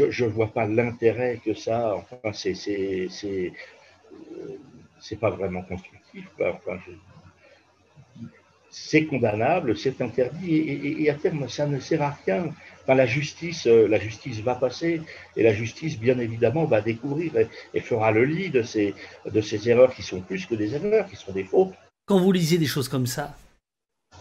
je 0.10 0.25
ne 0.25 0.29
vois 0.29 0.47
pas 0.47 0.65
l'intérêt 0.65 1.39
que 1.43 1.53
ça, 1.53 1.95
enfin, 1.95 2.34
c'est, 2.34 2.53
c'est, 2.55 3.51
pas 5.19 5.29
vraiment 5.29 5.62
constructif. 5.63 6.25
Enfin, 6.39 6.79
c'est 8.69 9.05
condamnable, 9.05 9.77
c'est 9.77 10.01
interdit, 10.01 10.55
et, 10.99 11.10
à 11.10 11.13
terme, 11.13 11.47
ça 11.47 11.65
ne 11.65 11.79
sert 11.79 12.01
à 12.01 12.17
rien 12.25 12.53
la 12.93 13.05
justice, 13.08 13.65
euh, 13.65 13.88
la 13.88 13.99
justice 13.99 14.41
va 14.41 14.55
passer 14.55 15.01
et 15.36 15.43
la 15.43 15.53
justice, 15.53 15.97
bien 15.97 16.19
évidemment, 16.19 16.65
va 16.65 16.81
découvrir 16.81 17.31
et, 17.73 17.79
fera 17.79 18.12
le 18.12 18.25
lit 18.25 18.49
de 18.49 18.62
ces, 18.62 18.93
de 19.25 19.41
ces 19.41 19.67
erreurs 19.69 19.93
qui 19.95 20.03
sont 20.03 20.21
plus 20.21 20.45
que 20.45 20.53
des 20.55 20.75
erreurs, 20.75 21.08
qui 21.10 21.15
sont 21.15 21.31
des 21.31 21.45
fautes. 21.45 21.73
Quand 22.05 22.19
vous 22.19 22.31
lisez 22.31 22.58
des 22.58 22.67
choses 22.67 22.88
comme 22.88 23.08
ça, 23.08 23.36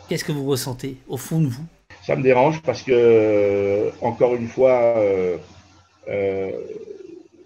qu'est-ce 0.09 0.25
que 0.25 0.33
vous 0.33 0.47
ressentez 0.47 0.97
au 1.09 1.19
fond 1.19 1.41
de 1.41 1.49
vous? 1.49 1.67
Ça 2.03 2.17
me 2.17 2.23
dérange 2.23 2.63
parce 2.63 2.83
que, 2.83 2.93
euh, 2.93 3.91
encore 4.01 4.35
une 4.35 4.49
fois, 4.49 4.99
euh, 4.99 5.37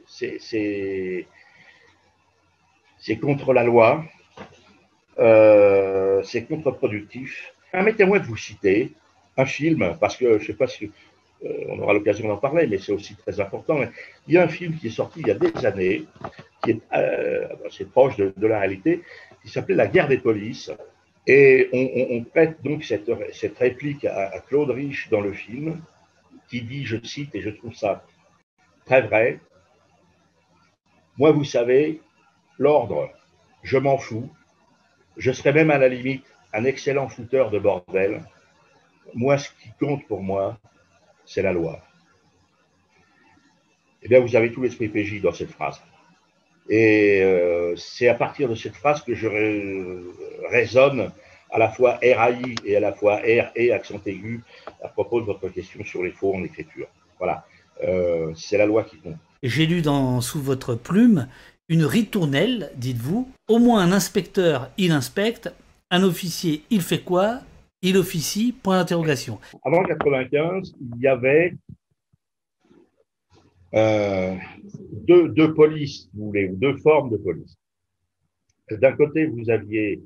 c'est 0.08 1.26
contre 3.20 3.52
la 3.52 3.64
loi, 3.64 4.04
c'est 5.16 6.44
contre-productif. 6.48 7.54
Permettez-moi 7.72 8.18
de 8.18 8.26
vous 8.26 8.36
citer 8.36 8.92
un 9.36 9.46
film, 9.46 9.96
parce 10.00 10.16
que 10.16 10.38
je 10.38 10.42
ne 10.42 10.46
sais 10.46 10.54
pas 10.54 10.66
si 10.66 10.90
euh, 11.44 11.64
on 11.68 11.78
aura 11.78 11.92
l'occasion 11.92 12.26
d'en 12.26 12.36
parler, 12.36 12.66
mais 12.66 12.78
c'est 12.78 12.92
aussi 12.92 13.14
très 13.14 13.40
important. 13.40 13.78
Il 14.26 14.34
y 14.34 14.36
a 14.36 14.42
un 14.42 14.48
film 14.48 14.76
qui 14.76 14.88
est 14.88 14.90
sorti 14.90 15.20
il 15.20 15.28
y 15.28 15.30
a 15.30 15.34
des 15.34 15.64
années, 15.64 16.04
qui 16.62 16.72
est 16.72 16.80
euh, 16.94 17.46
assez 17.66 17.84
proche 17.84 18.16
de, 18.16 18.46
la 18.46 18.58
réalité, 18.58 19.02
qui 19.42 19.50
s'appelait 19.50 19.76
La 19.76 19.86
guerre 19.86 20.08
des 20.08 20.18
polices. 20.18 20.70
Et 21.26 21.68
on, 22.10 22.24
prête 22.24 22.56
donc 22.64 22.84
cette 22.84 23.58
réplique 23.58 24.06
à, 24.06 24.42
Claude 24.48 24.70
Rich 24.70 25.08
dans 25.10 25.20
le 25.20 25.32
film, 25.32 25.80
qui 26.48 26.62
dit, 26.62 26.86
je 26.86 26.96
cite, 27.04 27.34
et 27.34 27.42
je 27.42 27.50
trouve 27.50 27.74
ça 27.74 28.02
très 28.88 29.02
vrai, 29.02 29.38
Moi, 31.18 31.30
vous 31.32 31.44
savez, 31.44 32.00
l'ordre, 32.58 33.10
je 33.62 33.76
m'en 33.76 33.98
fous. 33.98 34.30
Je 35.18 35.30
serais 35.30 35.52
même 35.52 35.70
à 35.70 35.76
la 35.76 35.88
limite 35.88 36.24
un 36.54 36.64
excellent 36.64 37.08
fouteur 37.08 37.50
de 37.50 37.58
bordel. 37.58 38.22
Moi, 39.14 39.36
ce 39.36 39.50
qui 39.50 39.70
compte 39.78 40.06
pour 40.06 40.22
moi, 40.22 40.58
c'est 41.26 41.42
la 41.42 41.52
loi. 41.52 41.80
Eh 44.02 44.08
bien, 44.08 44.20
vous 44.20 44.36
avez 44.36 44.52
tout 44.52 44.62
l'esprit 44.62 44.88
PJ 44.88 45.20
dans 45.20 45.32
cette 45.32 45.50
phrase. 45.50 45.82
Et 46.70 47.20
euh, 47.22 47.76
c'est 47.76 48.08
à 48.08 48.14
partir 48.14 48.48
de 48.48 48.54
cette 48.54 48.76
phrase 48.76 49.02
que 49.02 49.14
je 49.14 49.28
raisonne 50.48 51.12
à 51.50 51.58
la 51.58 51.68
fois 51.68 51.98
RAI 52.02 52.54
et 52.64 52.76
à 52.76 52.80
la 52.80 52.92
fois 52.94 53.16
R 53.16 53.50
et 53.54 53.70
accent 53.70 54.00
aigu 54.06 54.42
à 54.82 54.88
propos 54.88 55.20
de 55.20 55.26
votre 55.26 55.48
question 55.50 55.84
sur 55.84 56.02
les 56.02 56.12
faux 56.12 56.34
en 56.34 56.42
écriture. 56.42 56.88
Voilà, 57.18 57.44
euh, 57.82 58.32
c'est 58.34 58.58
la 58.58 58.66
loi 58.66 58.84
qui 58.84 58.98
compte. 58.98 59.16
J'ai 59.42 59.66
lu 59.66 59.82
dans, 59.82 60.20
sous 60.20 60.40
votre 60.40 60.74
plume 60.74 61.28
une 61.68 61.84
ritournelle, 61.84 62.70
dites-vous. 62.76 63.30
Au 63.48 63.58
moins 63.58 63.82
un 63.82 63.92
inspecteur, 63.92 64.70
il 64.78 64.90
inspecte. 64.90 65.52
Un 65.90 66.02
officier, 66.02 66.62
il 66.70 66.80
fait 66.80 67.00
quoi? 67.00 67.40
Il 67.82 67.96
officie 67.96 68.52
Point 68.52 68.78
d'interrogation. 68.78 69.38
Avant 69.64 69.82
95, 69.84 70.74
il 70.80 71.00
y 71.00 71.06
avait 71.06 71.54
euh, 73.74 74.34
deux, 75.06 75.54
polices, 75.54 76.08
vous 76.14 76.26
voulez, 76.26 76.48
ou 76.48 76.56
deux 76.56 76.76
formes 76.78 77.10
de 77.10 77.16
police. 77.16 77.56
D'un 78.70 78.92
côté, 78.92 79.26
vous 79.26 79.50
aviez 79.50 80.02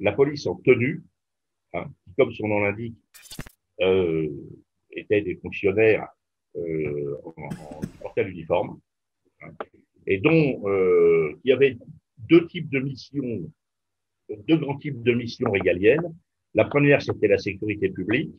la 0.00 0.12
police 0.12 0.46
en 0.46 0.56
tenue, 0.56 1.02
hein, 1.74 1.86
qui, 2.04 2.14
comme 2.16 2.32
son 2.32 2.48
nom 2.48 2.60
l'indique, 2.60 2.96
euh, 3.80 4.28
étaient 4.90 5.22
des 5.22 5.36
fonctionnaires 5.36 6.08
en, 6.56 7.34
en 8.04 8.22
l'uniforme, 8.22 8.80
hein, 9.42 9.50
et 10.06 10.18
dont 10.18 10.62
il 11.44 11.48
y 11.48 11.52
avait 11.52 11.76
deux 12.18 12.46
types 12.46 12.70
de 12.70 12.80
missions, 12.80 13.50
deux 14.48 14.56
grands 14.56 14.78
types 14.78 15.02
de 15.02 15.12
missions 15.12 15.50
régaliennes. 15.50 16.14
La 16.54 16.64
première, 16.64 17.02
c'était 17.02 17.28
la 17.28 17.38
sécurité 17.38 17.90
publique, 17.90 18.32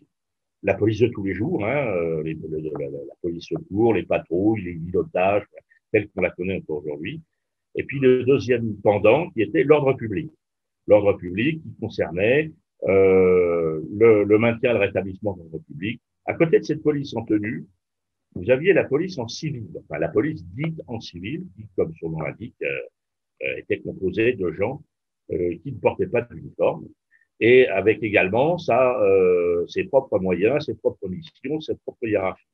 la 0.63 0.73
police 0.73 0.99
de 0.99 1.07
tous 1.07 1.23
les 1.23 1.33
jours, 1.33 1.65
hein, 1.65 1.87
euh, 1.87 2.23
la, 2.23 3.15
police 3.21 3.45
secours, 3.45 3.93
les 3.93 4.03
patrouilles, 4.03 4.63
les 4.63 4.73
pilotages, 4.75 5.45
telle 5.91 6.09
qu'on 6.09 6.21
la 6.21 6.31
connaît 6.31 6.57
encore 6.57 6.83
aujourd'hui. 6.83 7.21
Et 7.75 7.83
puis 7.83 7.99
le 7.99 8.23
deuxième 8.23 8.75
pendant, 8.77 9.29
qui 9.31 9.43
était 9.43 9.63
l'ordre 9.63 9.93
public. 9.93 10.31
L'ordre 10.87 11.13
public 11.13 11.61
qui 11.61 11.75
concernait 11.79 12.51
euh, 12.87 13.81
le, 13.91 14.37
maintien 14.37 14.71
et 14.71 14.73
le 14.73 14.79
rétablissement 14.79 15.33
de 15.33 15.39
l'ordre 15.39 15.59
public. 15.67 16.01
À 16.25 16.33
côté 16.33 16.59
de 16.59 16.65
cette 16.65 16.81
police 16.81 17.15
en 17.15 17.23
tenue, 17.23 17.65
vous 18.37 18.49
aviez 18.51 18.73
la 18.73 18.83
police 18.83 19.17
en 19.17 19.27
civil, 19.27 19.67
enfin 19.83 19.99
la 19.99 20.09
police 20.09 20.43
dite 20.55 20.81
en 20.87 20.99
civil, 20.99 21.45
qui, 21.55 21.65
comme 21.75 21.93
son 21.99 22.09
nom 22.11 22.21
l'indique, 22.21 22.55
euh, 22.61 23.57
était 23.57 23.79
composée 23.79 24.33
de 24.33 24.51
gens 24.51 24.81
qui 25.29 25.73
ne 25.73 25.77
portaient 25.79 26.07
pas 26.07 26.21
d'uniforme 26.21 26.87
et 27.39 27.67
avec 27.67 28.01
également 28.01 28.57
ça, 28.57 28.99
euh, 29.01 29.65
ses 29.67 29.83
propres 29.83 30.19
moyens, 30.19 30.65
ses 30.65 30.75
propres 30.75 31.07
missions, 31.07 31.59
ses 31.59 31.75
propres 31.75 32.07
hiérarchies. 32.07 32.45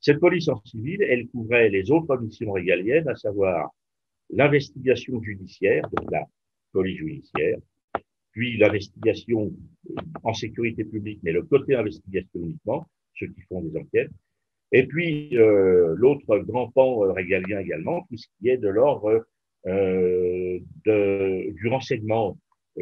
Cette 0.00 0.20
police 0.20 0.48
en 0.48 0.60
civil, 0.64 1.02
elle 1.02 1.28
couvrait 1.28 1.68
les 1.68 1.90
autres 1.90 2.16
missions 2.16 2.52
régaliennes, 2.52 3.08
à 3.08 3.16
savoir 3.16 3.70
l'investigation 4.30 5.20
judiciaire, 5.22 5.88
donc 5.92 6.10
la 6.10 6.26
police 6.72 6.98
judiciaire, 6.98 7.58
puis 8.32 8.56
l'investigation 8.56 9.52
en 10.22 10.32
sécurité 10.32 10.84
publique, 10.84 11.20
mais 11.22 11.32
le 11.32 11.42
côté 11.42 11.74
investigation 11.74 12.40
uniquement, 12.40 12.86
ceux 13.14 13.26
qui 13.26 13.42
font 13.42 13.60
des 13.60 13.76
enquêtes, 13.78 14.10
et 14.72 14.86
puis 14.86 15.36
euh, 15.36 15.94
l'autre 15.96 16.38
grand 16.38 16.68
pan 16.68 17.04
euh, 17.04 17.12
régalien 17.12 17.60
également, 17.60 18.02
tout 18.08 18.16
ce 18.16 18.26
qui 18.38 18.48
est 18.48 18.56
de 18.56 18.68
l'ordre 18.68 19.26
euh, 19.66 20.58
du 20.84 21.68
renseignement 21.68 22.38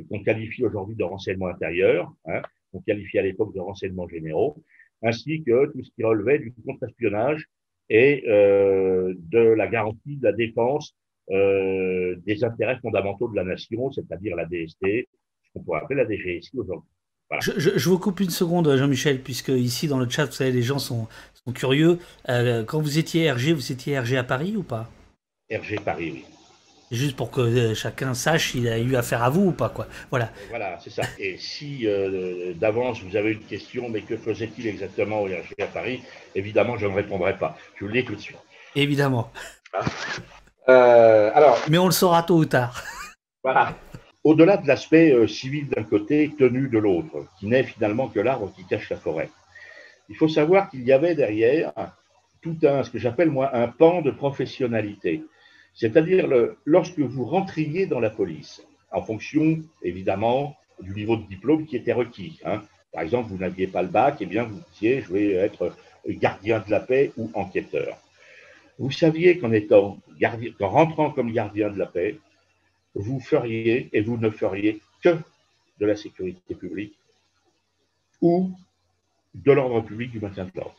qu'on 0.08 0.22
qualifie 0.22 0.64
aujourd'hui 0.64 0.96
de 0.96 1.04
renseignement 1.04 1.48
intérieur, 1.48 2.12
hein, 2.26 2.42
qu'on 2.72 2.80
qualifie 2.80 3.18
à 3.18 3.22
l'époque 3.22 3.54
de 3.54 3.60
renseignements 3.60 4.08
généraux, 4.08 4.62
ainsi 5.02 5.42
que 5.42 5.66
tout 5.72 5.82
ce 5.82 5.90
qui 5.90 6.04
relevait 6.04 6.38
du 6.38 6.54
contre-espionnage 6.64 7.46
et 7.88 8.22
euh, 8.28 9.14
de 9.16 9.40
la 9.40 9.66
garantie 9.66 10.16
de 10.16 10.24
la 10.24 10.32
défense 10.32 10.94
euh, 11.30 12.16
des 12.26 12.44
intérêts 12.44 12.78
fondamentaux 12.80 13.28
de 13.28 13.36
la 13.36 13.44
nation, 13.44 13.90
c'est-à-dire 13.90 14.36
la 14.36 14.46
DST, 14.46 14.78
ce 14.80 15.52
qu'on 15.52 15.62
pourrait 15.62 15.80
appeler 15.80 16.04
la 16.04 16.08
DGSI 16.08 16.58
aujourd'hui. 16.58 16.88
Je, 17.38 17.88
vous 17.88 17.98
coupe 17.98 18.20
une 18.20 18.30
seconde, 18.30 18.76
Jean-Michel, 18.76 19.20
puisque 19.20 19.50
ici 19.50 19.86
dans 19.86 19.98
le 19.98 20.08
chat, 20.08 20.26
vous 20.26 20.32
savez, 20.32 20.52
les 20.52 20.62
gens 20.62 20.78
sont, 20.78 21.06
sont 21.44 21.52
curieux. 21.52 21.98
Euh, 22.28 22.64
quand 22.64 22.80
vous 22.80 22.98
étiez 22.98 23.30
RG, 23.30 23.52
vous 23.52 23.72
étiez 23.72 23.98
RG 23.98 24.16
à 24.16 24.24
Paris 24.24 24.54
ou 24.56 24.62
pas? 24.62 24.90
RG 25.52 25.80
Paris, 25.84 26.10
oui. 26.12 26.24
Juste 26.90 27.14
pour 27.14 27.30
que 27.30 27.40
euh, 27.40 27.74
chacun 27.74 28.14
sache 28.14 28.50
s'il 28.50 28.66
a 28.66 28.78
eu 28.78 28.96
affaire 28.96 29.22
à 29.22 29.30
vous 29.30 29.46
ou 29.46 29.52
pas, 29.52 29.68
quoi. 29.68 29.86
Voilà. 30.10 30.30
Voilà, 30.48 30.76
c'est 30.82 30.90
ça. 30.90 31.02
Et 31.20 31.36
si 31.38 31.86
euh, 31.86 32.52
d'avance 32.54 33.00
vous 33.02 33.14
avez 33.14 33.32
une 33.32 33.44
question, 33.44 33.88
mais 33.88 34.02
que 34.02 34.16
faisait-il 34.16 34.66
exactement 34.66 35.20
au 35.20 35.26
RG 35.26 35.54
à 35.62 35.66
Paris? 35.66 36.02
Évidemment, 36.34 36.76
je 36.78 36.86
ne 36.86 36.94
répondrai 36.94 37.38
pas. 37.38 37.56
Je 37.76 37.84
vous 37.84 37.92
le 37.92 38.00
dis 38.00 38.04
tout 38.04 38.16
de 38.16 38.20
suite. 38.20 38.38
Évidemment. 38.74 39.30
Ah. 39.72 39.84
Euh, 40.68 41.30
alors. 41.32 41.60
Mais 41.68 41.78
on 41.78 41.86
le 41.86 41.92
saura 41.92 42.24
tôt 42.24 42.38
ou 42.38 42.44
tard. 42.44 42.82
Voilà. 43.44 43.74
Au-delà 44.22 44.58
de 44.58 44.66
l'aspect 44.66 45.26
civil 45.28 45.68
d'un 45.68 45.82
côté, 45.82 46.30
tenu 46.38 46.68
de 46.68 46.78
l'autre, 46.78 47.26
qui 47.38 47.46
n'est 47.46 47.62
finalement 47.62 48.08
que 48.08 48.20
l'arbre 48.20 48.52
qui 48.54 48.64
cache 48.64 48.90
la 48.90 48.96
forêt, 48.96 49.30
il 50.10 50.16
faut 50.16 50.28
savoir 50.28 50.68
qu'il 50.68 50.82
y 50.82 50.92
avait 50.92 51.14
derrière 51.14 51.72
tout 52.42 52.56
un, 52.64 52.82
ce 52.82 52.90
que 52.90 52.98
j'appelle 52.98 53.30
moi, 53.30 53.54
un 53.56 53.68
pan 53.68 54.02
de 54.02 54.10
professionnalité. 54.10 55.22
C'est-à-dire 55.74 56.28
lorsque 56.64 56.98
vous 56.98 57.24
rentriez 57.24 57.86
dans 57.86 58.00
la 58.00 58.10
police, 58.10 58.62
en 58.90 59.02
fonction 59.02 59.60
évidemment 59.82 60.56
du 60.80 60.94
niveau 60.94 61.16
de 61.16 61.26
diplôme 61.26 61.66
qui 61.66 61.76
était 61.76 61.92
requis. 61.92 62.40
Hein. 62.44 62.62
Par 62.92 63.02
exemple, 63.02 63.28
vous 63.30 63.38
n'aviez 63.38 63.66
pas 63.66 63.82
le 63.82 63.88
bac, 63.88 64.20
et 64.20 64.24
eh 64.24 64.26
bien 64.26 64.44
vous 64.44 64.60
disiez 64.72 65.00
je 65.02 65.12
vais 65.12 65.32
être 65.32 65.72
gardien 66.06 66.58
de 66.66 66.70
la 66.70 66.80
paix 66.80 67.12
ou 67.16 67.30
enquêteur. 67.34 67.96
Vous 68.78 68.90
saviez 68.90 69.38
qu'en 69.38 69.52
étant 69.52 69.98
gardien, 70.18 70.50
qu'en 70.58 70.70
rentrant 70.70 71.10
comme 71.10 71.32
gardien 71.32 71.70
de 71.70 71.78
la 71.78 71.86
paix, 71.86 72.16
vous 72.94 73.20
feriez 73.20 73.88
et 73.92 74.00
vous 74.00 74.16
ne 74.16 74.30
feriez 74.30 74.80
que 75.02 75.16
de 75.78 75.86
la 75.86 75.96
sécurité 75.96 76.54
publique 76.54 76.94
ou 78.20 78.50
de 79.34 79.52
l'ordre 79.52 79.80
public 79.80 80.10
du 80.10 80.20
maintien 80.20 80.44
de 80.44 80.50
l'ordre. 80.54 80.76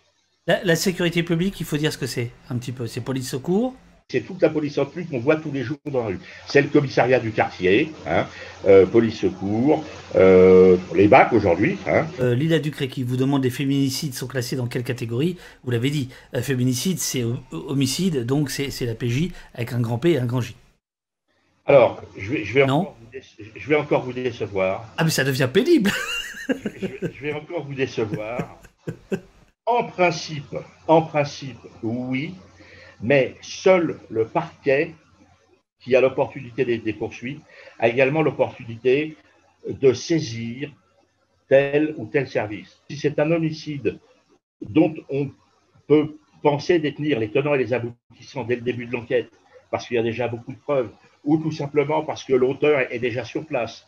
La, 0.47 0.63
la, 0.63 0.75
sécurité 0.75 1.23
publique, 1.23 1.59
il 1.59 1.65
faut 1.65 1.77
dire 1.77 1.93
ce 1.93 1.97
que 1.97 2.07
c'est 2.07 2.31
un 2.49 2.57
petit 2.57 2.71
peu. 2.71 2.87
C'est 2.87 3.01
police 3.01 3.29
secours 3.29 3.75
c'est 4.11 4.21
toute 4.21 4.41
la 4.41 4.49
police 4.49 4.77
en 4.77 4.85
plus 4.85 5.05
qu'on 5.05 5.19
voit 5.19 5.37
tous 5.37 5.53
les 5.53 5.63
jours 5.63 5.77
dans 5.85 6.01
la 6.01 6.07
rue. 6.07 6.19
C'est 6.45 6.61
le 6.61 6.67
commissariat 6.67 7.19
du 7.19 7.31
quartier, 7.31 7.93
hein, 8.05 8.25
euh, 8.67 8.85
police 8.85 9.19
secours, 9.19 9.85
euh, 10.15 10.75
les 10.93 11.07
bacs 11.07 11.31
aujourd'hui. 11.31 11.77
Hein. 11.87 12.05
Euh, 12.19 12.35
Lila 12.35 12.59
Ducré 12.59 12.89
qui 12.89 13.03
vous 13.03 13.15
demande 13.15 13.41
les 13.41 13.49
féminicides 13.49 14.13
sont 14.13 14.27
classés 14.27 14.57
dans 14.57 14.67
quelle 14.67 14.83
catégorie? 14.83 15.37
Vous 15.63 15.71
l'avez 15.71 15.89
dit, 15.89 16.09
féminicide 16.41 16.99
c'est 16.99 17.23
homicide, 17.51 18.25
donc 18.25 18.49
c'est 18.49 18.85
la 18.85 18.95
PJ 18.95 19.29
avec 19.53 19.71
un 19.71 19.79
grand 19.79 19.97
P 19.97 20.11
et 20.11 20.19
un 20.19 20.25
grand 20.25 20.41
J. 20.41 20.55
Alors, 21.65 22.01
je 22.17 22.31
vais, 22.31 22.43
je 22.43 22.53
vais, 22.53 22.63
encore, 22.63 22.97
vous 22.99 23.19
je 23.55 23.69
vais 23.69 23.75
encore 23.75 24.03
vous 24.03 24.13
décevoir. 24.13 24.85
Ah 24.97 25.03
mais 25.03 25.09
ça 25.09 25.23
devient 25.23 25.49
pénible 25.51 25.91
je 26.49 27.21
vais 27.21 27.33
encore 27.33 27.63
vous 27.65 27.73
décevoir. 27.73 28.59
En 29.65 29.83
principe, 29.83 30.55
en 30.87 31.03
principe, 31.03 31.59
oui, 31.83 32.33
mais 33.01 33.35
seul 33.41 33.99
le 34.09 34.25
parquet, 34.25 34.95
qui 35.79 35.95
a 35.95 36.01
l'opportunité 36.01 36.65
des, 36.65 36.93
poursuites, 36.93 37.41
a 37.79 37.87
également 37.87 38.21
l'opportunité 38.21 39.17
de 39.67 39.93
saisir 39.93 40.71
tel 41.47 41.93
ou 41.97 42.05
tel 42.05 42.27
service. 42.27 42.81
Si 42.89 42.97
c'est 42.97 43.19
un 43.19 43.31
homicide 43.31 43.99
dont 44.61 44.93
on 45.09 45.31
peut 45.87 46.17
penser 46.43 46.79
détenir 46.79 47.19
les 47.19 47.31
tenants 47.31 47.55
et 47.55 47.57
les 47.57 47.73
aboutissants 47.73 48.43
dès 48.43 48.55
le 48.55 48.61
début 48.61 48.85
de 48.85 48.93
l'enquête, 48.93 49.31
parce 49.71 49.87
qu'il 49.87 49.95
y 49.95 49.99
a 49.99 50.03
déjà 50.03 50.27
beaucoup 50.27 50.53
de 50.53 50.59
preuves, 50.59 50.91
ou 51.23 51.37
tout 51.37 51.51
simplement 51.51 52.03
parce 52.03 52.23
que 52.23 52.33
l'auteur 52.33 52.79
est 52.91 52.99
déjà 52.99 53.23
sur 53.23 53.45
place, 53.45 53.85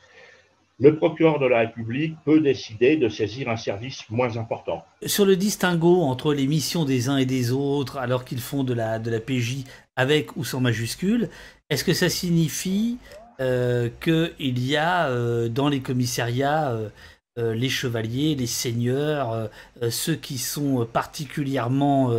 le 0.80 0.98
procureur 0.98 1.40
de 1.40 1.46
la 1.46 1.60
République 1.60 2.16
peut 2.26 2.40
décider 2.40 2.98
de 2.98 3.08
saisir 3.08 3.50
un 3.50 3.58
service 3.58 4.10
moins 4.10 4.38
important. 4.38 4.84
Sur 5.06 5.26
le 5.26 5.36
distinguo 5.36 6.02
entre 6.02 6.34
les 6.34 6.48
missions 6.48 6.84
des 6.84 7.10
uns 7.10 7.18
et 7.18 7.26
des 7.26 7.52
autres, 7.52 7.98
alors 7.98 8.26
qu'ils 8.26 8.42
font 8.42 8.64
de 8.64 8.74
la, 8.74 9.00
de 9.00 9.12
la 9.12 9.20
PJ 9.20 9.64
avec 9.96 10.36
ou 10.36 10.44
sans 10.44 10.60
majuscule, 10.60 11.30
est-ce 11.70 11.84
que 11.84 11.94
ça 11.94 12.10
signifie 12.10 12.98
euh, 13.40 13.90
qu'il 14.02 14.64
y 14.64 14.78
a 14.78 15.08
euh, 15.08 15.50
dans 15.50 15.70
les 15.70 15.82
commissariats 15.82 16.72
euh, 16.72 16.90
les 17.56 17.70
chevaliers, 17.70 18.36
les 18.36 18.46
seigneurs, 18.46 19.50
ceux 19.90 20.14
qui 20.14 20.38
sont 20.38 20.86
particulièrement, 20.86 22.12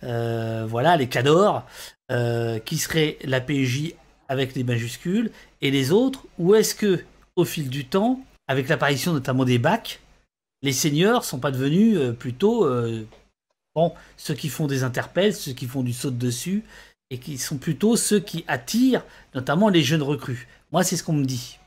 voilà, 0.00 0.96
les 0.96 1.08
cadors, 1.08 1.66
qui 2.08 2.78
seraient 2.78 3.18
la 3.22 3.42
PJ 3.42 3.92
avec 4.28 4.54
les 4.54 4.64
majuscules, 4.64 5.30
et 5.60 5.70
les 5.70 5.92
autres, 5.92 6.24
ou 6.38 6.54
est-ce 6.54 6.74
que 6.74 7.04
au 7.36 7.44
fil 7.44 7.68
du 7.68 7.84
temps, 7.84 8.20
avec 8.48 8.68
l'apparition 8.68 9.12
notamment 9.12 9.44
des 9.44 9.58
bacs, 9.58 10.00
les 10.62 10.72
seigneurs 10.72 11.24
sont 11.24 11.38
pas 11.38 11.50
devenus 11.50 11.96
euh, 11.98 12.12
plutôt 12.12 12.64
euh, 12.64 13.04
ceux 14.16 14.34
qui 14.34 14.48
font 14.48 14.66
des 14.66 14.82
interpelles, 14.82 15.34
ceux 15.34 15.52
qui 15.52 15.66
font 15.66 15.82
du 15.82 15.92
saut 15.92 16.10
de 16.10 16.16
dessus, 16.16 16.64
et 17.10 17.18
qui 17.18 17.38
sont 17.38 17.58
plutôt 17.58 17.96
ceux 17.96 18.20
qui 18.20 18.44
attirent 18.48 19.04
notamment 19.34 19.68
les 19.68 19.82
jeunes 19.82 20.02
recrues. 20.02 20.48
Moi, 20.72 20.82
c'est 20.82 20.96
ce 20.96 21.04
qu'on 21.04 21.12
me 21.12 21.24
dit. 21.24 21.58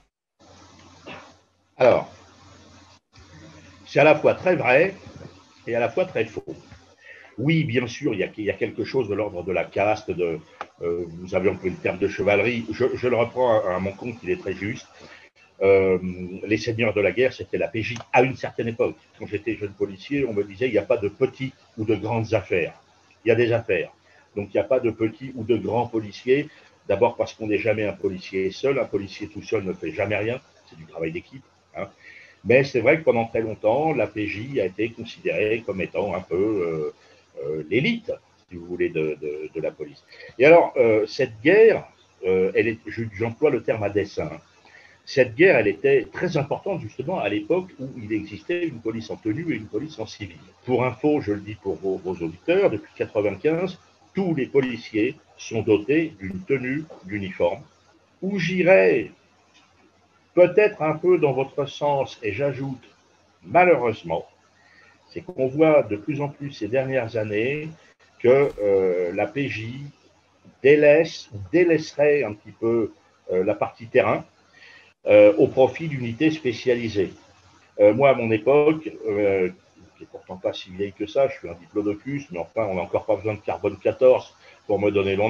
Alors, 1.78 2.12
c'est 3.86 4.00
à 4.00 4.04
la 4.04 4.16
fois 4.16 4.36
très 4.36 4.56
vrai 4.56 4.96
et 5.66 5.76
à 5.76 5.80
la 5.80 5.90
fois 5.90 6.06
très 6.06 6.26
faux. 6.26 6.44
Oui, 7.40 7.64
bien 7.64 7.88
sûr, 7.88 8.14
il 8.14 8.20
y 8.20 8.50
a, 8.50 8.54
quelque 8.54 8.84
chose 8.84 9.08
de 9.08 9.16
l'ordre 9.16 9.44
de 9.44 9.54
la 9.54 9.64
caste, 9.64 10.12
de, 10.12 10.40
euh, 10.82 11.06
vous 11.08 11.36
avez 11.36 11.50
employé 11.50 11.72
le 11.72 11.82
terme 11.82 11.98
de 11.98 12.10
chevalerie, 12.10 12.66
je, 12.72 13.08
le 13.08 13.16
reprends 13.16 13.62
à, 13.66 13.80
mon 13.80 13.94
compte, 13.94 14.16
il 14.24 14.30
est 14.30 14.42
très 14.42 14.54
juste. 14.54 14.86
Euh, 15.62 15.98
les 16.46 16.58
seigneurs 16.58 16.94
de 16.94 17.00
la 17.00 17.12
guerre, 17.12 17.32
c'était 17.32 17.58
la 17.58 17.70
PJ 17.70 17.96
à 18.12 18.24
une 18.24 18.36
certaine 18.36 18.68
époque. 18.68 18.96
Quand 19.18 19.26
j'étais 19.26 19.56
jeune 19.56 19.72
policier, 19.72 20.26
on 20.26 20.34
me 20.34 20.44
disait 20.44 20.68
il 20.68 20.74
n'y 20.74 20.78
a 20.78 20.84
pas 20.84 20.98
de 20.98 21.08
petites 21.08 21.56
ou 21.78 21.86
de 21.86 21.96
grandes 21.96 22.34
affaires. 22.34 22.74
Il 23.24 23.30
y 23.30 23.32
a 23.32 23.36
des 23.36 23.54
affaires. 23.54 23.92
Donc 24.36 24.50
il 24.54 24.58
n'y 24.58 24.62
a 24.62 24.66
pas 24.66 24.82
de 24.82 24.92
petits 24.92 25.32
ou 25.36 25.44
de 25.44 25.56
grands 25.58 25.88
policiers. 25.88 26.50
D'abord 26.88 27.16
parce 27.16 27.34
qu'on 27.34 27.48
n'est 27.48 27.58
jamais 27.58 27.86
un 27.86 27.94
policier 27.94 28.52
seul. 28.52 28.80
Un 28.80 28.86
policier 28.86 29.28
tout 29.28 29.44
seul 29.44 29.64
ne 29.64 29.74
fait 29.74 29.92
jamais 29.92 30.18
rien. 30.18 30.40
C'est 30.70 30.78
du 30.78 30.86
travail 30.86 31.12
d'équipe. 31.12 31.44
Hein. 31.76 31.88
Mais 32.46 32.64
c'est 32.64 32.80
vrai 32.80 33.00
que 33.00 33.04
pendant 33.04 33.26
très 33.26 33.42
longtemps, 33.42 33.94
la 33.94 34.08
PJ 34.08 34.60
a 34.60 34.66
été 34.66 34.90
considérée 34.92 35.62
comme 35.66 35.82
étant 35.82 36.16
un 36.16 36.22
peu 36.22 36.36
euh, 36.36 36.94
l'élite, 37.70 38.12
si 38.50 38.58
vous 38.58 38.66
voulez, 38.66 38.90
de, 38.90 39.18
la 39.56 39.72
police. 39.72 40.04
Et 40.38 40.46
alors, 40.46 40.74
cette 41.08 41.40
guerre, 41.42 41.88
est, 42.24 42.78
j'emploie 43.14 43.50
le 43.50 43.64
terme 43.64 43.84
à 43.84 43.90
dessein, 43.90 44.30
cette 45.10 45.34
guerre, 45.34 45.58
elle 45.58 45.68
était 45.68 46.08
très 46.14 46.38
importante 46.38 46.82
justement 46.82 47.18
à 47.18 47.30
l'époque 47.30 47.72
où 47.80 47.90
il 47.98 48.14
existait 48.14 48.68
une 48.68 48.80
police 48.80 49.10
en 49.10 49.16
tenue 49.16 49.52
et 49.52 49.56
une 49.56 49.66
police 49.66 49.98
en 49.98 50.06
civil. 50.06 50.38
Pour 50.66 50.86
info, 50.86 51.20
je 51.20 51.32
le 51.32 51.40
dis 51.40 51.56
pour 51.56 51.78
vos, 51.78 52.00
auditeurs, 52.14 52.70
depuis 52.70 52.92
1995, 53.00 53.80
tous 54.14 54.36
les 54.36 54.46
policiers 54.46 55.16
sont 55.36 55.64
dotés 55.64 56.14
d'une 56.20 56.40
tenue 56.42 56.84
d'uniforme, 57.06 57.64
où 58.22 58.38
j'irai 58.38 59.12
peut-être 60.36 60.84
un 60.84 60.96
peu 60.96 61.18
dans 61.18 61.34
votre 61.34 61.66
sens, 61.66 62.20
et 62.22 62.32
j'ajoute 62.32 62.88
malheureusement, 63.44 64.28
c'est 65.10 65.22
qu'on 65.22 65.48
voit 65.48 65.84
de 65.84 65.96
plus 65.96 66.22
en 66.22 66.30
plus 66.30 66.52
ces 66.52 66.68
dernières 66.68 67.18
années 67.18 67.70
que 68.20 68.50
euh, 68.62 69.12
la 69.14 69.28
PJ 69.28 69.68
délaisse 70.62 71.30
délaisserait 71.52 72.24
un 72.24 72.34
petit 72.34 72.52
peu 72.52 72.92
euh, 73.32 73.44
la 73.44 73.56
partie 73.56 73.88
terrain, 73.88 74.26
euh, 75.08 75.34
au 75.38 75.48
profit 75.48 75.88
d'unités 75.88 76.32
spécialisées. 76.32 77.14
Moi, 77.96 78.10
à 78.10 78.14
mon 78.14 78.30
époque, 78.30 78.84
qui 78.84 78.90
n'est 79.00 80.08
pourtant 80.12 80.36
pas 80.36 80.52
si 80.52 80.70
vieille 80.70 80.92
que 80.92 81.08
ça, 81.08 81.30
je 81.30 81.38
suis 81.38 81.48
un 81.48 81.54
diplodocus, 81.54 82.26
mais 82.30 82.40
enfin, 82.40 82.66
on 82.66 82.76
n'a 82.76 82.82
encore 82.82 83.06
pas 83.06 83.16
besoin 83.16 83.36
de 83.36 83.40
carbone 83.40 83.78
14 83.82 84.36
pour 84.68 84.82
me 84.82 84.92
donner 84.92 85.16
mon. 85.16 85.30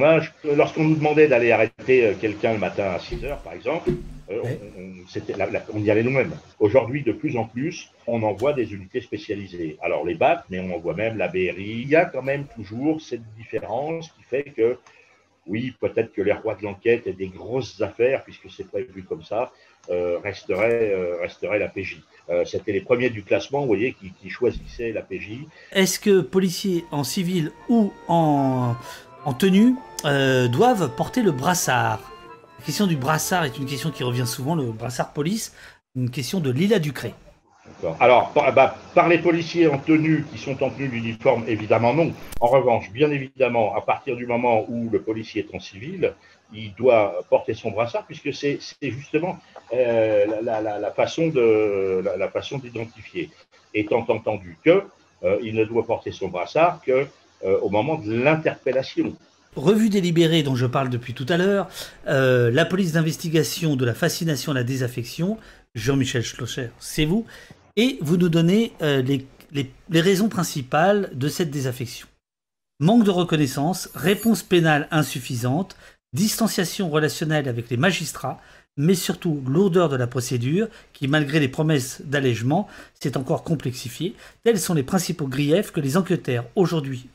Lorsqu'on 0.55 0.85
nous 0.85 0.95
demandait 0.95 1.27
d'aller 1.27 1.51
arrêter 1.51 2.15
quelqu'un 2.19 2.53
le 2.53 2.57
matin 2.57 2.85
à 2.85 2.97
6 2.97 3.23
heures, 3.23 3.37
par 3.43 3.53
exemple, 3.53 3.91
on, 4.29 5.79
y 5.79 5.91
allait 5.91 6.03
nous-mêmes. 6.03 6.33
Aujourd'hui, 6.59 7.03
de 7.03 7.11
plus 7.11 7.37
en 7.37 7.45
plus, 7.45 7.91
on 8.07 8.21
envoie 8.23 8.53
des 8.53 8.73
unités 8.73 9.01
spécialisées. 9.01 9.77
Alors 9.81 10.05
les 10.05 10.15
BAT, 10.15 10.45
mais 10.49 10.59
on 10.59 10.73
envoie 10.73 10.93
même 10.93 11.17
la 11.17 11.27
BRI. 11.27 11.81
Il 11.81 11.89
y 11.89 11.95
a 11.95 12.05
quand 12.05 12.21
même 12.21 12.45
toujours 12.55 13.01
cette 13.01 13.23
différence 13.35 14.09
qui 14.09 14.23
fait 14.23 14.43
que 14.43 14.77
oui, 15.49 15.73
peut-être 15.79 16.13
que 16.13 16.21
les 16.21 16.31
rois 16.31 16.55
de 16.55 16.63
l'enquête 16.63 17.07
et 17.07 17.13
des 17.13 17.27
grosses 17.27 17.81
affaires, 17.81 18.23
puisque 18.23 18.49
c'est 18.55 18.67
prévu 18.67 19.03
comme 19.03 19.23
ça, 19.23 19.51
euh, 19.89 20.19
resteraient, 20.19 20.93
euh, 20.93 21.57
la 21.57 21.67
PJ. 21.67 22.01
Euh, 22.29 22.45
c'était 22.45 22.71
les 22.71 22.81
premiers 22.81 23.09
du 23.09 23.23
classement, 23.23 23.61
vous 23.61 23.67
voyez, 23.67 23.93
qui, 23.93 24.29
choisissaient 24.29 24.91
la 24.91 25.01
PJ. 25.01 25.39
Est-ce 25.71 25.99
que 25.99 26.21
policiers 26.21 26.85
en 26.91 27.03
civil 27.03 27.51
ou 27.67 27.91
en, 28.07 28.75
en 29.25 29.33
tenue 29.33 29.73
doivent 30.03 30.95
porter 30.95 31.23
le 31.23 31.31
brassard? 31.31 32.18
La 32.59 32.65
question 32.65 32.87
du 32.87 32.97
brassard 32.97 33.45
est 33.45 33.57
une 33.57 33.65
question 33.65 33.89
qui 33.89 34.03
revient 34.03 34.27
souvent, 34.27 34.53
le 34.53 34.65
brassard 34.65 35.13
police, 35.13 35.55
une 35.95 36.11
question 36.11 36.41
de 36.41 36.51
Lila 36.51 36.77
Ducré. 36.79 37.13
Alors, 38.01 38.33
bah, 38.35 38.75
par, 38.93 39.07
les 39.07 39.17
policiers 39.17 39.67
en 39.67 39.77
tenue 39.77 40.25
qui 40.29 40.37
sont 40.37 40.61
en 40.61 40.69
tenue 40.69 40.89
d'uniforme, 40.89 41.45
évidemment 41.47 41.93
non. 41.93 42.11
En 42.41 42.47
revanche, 42.47 42.91
bien 42.91 43.09
évidemment, 43.11 43.73
à 43.75 43.81
partir 43.81 44.17
du 44.17 44.27
moment 44.27 44.65
où 44.67 44.89
le 44.89 45.01
policier 45.01 45.47
est 45.49 45.55
en 45.55 45.61
civil, 45.61 46.13
il 46.53 46.73
doit 46.75 47.23
porter 47.29 47.53
son 47.53 47.71
brassard 47.71 48.05
puisque 48.05 48.33
c'est 48.33 48.59
justement 48.81 49.37
euh, 49.71 50.25
la, 50.43 50.91
façon 50.91 51.27
de 51.29 52.03
la, 52.03 52.27
façon 52.27 52.57
d'identifier. 52.57 53.29
Étant 53.73 54.05
entendu 54.09 54.57
que 54.65 54.83
euh, 55.23 55.39
il 55.41 55.55
ne 55.55 55.63
doit 55.63 55.85
porter 55.85 56.11
son 56.11 56.27
brassard 56.27 56.81
que 56.85 57.07
euh, 57.45 57.57
au 57.61 57.69
moment 57.69 57.95
de 57.95 58.13
l'interpellation. 58.13 59.15
Revue 59.55 59.89
délibérée 59.89 60.43
dont 60.43 60.55
je 60.55 60.65
parle 60.65 60.89
depuis 60.89 61.13
tout 61.13 61.25
à 61.27 61.38
l'heure, 61.38 61.69
la 62.05 62.65
police 62.65 62.93
d'investigation 62.93 63.75
de 63.75 63.83
la 63.83 63.93
fascination 63.93 64.51
à 64.51 64.55
la 64.55 64.63
désaffection, 64.63 65.38
Jean-Michel 65.75 66.23
Schlosser, 66.23 66.69
c'est 66.79 67.05
vous, 67.05 67.25
et 67.75 67.97
vous 68.01 68.17
nous 68.17 68.29
donnez 68.29 68.73
euh, 68.81 69.01
les, 69.01 70.01
raisons 70.01 70.29
principales 70.29 71.09
de 71.13 71.27
cette 71.27 71.51
désaffection. 71.51 72.07
Manque 72.79 73.03
de 73.03 73.12
reconnaissance, 73.12 73.89
réponse 73.95 74.43
pénale 74.43 74.88
insuffisante, 74.91 75.75
distanciation 76.13 76.89
relationnelle 76.89 77.47
avec 77.47 77.69
les 77.69 77.77
magistrats, 77.77 78.41
mais 78.77 78.95
surtout 78.95 79.43
lourdeur 79.47 79.89
de 79.89 79.97
la 79.97 80.08
procédure 80.08 80.67
qui, 80.93 81.08
malgré 81.08 81.39
les 81.39 81.47
promesses 81.47 82.01
d'allègement, 82.03 82.67
s'est 82.99 83.17
encore 83.17 83.43
complexifiée. 83.43 84.15
Tels 84.43 84.60
sont 84.60 84.73
les 84.73 84.84
principaux 84.84 85.27
griefs 85.27 85.71
que 85.71 85.82
les 85.82 85.97
enquêteurs 85.97 86.45
aujourd'hui, 86.55 87.10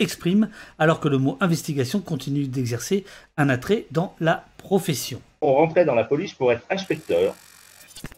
expriment, 0.00 0.48
alors 0.78 1.00
que 1.00 1.08
le 1.08 1.18
mot 1.18 1.36
investigation 1.40 2.00
continue 2.00 2.48
d'exercer 2.48 3.04
un 3.36 3.48
attrait 3.48 3.86
dans 3.90 4.14
la 4.20 4.44
profession. 4.58 5.20
On 5.40 5.54
rentrait 5.54 5.84
dans 5.84 5.94
la 5.94 6.04
police 6.04 6.34
pour 6.34 6.52
être 6.52 6.64
inspecteur, 6.70 7.34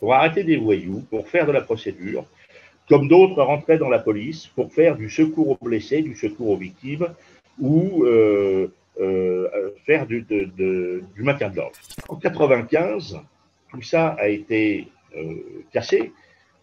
pour 0.01 0.15
arrêter 0.15 0.45
des 0.45 0.57
voyous, 0.57 1.05
pour 1.11 1.29
faire 1.29 1.47
de 1.47 1.53
la 1.53 1.61
procédure, 1.61 2.25
comme 2.89 3.09
d'autres 3.09 3.43
rentraient 3.43 3.79
dans 3.79 3.89
la 3.89 3.99
police 3.99 4.47
pour 4.49 4.73
faire 4.73 4.97
du 4.97 5.09
secours 5.09 5.51
aux 5.51 5.65
blessés, 5.65 6.03
du 6.03 6.17
secours 6.17 6.51
aux 6.51 6.57
victimes 6.57 7.09
ou 7.59 8.05
euh, 8.05 8.69
faire 9.87 10.07
du, 10.07 10.23
du 10.23 11.23
maintien 11.23 11.51
de 11.51 11.57
l'ordre. 11.57 11.77
En 12.09 12.17
95, 12.17 13.21
tout 13.71 13.83
ça 13.83 14.17
a 14.19 14.29
été 14.29 14.89
euh, 15.17 15.65
cassé, 15.73 16.13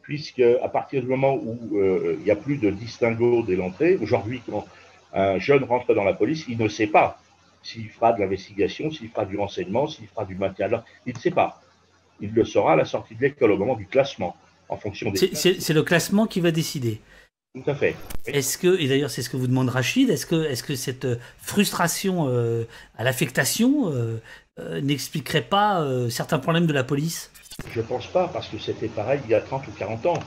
puisque 0.02 0.44
à 0.62 0.70
partir 0.70 1.02
du 1.02 1.08
moment 1.08 1.36
où 1.36 1.58
il 1.74 2.24
n'y 2.24 2.32
a 2.32 2.36
plus 2.36 2.58
de 2.58 2.70
distinguo 2.70 3.44
dès 3.44 3.56
l'entrée, 3.56 3.98
aujourd'hui, 4.02 4.42
quand 4.50 4.66
un 5.14 5.40
jeune 5.40 5.64
rentre 5.64 5.94
dans 5.94 6.04
la 6.04 6.14
police, 6.14 6.46
il 6.48 6.58
ne 6.58 6.68
sait 6.68 6.88
pas 6.88 7.20
s'il 7.64 7.90
fera 7.90 8.14
de 8.14 8.20
l'investigation, 8.20 8.92
s'il 8.92 9.10
fera 9.10 9.26
du 9.26 9.38
renseignement, 9.38 9.88
s'il 9.88 10.08
fera 10.08 10.26
du 10.26 10.36
maintien 10.36 10.68
Il 11.06 11.14
ne 11.14 11.20
sait 11.20 11.32
pas. 11.32 11.62
Il 12.20 12.34
le 12.34 12.46
saura 12.46 12.74
à 12.74 12.76
la 12.76 12.86
sortie 12.86 13.16
de 13.16 13.22
l'école, 13.22 13.52
au 13.52 13.58
moment 13.58 13.76
du 13.76 13.86
classement, 13.86 14.36
en 14.70 14.78
fonction 14.78 15.12
des. 15.12 15.36
C'est 15.36 15.74
le 15.74 15.84
classement 15.84 16.28
qui 16.28 16.40
va 16.40 16.52
décider. 16.52 17.02
Tout 17.54 17.70
à 17.70 17.76
fait. 17.76 17.96
Est-ce 18.28 18.58
que, 18.58 18.80
et 18.80 18.88
d'ailleurs 18.88 19.10
c'est 19.10 19.22
ce 19.22 19.30
que 19.30 19.36
vous 19.36 19.48
demande 19.48 19.68
Rachid, 19.68 20.10
est-ce 20.10 20.26
que, 20.26 20.46
est 20.46 20.54
-ce 20.54 20.64
que 20.64 20.76
cette 20.76 21.04
euh, 21.04 21.18
frustration 21.38 22.30
euh, 22.30 22.64
à 22.98 23.04
l'affectation 23.04 23.92
euh, 23.92 24.20
n'expliquerait 24.82 25.42
pas 25.42 25.86
certains 26.10 26.40
problèmes 26.40 26.68
de 26.68 26.74
la 26.74 26.84
police? 26.84 27.32
Je 27.74 27.82
ne 27.82 27.86
pense 27.86 28.08
pas, 28.08 28.28
parce 28.30 28.48
que 28.48 28.58
c'était 28.58 28.88
pareil 28.88 29.20
il 29.26 29.32
y 29.32 29.34
a 29.34 29.42
30 29.42 29.68
ou 29.68 29.72
40 29.72 30.06
ans. 30.06 30.20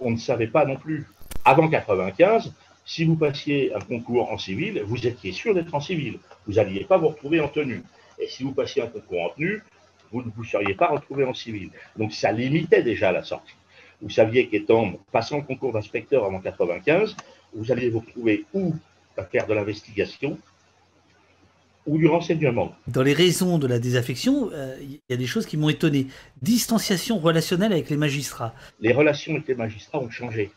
on 0.00 0.10
ne 0.10 0.16
savait 0.16 0.48
pas 0.48 0.64
non 0.66 0.76
plus. 0.76 1.06
Avant 1.44 1.68
95, 1.68 2.52
si 2.84 3.04
vous 3.04 3.16
passiez 3.16 3.72
un 3.74 3.80
concours 3.80 4.30
en 4.30 4.38
civil, 4.38 4.82
vous 4.84 5.06
étiez 5.06 5.32
sûr 5.32 5.54
d'être 5.54 5.74
en 5.74 5.80
civil. 5.80 6.18
Vous 6.46 6.54
n'alliez 6.54 6.84
pas 6.84 6.98
vous 6.98 7.08
retrouver 7.08 7.40
en 7.40 7.48
tenue. 7.48 7.82
Et 8.18 8.28
si 8.28 8.42
vous 8.42 8.52
passiez 8.52 8.82
un 8.82 8.88
concours 8.88 9.22
en 9.22 9.30
tenue, 9.30 9.62
vous 10.10 10.22
ne 10.22 10.30
vous 10.36 10.44
seriez 10.44 10.74
pas 10.74 10.88
retrouvé 10.88 11.24
en 11.24 11.34
civil. 11.34 11.70
Donc 11.96 12.12
ça 12.12 12.32
limitait 12.32 12.82
déjà 12.82 13.12
la 13.12 13.22
sortie. 13.22 13.54
Vous 14.04 14.10
saviez 14.10 14.48
qu'étant 14.48 14.92
passant 15.10 15.38
le 15.38 15.44
concours 15.44 15.72
d'inspecteur 15.72 16.26
avant 16.26 16.38
95, 16.38 17.16
vous 17.54 17.72
alliez 17.72 17.88
vous 17.88 18.00
retrouver 18.00 18.44
ou 18.52 18.74
à 19.16 19.24
faire 19.24 19.46
de 19.46 19.54
l'investigation 19.54 20.38
ou 21.86 21.96
du 21.96 22.06
renseignement. 22.06 22.74
Dans 22.86 23.02
les 23.02 23.14
raisons 23.14 23.56
de 23.56 23.66
la 23.66 23.78
désaffection, 23.78 24.50
euh, 24.52 24.76
il 24.82 25.00
y 25.08 25.14
a 25.14 25.16
des 25.16 25.26
choses 25.26 25.46
qui 25.46 25.56
m'ont 25.56 25.70
étonné. 25.70 26.08
Distanciation 26.42 27.18
relationnelle 27.18 27.72
avec 27.72 27.88
les 27.88 27.96
magistrats. 27.96 28.54
Les 28.78 28.92
relations 28.92 29.32
avec 29.32 29.48
les 29.48 29.54
magistrats 29.54 30.00
ont 30.00 30.10
changé. 30.10 30.50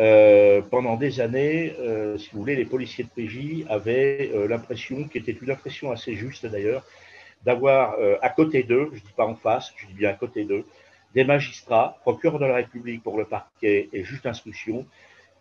Euh, 0.00 0.60
pendant 0.62 0.96
des 0.96 1.20
années, 1.20 1.76
euh, 1.78 2.18
si 2.18 2.30
vous 2.32 2.40
voulez, 2.40 2.56
les 2.56 2.64
policiers 2.64 3.04
de 3.04 3.10
PJ 3.10 3.64
avaient 3.68 4.32
l'impression, 4.48 5.04
qui 5.04 5.18
était 5.18 5.36
une 5.40 5.52
impression 5.52 5.92
assez 5.92 6.16
juste 6.16 6.46
d'ailleurs, 6.46 6.84
d'avoir 7.44 7.94
à 8.22 8.28
côté 8.28 8.64
d'eux, 8.64 8.88
je 8.92 8.98
ne 8.98 9.04
dis 9.04 9.14
pas 9.16 9.26
en 9.26 9.36
face, 9.36 9.72
je 9.76 9.86
dis 9.86 9.94
bien 9.94 10.10
à 10.10 10.14
côté 10.14 10.44
d'eux, 10.44 10.64
des 11.14 11.24
magistrats, 11.24 11.98
procureurs 12.02 12.38
de 12.38 12.46
la 12.46 12.56
République 12.56 13.02
pour 13.02 13.18
le 13.18 13.24
parquet 13.24 13.88
et 13.92 14.04
juge 14.04 14.22
d'instruction, 14.22 14.86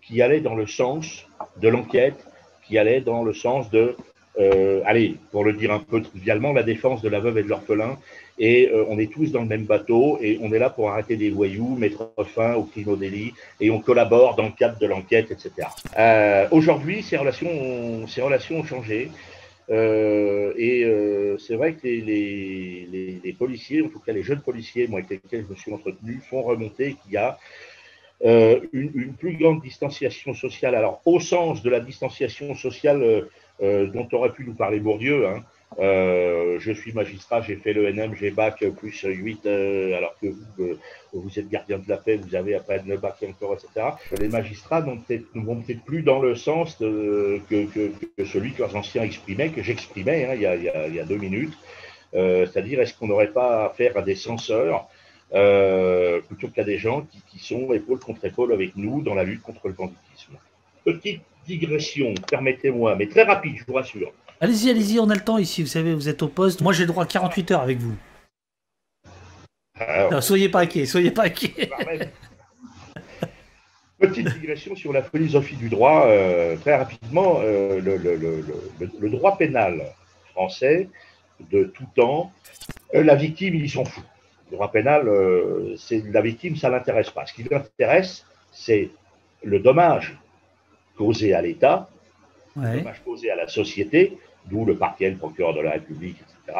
qui 0.01 0.21
allaient 0.21 0.41
dans 0.41 0.55
le 0.55 0.67
sens 0.67 1.27
de 1.57 1.67
l'enquête, 1.67 2.25
qui 2.65 2.77
allaient 2.77 3.01
dans 3.01 3.23
le 3.23 3.33
sens 3.33 3.69
de 3.69 3.95
euh, 4.39 4.81
allez, 4.85 5.17
pour 5.31 5.43
le 5.43 5.53
dire 5.53 5.71
un 5.71 5.79
peu 5.79 6.01
trivialement, 6.01 6.53
la 6.53 6.63
défense 6.63 7.01
de 7.01 7.09
la 7.09 7.19
veuve 7.19 7.37
et 7.37 7.43
de 7.43 7.49
l'orphelin. 7.49 7.97
Et 8.39 8.69
euh, 8.69 8.85
on 8.87 8.97
est 8.97 9.11
tous 9.11 9.31
dans 9.31 9.41
le 9.41 9.47
même 9.47 9.65
bateau 9.65 10.17
et 10.21 10.39
on 10.41 10.51
est 10.53 10.59
là 10.59 10.69
pour 10.69 10.89
arrêter 10.89 11.15
des 11.15 11.29
voyous, 11.29 11.75
mettre 11.75 12.13
fin 12.33 12.55
au 12.55 12.63
crime 12.63 12.87
au 12.87 12.95
délit 12.95 13.33
et 13.59 13.69
on 13.69 13.79
collabore 13.79 14.35
dans 14.35 14.45
le 14.45 14.51
cadre 14.51 14.79
de 14.79 14.87
l'enquête, 14.87 15.31
etc. 15.31 15.67
Euh, 15.99 16.47
Aujourd'hui, 16.51 17.03
ces 17.03 17.17
relations, 17.17 18.07
ces 18.07 18.21
relations 18.21 18.59
ont 18.59 18.63
changé. 18.63 19.11
Euh, 19.69 20.53
et 20.57 20.83
euh, 20.83 21.37
c'est 21.37 21.55
vrai 21.55 21.75
que 21.75 21.87
les, 21.87 23.35
policiers, 23.37 23.81
en 23.81 23.89
tout 23.89 23.99
cas 23.99 24.11
les 24.11 24.23
jeunes 24.23 24.41
policiers, 24.41 24.87
moi 24.87 24.99
avec 24.99 25.09
lesquels 25.09 25.45
je 25.47 25.51
me 25.51 25.55
suis 25.55 25.73
entretenu, 25.73 26.19
font 26.29 26.41
remonter 26.41 26.95
qu'il 27.01 27.13
y 27.13 27.17
a 27.17 27.37
euh, 28.25 28.59
une, 28.73 28.91
une, 28.93 29.13
plus 29.13 29.37
grande 29.37 29.61
distanciation 29.61 30.33
sociale. 30.33 30.75
Alors, 30.75 31.01
au 31.05 31.19
sens 31.19 31.63
de 31.63 31.69
la 31.69 31.79
distanciation 31.79 32.55
sociale 32.55 33.27
dont 33.59 34.07
aurait 34.13 34.33
pu 34.33 34.43
nous 34.43 34.55
parler 34.55 34.79
Bourdieu. 34.79 35.27
Hein. 35.27 35.43
Euh, 35.79 36.57
je 36.59 36.71
suis 36.73 36.91
magistrat, 36.91 37.41
j'ai 37.41 37.55
fait 37.55 37.73
l'ENM, 37.73 38.13
j'ai 38.15 38.31
bac 38.31 38.63
plus 38.77 39.01
8, 39.03 39.45
euh, 39.45 39.97
alors 39.97 40.15
que 40.21 40.27
vous, 40.27 40.77
vous 41.13 41.39
êtes 41.39 41.49
gardien 41.49 41.79
de 41.79 41.87
la 41.87 41.97
paix, 41.97 42.17
vous 42.17 42.35
avez 42.35 42.55
après 42.55 42.83
le 42.85 42.97
bac 42.97 43.15
encore, 43.27 43.53
etc. 43.53 43.87
Les 44.19 44.27
magistrats 44.27 44.81
ne 44.81 45.41
vont 45.41 45.55
peut-être 45.61 45.83
plus 45.85 46.01
dans 46.01 46.19
le 46.19 46.35
sens 46.35 46.75
que, 46.75 47.39
celui 48.25 48.51
que 48.51 48.59
leurs 48.59 48.75
anciens 48.75 49.03
exprimaient, 49.03 49.49
que 49.49 49.63
j'exprimais 49.63 50.25
hein, 50.25 50.33
il, 50.35 50.95
y 50.95 50.99
a 50.99 51.05
deux 51.05 51.17
minutes. 51.17 51.57
C'est-à-dire, 52.13 52.81
est-ce 52.81 52.93
qu'on 52.93 53.07
n'aurait 53.07 53.31
pas 53.31 53.67
affaire 53.67 53.95
à 53.97 54.01
des 54.01 54.15
censeurs 54.15 54.89
plutôt 55.29 56.49
qu'à 56.49 56.65
des 56.65 56.77
gens 56.77 57.01
qui, 57.03 57.21
qui, 57.29 57.39
sont 57.39 57.71
épaule 57.71 57.99
contre 57.99 58.25
épaule 58.25 58.51
avec 58.51 58.75
nous 58.75 59.01
dans 59.01 59.13
la 59.13 59.23
lutte 59.23 59.41
contre 59.41 59.69
le 59.69 59.73
banditisme? 59.73 60.37
Petite 60.83 61.21
digression, 61.47 62.13
permettez-moi, 62.29 62.95
mais 62.97 63.07
très 63.07 63.23
rapide, 63.23 63.55
je 63.57 63.63
vous 63.65 63.73
rassure. 63.73 64.11
Allez-y, 64.43 64.71
allez-y, 64.71 64.99
on 64.99 65.07
a 65.11 65.13
le 65.13 65.21
temps 65.21 65.37
ici, 65.37 65.61
vous 65.61 65.69
savez, 65.69 65.93
vous 65.93 66.09
êtes 66.09 66.23
au 66.23 66.27
poste. 66.27 66.61
Moi, 66.61 66.73
j'ai 66.73 66.81
le 66.81 66.87
droit 66.87 67.03
à 67.03 67.07
48 67.07 67.51
heures 67.51 67.61
avec 67.61 67.77
vous. 67.77 67.95
soyez 70.19 70.49
pas 70.49 70.61
inquiets, 70.61 70.87
soyez 70.87 71.11
pas 71.11 71.25
inquiets. 71.25 71.69
Petite 73.99 74.33
digression 74.39 74.75
sur 74.75 74.93
la 74.93 75.03
philosophie 75.03 75.57
du 75.57 75.69
droit, 75.69 76.07
euh, 76.07 76.55
très 76.55 76.75
rapidement, 76.75 77.39
euh, 77.43 77.79
le, 77.79 79.09
droit 79.11 79.37
pénal 79.37 79.93
français 80.31 80.89
de 81.51 81.65
tout 81.65 81.85
temps, 81.95 82.31
euh, 82.95 83.03
la 83.03 83.13
victime, 83.13 83.53
il 83.53 83.69
s'en 83.69 83.85
fout. 83.85 84.03
Le 84.49 84.55
droit 84.57 84.71
pénal, 84.71 85.07
c'est 85.77 86.03
la 86.11 86.21
victime, 86.21 86.55
ça 86.55 86.69
l'intéresse 86.69 87.11
pas. 87.11 87.27
Ce 87.27 87.33
qui 87.33 87.43
l'intéresse, 87.43 88.25
c'est 88.51 88.89
le 89.43 89.59
dommage 89.59 90.17
causé 90.97 91.35
à 91.35 91.43
l'État, 91.43 91.89
ouais. 92.55 92.77
dommage 92.77 93.03
causé 93.05 93.29
à 93.29 93.35
la 93.35 93.47
société, 93.47 94.17
d'où 94.45 94.65
le 94.65 94.75
parquet, 94.75 95.09
le 95.09 95.17
procureur 95.17 95.53
de 95.53 95.61
la 95.61 95.71
République, 95.71 96.17
etc. 96.17 96.59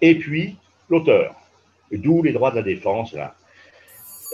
Et 0.00 0.14
puis 0.16 0.56
l'auteur, 0.88 1.34
d'où 1.92 2.22
les 2.22 2.32
droits 2.32 2.50
de 2.50 2.56
la 2.56 2.62
défense. 2.62 3.14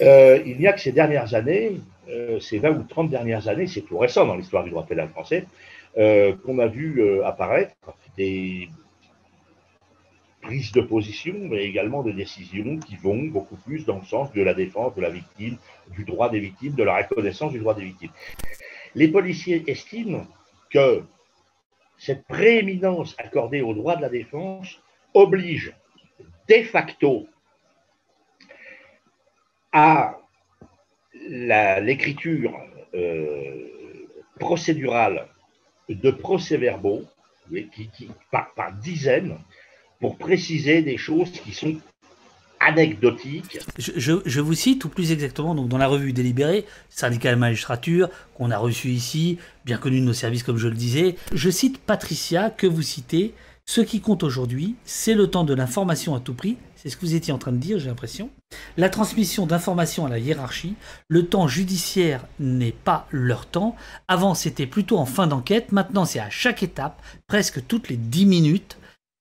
Euh, 0.03 0.43
il 0.45 0.59
n'y 0.59 0.67
a 0.67 0.73
que 0.73 0.81
ces 0.81 0.93
dernières 0.93 1.35
années, 1.35 1.81
euh, 2.09 2.39
ces 2.41 2.59
20 2.59 2.71
ou 2.71 2.83
30 2.85 3.11
dernières 3.11 3.49
années, 3.49 3.67
c'est 3.67 3.83
tout 3.83 3.99
récent 3.99 4.27
dans 4.27 4.37
l'histoire 4.37 4.65
du 4.65 4.71
droit 4.71 4.85
pénal 4.85 5.09
français, 5.09 5.47
euh, 5.97 6.35
qu'on 6.45 6.59
a 6.59 6.67
vu 6.67 7.23
apparaître 7.23 7.75
des 8.17 8.69
prises 10.43 10.73
de 10.73 10.83
position, 10.83 11.35
mais 11.41 11.65
également 11.65 12.03
des 12.03 12.13
décisions 12.13 12.79
qui 12.79 12.97
vont 12.97 13.23
beaucoup 13.25 13.57
plus 13.57 13.85
dans 13.85 13.99
le 13.99 14.05
sens 14.05 14.33
de 14.33 14.43
la 14.43 14.55
défense 14.55 14.95
de 14.95 15.01
la 15.01 15.11
victime, 15.11 15.57
du 15.97 16.05
droit 16.05 16.31
des 16.31 16.41
victimes, 16.41 16.75
de 16.75 16.85
la 16.85 16.99
reconnaissance 16.99 17.53
du 17.53 17.59
droit 17.59 17.75
des 17.75 17.85
victimes. 17.85 18.13
Les 18.95 19.09
policiers 19.09 19.65
estiment 19.67 20.25
que 20.71 21.03
cette 21.99 22.27
prééminence 22.27 23.15
accordée 23.19 23.63
au 23.63 23.75
droit 23.75 23.97
de 23.97 24.03
la 24.03 24.09
défense 24.09 24.81
oblige 25.15 25.75
de 26.49 26.63
facto 26.63 27.27
à 29.73 30.19
l'écriture 31.29 32.59
euh, 32.95 33.69
procédurale 34.39 35.27
de 35.89 36.11
procès-verbaux 36.11 37.05
par 38.31 38.73
dizaines 38.75 39.39
pour 40.01 40.19
préciser 40.19 40.83
des 40.83 40.97
choses 40.97 41.31
qui 41.31 41.53
sont 41.53 41.77
anecdotique. 42.61 43.59
Je, 43.79 44.41
vous 44.41 44.55
cite, 44.55 44.85
ou 44.85 44.89
plus 44.89 45.13
exactement, 45.13 45.55
donc 45.55 45.69
dans 45.69 45.79
la 45.79 45.87
revue 45.87 46.13
délibérée, 46.13 46.65
syndicat 46.89 47.33
de 47.33 47.39
magistrature, 47.39 48.09
qu'on 48.35 48.51
a 48.51 48.59
reçu 48.59 48.89
ici, 48.89 49.39
bien 49.65 49.79
connu 49.79 50.01
de 50.01 50.05
nos 50.05 50.13
services 50.13 50.43
comme 50.43 50.59
je 50.59 50.69
le 50.69 50.75
disais, 50.75 51.17
je 51.33 51.51
cite 51.51 51.79
Patricia, 51.79 52.51
que 52.51 52.67
vous 52.67 52.83
citez, 52.83 53.35
ce 53.65 53.81
qui 53.81 54.01
compte 54.01 54.23
aujourd'hui, 54.23 54.77
c'est 54.85 55.15
le 55.15 55.27
temps 55.27 55.45
de 55.45 55.53
l'information 55.53 56.15
à 56.15 56.21
tout 56.21 56.35
prix, 56.35 56.57
c'est 56.77 56.89
ce 56.89 56.97
que 56.97 57.05
vous 57.05 57.17
étiez 57.17 57.33
en 57.33 57.39
train 57.39 57.51
de 57.51 57.57
dire, 57.57 57.81
j'ai 57.81 57.89
l'impression. 57.89 58.31
La 58.77 58.89
transmission 58.89 59.45
d'informations 59.45 60.07
à 60.07 60.09
la 60.09 60.21
hiérarchie, 60.21 60.75
le 61.09 61.27
temps 61.27 61.49
judiciaire 61.49 62.25
n'est 62.39 62.71
pas 62.71 63.09
leur 63.11 63.47
temps. 63.47 63.75
Avant, 64.07 64.35
c'était 64.35 64.69
plutôt 64.69 64.99
en 64.99 65.05
fin 65.05 65.27
d'enquête, 65.27 65.73
maintenant 65.73 66.05
c'est 66.05 66.21
à 66.21 66.31
chaque 66.31 66.63
étape, 66.63 67.03
presque 67.27 67.67
toutes 67.67 67.89
les 67.89 67.97
10 67.97 68.27
minutes. 68.27 68.79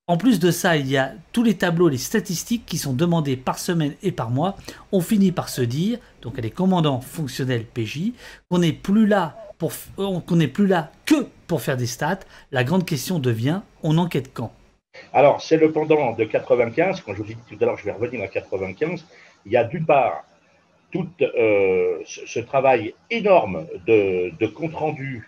En 0.07 0.17
plus 0.17 0.39
de 0.39 0.51
ça, 0.51 0.77
il 0.77 0.87
y 0.87 0.97
a 0.97 1.13
tous 1.33 1.41
les 1.41 1.55
tableaux, 1.55 1.89
les 1.89 1.97
statistiques 1.97 2.67
qui 2.67 2.77
sont 2.77 2.93
demandés 2.93 3.35
par 3.35 3.57
semaine 3.57 3.95
et 4.03 4.11
par 4.11 4.29
mois. 4.29 4.55
On 4.91 5.01
finit 5.01 5.31
par 5.31 5.49
se 5.49 5.63
dire, 5.63 5.97
donc 6.21 6.37
les 6.37 6.51
commandants 6.51 7.01
fonctionnels 7.01 7.65
PJ, 7.65 8.11
qu'on 8.47 8.59
n'est 8.59 8.71
plus 8.71 9.07
là 9.07 9.35
pour, 9.57 9.71
euh, 9.97 10.19
qu'on 10.19 10.35
n'est 10.35 10.47
plus 10.47 10.67
là 10.67 10.91
que 11.07 11.25
pour 11.47 11.63
faire 11.63 11.75
des 11.75 11.87
stats. 11.87 12.19
La 12.51 12.63
grande 12.63 12.85
question 12.85 13.17
devient, 13.17 13.61
on 13.81 13.97
enquête 13.97 14.31
quand? 14.31 14.53
Alors, 15.11 15.41
c'est 15.41 15.57
le 15.57 15.71
pendant 15.71 16.13
de 16.13 16.23
95. 16.23 17.01
Quand 17.01 17.15
je 17.15 17.23
vous 17.23 17.31
ai 17.31 17.33
dit 17.33 17.41
tout 17.49 17.57
à 17.63 17.65
l'heure, 17.65 17.77
je 17.77 17.85
vais 17.85 17.91
revenir 17.91 18.21
à 18.21 18.27
95. 18.27 19.03
Il 19.47 19.51
y 19.51 19.57
a 19.57 19.63
d'une 19.63 19.87
part 19.87 20.23
tout 20.91 21.09
euh, 21.21 21.97
ce, 22.05 22.39
travail 22.39 22.93
énorme 23.09 23.65
de, 23.87 24.45
compte 24.45 24.75
rendu 24.75 25.27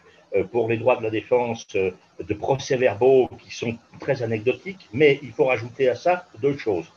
pour 0.51 0.67
les 0.67 0.78
droits 0.78 0.97
de 0.97 1.03
la 1.03 1.09
défense 1.09 1.67
euh, 1.75 1.91
de 2.19 2.34
procès-verbaux 2.34 3.30
qui 3.43 3.53
sont 3.53 3.78
très 3.99 4.23
anecdotiques, 4.23 4.89
mais 4.93 5.19
il 5.21 5.32
faut 5.32 5.45
rajouter 5.45 5.89
à 5.89 5.95
ça 5.95 6.25
deux 6.41 6.57
choses, 6.57 6.91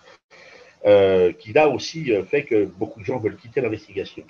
euh, 0.87 1.33
qui 1.33 1.53
là 1.53 1.69
aussi 1.69 2.11
fait 2.29 2.45
que 2.45 2.65
beaucoup 2.65 3.01
de 3.01 3.05
gens 3.05 3.19
veulent 3.19 3.37
quitter 3.37 3.61
l'investigation. 3.61 4.25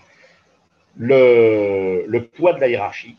Le, 0.97 2.19
poids 2.35 2.53
de 2.55 2.61
la 2.61 2.69
hiérarchie, 2.69 3.17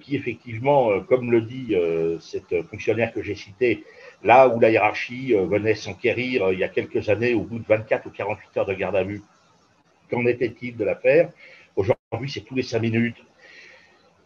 qui 0.00 0.16
effectivement, 0.16 1.00
comme 1.00 1.30
le 1.30 1.42
dit 1.42 1.74
cette 2.20 2.62
fonctionnaire 2.68 3.12
que 3.12 3.22
j'ai 3.22 3.34
citée, 3.34 3.84
là 4.22 4.48
où 4.48 4.58
la 4.58 4.70
hiérarchie 4.70 5.34
venait 5.34 5.74
s'enquérir 5.74 6.52
il 6.52 6.58
y 6.58 6.64
a 6.64 6.68
quelques 6.68 7.08
années 7.08 7.34
au 7.34 7.42
bout 7.42 7.58
de 7.58 7.66
24 7.66 8.06
ou 8.06 8.10
48 8.10 8.56
heures 8.56 8.66
de 8.66 8.74
garde 8.74 8.96
à 8.96 9.02
vue, 9.02 9.22
qu'en 10.10 10.26
était-il 10.26 10.76
de 10.76 10.84
l'affaire? 10.84 11.30
Aujourd'hui, 11.76 12.30
c'est 12.30 12.40
tous 12.40 12.54
les 12.54 12.62
cinq 12.62 12.80
minutes, 12.80 13.16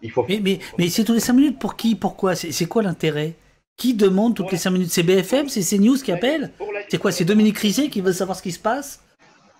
Il 0.07 0.12
faut... 0.12 0.24
Mais, 0.28 0.40
mais, 0.42 0.61
mais 0.78 0.88
c'est 0.88 1.02
tous 1.02 1.14
les 1.14 1.20
5 1.20 1.32
minutes 1.32 1.59
pour 1.59 1.74
qui? 1.74 1.96
Pourquoi? 1.96 2.36
C'est 2.36 2.66
quoi 2.66 2.82
l'intérêt? 2.82 3.34
Qui 3.76 3.92
demande 3.92 4.36
toutes 4.36 4.52
les 4.52 4.57
5 4.57 4.70
minutes? 4.70 4.90
C'est 4.90 5.02
BFM 5.02 5.48
C'est 5.48 5.62
CNews 5.62 5.96
qui 5.96 6.12
appelle? 6.12 6.52
C'est 6.88 6.98
quoi? 6.98 7.11
C'est 7.11 7.24
Dominique 7.24 7.59
Rizet 7.59 7.88
qui 7.88 8.00
veut 8.00 8.12
savoir 8.12 8.38
ce 8.38 8.42
qui 8.42 8.52
se 8.52 8.61
passe? 8.61 9.02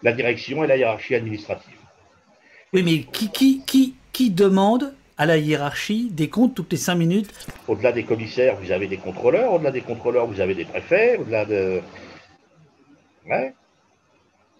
La 0.05 0.12
direction 0.12 0.62
et 0.62 0.68
la 0.68 0.76
hiérarchie 0.76 1.16
administrative. 1.16 1.74
Oui, 2.72 2.82
mais 2.84 3.03
qui, 3.03 3.30
qui, 3.30 3.62
qui, 3.66 3.94
qui 4.12 4.30
demande 4.30 4.94
à 5.18 5.26
la 5.26 5.36
hiérarchie 5.36 6.11
des 6.12 6.28
comptes 6.28 6.55
toutes 6.55 6.70
les 6.70 6.78
5 6.78 6.94
minutes? 6.94 7.30
Au-delà 7.66 7.90
des 7.90 8.05
commissaires, 8.05 8.57
vous 8.62 8.70
avez 8.70 8.86
des 8.86 8.99
contrôleurs. 8.99 9.53
Au-delà 9.53 9.72
des 9.72 9.80
contrôleurs, 9.80 10.26
vous 10.26 10.40
avez 10.40 10.55
des 10.55 10.64
préfets. 10.64 11.16
Au-delà 11.16 11.44
de. 11.44 11.80
Ouais. 13.28 13.53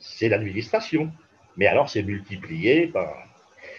C'est 0.01 0.29
l'administration. 0.29 1.13
Mais 1.57 1.69
alors, 1.69 1.89
c'est 1.89 2.03
multiplié 2.03 2.89
par. 2.89 3.15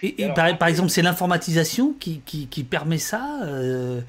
Et, 0.03 0.27
par, 0.35 0.67
exemple, 0.67 0.89
c'est 0.89 1.01
l'informatisation 1.01 1.93
qui, 1.99 2.19
qui, 2.21 2.63
permet 2.63 2.97
ça 2.97 3.39
euh 3.43 4.01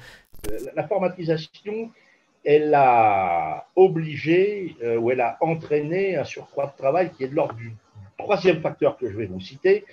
L'informatisation, 0.75 1.91
elle 2.45 2.73
a 2.73 3.67
obligé 3.75 4.75
euh, 4.83 4.97
ou 4.97 5.11
elle 5.11 5.21
a 5.21 5.37
entraîné 5.41 6.15
un 6.15 6.23
surcroît 6.23 6.67
de 6.67 6.77
travail 6.77 7.11
qui 7.11 7.23
est 7.23 7.27
de 7.27 7.35
l'ordre 7.35 7.55
du 7.55 7.73
troisième 8.17 8.61
facteur 8.61 8.97
que 8.97 9.09
je 9.09 9.17
vais 9.17 9.25
vous 9.25 9.39
citer, 9.39 9.85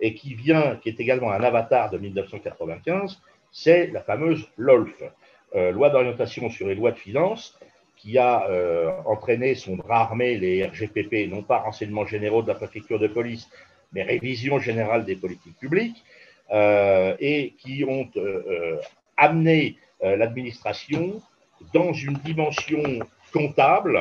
et 0.00 0.14
qui 0.14 0.34
vient, 0.34 0.76
qui 0.76 0.88
est 0.88 0.98
également 1.00 1.30
un 1.30 1.42
avatar 1.42 1.90
de 1.90 1.98
1995, 1.98 3.20
c'est 3.52 3.88
la 3.88 4.00
fameuse 4.00 4.48
LOLF, 4.56 5.02
euh, 5.54 5.72
loi 5.72 5.90
d'orientation 5.90 6.48
sur 6.48 6.68
les 6.68 6.74
lois 6.74 6.92
de 6.92 6.98
finances, 6.98 7.58
qui 7.96 8.16
a 8.16 8.48
euh, 8.48 8.90
entraîné 9.04 9.54
son 9.54 9.76
bras 9.76 10.02
armé, 10.02 10.38
les 10.38 10.64
RGPP, 10.64 11.30
non 11.30 11.42
pas 11.42 11.58
renseignements 11.58 12.06
généraux 12.06 12.42
de 12.42 12.48
la 12.48 12.54
préfecture 12.54 12.98
de 12.98 13.08
police, 13.08 13.50
mais 13.92 14.02
révision 14.02 14.58
générale 14.58 15.04
des 15.04 15.16
politiques 15.16 15.58
publiques, 15.58 16.04
euh, 16.52 17.16
et 17.20 17.54
qui 17.58 17.84
ont 17.84 18.10
amené 19.16 19.76
l'administration 20.02 21.20
dans 21.74 21.92
une 21.92 22.14
dimension 22.14 22.82
comptable 23.32 24.00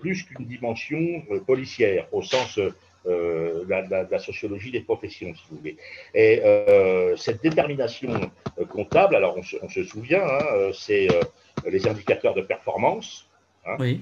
plus 0.00 0.22
qu'une 0.24 0.46
dimension 0.46 1.22
policière, 1.46 2.08
au 2.12 2.22
sens 2.22 2.58
euh, 3.06 3.64
la, 3.68 3.82
la, 4.10 4.18
sociologie 4.18 4.72
des 4.72 4.80
professions, 4.80 5.32
si 5.32 5.42
vous 5.48 5.58
voulez. 5.58 5.76
Et 6.12 6.40
euh, 6.44 7.14
cette 7.16 7.40
détermination 7.40 8.32
euh, 8.58 8.64
comptable, 8.64 9.14
alors 9.14 9.36
on 9.62 9.68
se, 9.68 9.84
souvient, 9.84 10.24
hein, 10.24 10.72
c'est 10.72 11.06
les 11.64 11.86
indicateurs 11.86 12.34
de 12.34 12.40
performance, 12.40 13.28
hein, 13.64 13.76
oui. 13.78 14.00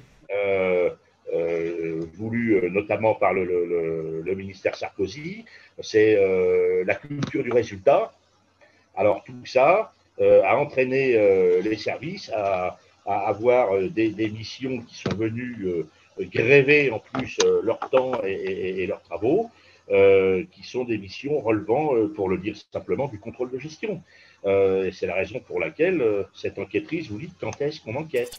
Voulus 1.32 2.70
notamment 2.70 3.14
par 3.14 3.32
le, 3.32 4.34
ministère 4.36 4.76
Sarkozy, 4.76 5.44
c'est 5.80 6.16
la 6.84 6.94
culture 6.94 7.42
du 7.42 7.50
résultat. 7.50 8.12
Alors 8.96 9.24
tout 9.24 9.34
ça 9.44 9.92
a 10.20 10.56
entraîné 10.56 11.12
les 11.62 11.76
services 11.76 12.30
à, 12.30 12.78
avoir 13.06 13.78
des, 13.90 14.30
missions 14.30 14.80
qui 14.80 14.96
sont 14.96 15.14
venues 15.16 15.86
gréver 16.20 16.90
en 16.90 16.98
plus 16.98 17.38
euh, 17.44 17.60
leur 17.62 17.78
temps 17.90 18.22
et, 18.24 18.86
leurs 18.86 19.02
travaux, 19.02 19.50
euh, 19.90 20.44
qui 20.52 20.62
sont 20.62 20.84
des 20.84 20.98
missions 20.98 21.40
relevant, 21.40 21.94
euh, 21.94 22.08
pour 22.08 22.28
le 22.28 22.38
dire 22.38 22.56
simplement, 22.72 23.08
du 23.08 23.18
contrôle 23.18 23.50
de 23.50 23.58
gestion. 23.58 24.02
c'est 24.44 25.06
la 25.06 25.14
raison 25.14 25.40
pour 25.40 25.58
laquelle 25.58 26.02
cette 26.34 26.58
enquêtrice 26.58 27.08
vous 27.08 27.18
dit 27.18 27.32
quand 27.40 27.58
est-ce 27.62 27.80
qu'on 27.80 27.96
enquête. 27.96 28.36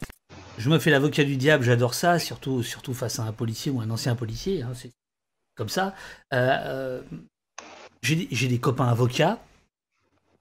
Je 0.58 0.70
me 0.70 0.78
fais 0.78 0.90
l'avocat 0.90 1.24
du 1.24 1.36
diable, 1.36 1.64
j'adore 1.64 1.94
ça, 1.94 2.18
surtout, 2.18 2.62
surtout 2.62 2.94
face 2.94 3.18
à 3.18 3.24
un 3.24 3.32
policier 3.32 3.70
ou 3.70 3.80
un 3.80 3.90
ancien 3.90 4.14
policier. 4.14 4.62
Hein, 4.62 4.72
c'est 4.74 4.92
comme 5.54 5.68
ça. 5.68 5.94
J'ai 8.02 8.48
des 8.48 8.58
copains 8.58 8.88
avocats 8.88 9.38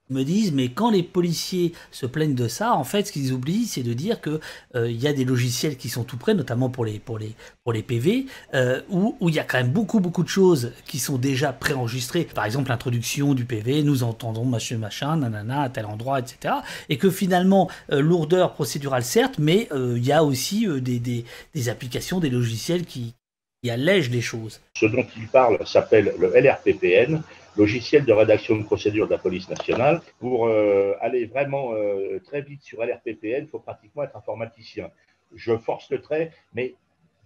me 0.09 0.23
disent 0.23 0.51
mais 0.51 0.69
quand 0.69 0.91
les 0.91 1.01
policiers 1.01 1.73
se 1.91 2.05
plaignent 2.05 2.35
de 2.35 2.47
ça 2.47 2.73
en 2.73 2.83
fait 2.83 3.07
ce 3.07 3.11
qu'ils 3.11 3.33
oublient 3.33 3.65
c'est 3.65 3.81
de 3.81 3.93
dire 3.93 4.21
que 4.21 4.39
euh, 4.75 4.89
il 4.89 5.01
y 5.01 5.07
a 5.07 5.13
des 5.13 5.25
logiciels 5.25 5.77
qui 5.77 5.89
sont 5.89 6.03
tout 6.03 6.17
prêts 6.17 6.35
notamment 6.35 6.69
pour 6.69 6.85
les 6.85 6.99
pour 6.99 7.17
les 7.17 7.35
pour 7.63 7.73
les 7.73 7.81
PV 7.81 8.27
euh, 8.53 8.81
où 8.89 9.17
il 9.21 9.33
y 9.33 9.39
a 9.39 9.43
quand 9.43 9.57
même 9.57 9.71
beaucoup 9.71 9.99
beaucoup 9.99 10.23
de 10.23 10.29
choses 10.29 10.73
qui 10.85 10.99
sont 10.99 11.17
déjà 11.17 11.53
préenregistrées. 11.53 12.25
Par 12.25 12.45
exemple 12.45 12.69
l'introduction 12.69 13.33
du 13.33 13.45
PV 13.45 13.81
nous 13.81 14.03
entendons 14.03 14.45
machin 14.45 14.77
machin 14.77 15.17
nanana 15.17 15.61
à 15.63 15.69
tel 15.69 15.85
endroit 15.85 16.19
etc 16.19 16.55
et 16.89 16.97
que 16.97 17.09
finalement 17.09 17.69
euh, 17.91 17.99
lourdeur 17.99 18.53
procédurale 18.53 19.03
certes 19.03 19.39
mais 19.39 19.67
il 19.75 20.05
y 20.05 20.11
a 20.11 20.23
aussi 20.23 20.67
des, 20.81 20.99
des, 20.99 21.25
des 21.53 21.69
applications 21.69 22.19
des 22.19 22.29
logiciels 22.29 22.85
qui, 22.85 23.15
qui 23.63 23.69
allègent 23.71 24.11
les 24.11 24.21
choses. 24.21 24.61
Ce 24.77 24.85
dont 24.85 25.05
il 25.17 25.27
parle 25.27 25.57
s'appelle 25.65 26.13
le 26.19 26.27
LRPPN 26.27 27.21
logiciel 27.57 28.05
de 28.05 28.13
rédaction 28.13 28.57
de 28.57 28.63
procédure 28.63 29.07
de 29.07 29.11
la 29.11 29.17
police 29.17 29.49
nationale. 29.49 30.01
Pour 30.19 30.47
euh, 30.47 30.93
aller 31.01 31.25
vraiment 31.25 31.73
euh, 31.73 32.19
très 32.19 32.41
vite 32.41 32.63
sur 32.63 32.83
LRPPN, 32.83 33.43
il 33.43 33.47
faut 33.47 33.59
pratiquement 33.59 34.03
être 34.03 34.15
informaticien. 34.15 34.89
Je 35.33 35.57
force 35.57 35.89
le 35.89 36.01
trait, 36.01 36.31
mais 36.53 36.75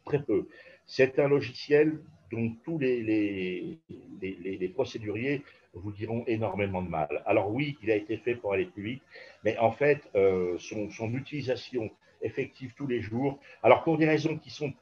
très 0.05 0.21
peu. 0.21 0.47
C'est 0.85 1.19
un 1.19 1.27
logiciel 1.27 1.99
dont 2.31 2.51
tous 2.63 2.77
les, 2.79 3.77
procéduriers 4.73 5.43
vous 5.73 5.91
diront 5.91 6.23
énormément 6.27 6.81
de 6.81 6.89
mal. 6.89 7.23
Alors 7.25 7.51
oui, 7.51 7.77
il 7.83 7.91
a 7.91 7.95
été 7.95 8.17
fait 8.17 8.35
pour 8.35 8.53
aller 8.53 8.65
plus 8.65 8.83
vite, 8.83 9.03
mais 9.43 9.57
en 9.57 9.71
fait, 9.71 10.01
euh, 10.15 10.57
son, 10.57 11.13
utilisation 11.13 11.89
effective 12.21 12.73
tous 12.75 12.87
les 12.87 13.01
jours, 13.01 13.39
alors 13.63 13.83
pour 13.83 13.97
des 13.97 14.07
raisons 14.07 14.37
qui 14.37 14.49
sont 14.49 14.73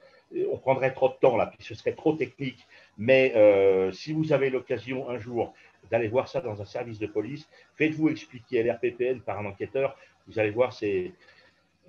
on 0.52 0.58
prendrait 0.58 0.94
trop 0.94 1.10
de 1.10 1.16
temps 1.20 1.38
là, 1.38 1.48
puis 1.48 1.66
ce 1.66 1.76
serait 1.76 1.94
trop 1.94 2.14
technique. 2.14 2.68
Mais 2.98 3.34
euh, 3.36 3.92
si 3.92 4.14
vous 4.14 4.34
avez 4.34 4.50
l'occasion 4.50 5.10
un 5.10 5.18
jour 5.18 5.54
d'aller 5.90 6.08
voir 6.08 6.28
ça 6.28 6.42
dans 6.42 6.62
un 6.62 6.66
service 6.66 7.00
de 7.00 7.08
police, 7.08 7.48
faites-vous 7.76 8.10
expliquer 8.10 8.64
l'RPPN 8.64 9.22
par 9.22 9.40
un 9.40 9.46
enquêteur. 9.46 9.98
Vous 10.28 10.40
allez 10.40 10.50
voir, 10.50 10.74
c'est 10.74 11.14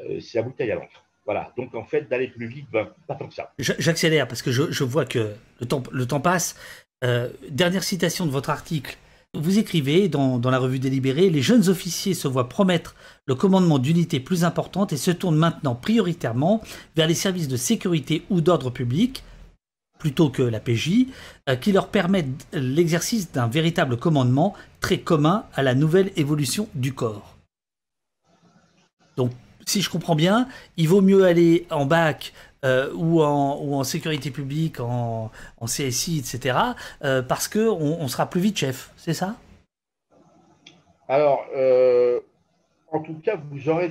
euh, 0.01 0.21
la 0.35 0.43
bouteille 0.43 0.71
à 0.71 0.77
l'encre. 0.77 1.05
Voilà. 1.25 1.53
Donc 1.57 1.75
en 1.75 1.85
fait, 1.85 2.09
d'aller 2.09 2.29
plus 2.29 2.47
vite, 2.47 2.67
ben, 2.71 2.91
pas 3.07 3.15
tant 3.15 3.29
que 3.29 3.35
ça. 3.35 3.53
J'accélère 3.59 4.29
parce 4.29 4.43
que 4.43 4.51
je, 4.51 4.85
vois 4.85 5.05
que 5.05 5.35
le 5.61 5.67
temps, 5.67 5.83
le 5.91 6.07
temps 6.07 6.21
passe. 6.21 6.57
Euh, 7.05 7.29
dernière 7.51 7.85
citation 7.85 8.27
de 8.27 8.31
votre 8.31 8.51
article. 8.51 8.97
Vous 9.35 9.59
écrivez 9.59 10.09
dans, 10.09 10.41
la 10.43 10.59
revue 10.59 10.79
délibérée, 10.79 11.29
les 11.29 11.43
jeunes 11.43 11.69
officiers 11.69 12.15
se 12.15 12.27
voient 12.27 12.49
promettre 12.49 12.95
le 13.27 13.35
commandement 13.35 13.79
d'unités 13.79 14.21
plus 14.21 14.43
importantes 14.43 14.95
et 14.95 14.97
se 14.97 15.11
tournent 15.11 15.37
maintenant 15.37 15.75
prioritairement 15.75 16.63
vers 16.97 17.07
les 17.07 17.15
services 17.15 17.49
de 17.49 17.59
sécurité 17.59 18.25
ou 18.31 18.41
d'ordre 18.41 18.71
public, 18.71 19.23
plutôt 19.99 20.31
que 20.31 20.43
la 20.43 20.61
PJ, 20.61 21.09
euh, 21.49 21.57
qui 21.57 21.73
leur 21.73 21.89
permettent 21.89 22.47
l'exercice 22.55 23.31
d'un 23.31 23.49
véritable 23.49 23.99
commandement 23.99 24.55
très 24.81 24.99
commun 24.99 25.45
à 25.55 25.63
la 25.63 25.75
nouvelle 25.75 26.11
évolution 26.17 26.67
du 26.75 26.95
corps. 26.95 27.37
Donc, 29.19 29.33
si 29.69 29.83
je 29.83 29.91
comprends 29.91 30.15
bien, 30.15 30.49
il 30.77 30.89
vaut 30.89 31.03
mieux 31.03 31.25
aller 31.25 31.67
en 31.71 31.85
bac 31.85 32.33
euh, 32.65 32.91
ou, 32.95 33.23
en, 33.23 33.85
sécurité 33.85 34.31
publique, 34.31 34.81
en, 34.81 35.31
CSI, 35.65 36.19
etc., 36.19 36.59
euh, 37.05 37.23
parce 37.23 37.49
qu'on 37.49 37.99
on 38.01 38.09
sera 38.09 38.29
plus 38.29 38.41
vite 38.41 38.57
chef, 38.57 38.91
c'est 38.97 39.15
ça? 39.15 39.37
Alors, 41.09 41.45
euh, 41.57 42.21
en 42.91 43.01
tout 43.01 43.15
cas, 43.23 43.37
vous 43.51 43.69
aurez, 43.69 43.91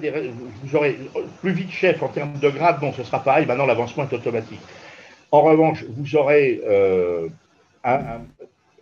plus 1.42 1.52
vite 1.52 1.72
chef 1.72 2.02
en 2.02 2.10
termes 2.10 2.38
de 2.40 2.50
grade, 2.50 2.80
bon, 2.80 2.92
ce 2.94 3.04
sera 3.04 3.24
pareil, 3.24 3.46
maintenant 3.46 3.66
l'avancement 3.66 4.04
est 4.04 4.14
automatique. 4.14 4.62
En 5.32 5.42
revanche, 5.42 5.86
vous 5.90 6.16
aurez 6.16 6.62
un, 7.84 8.22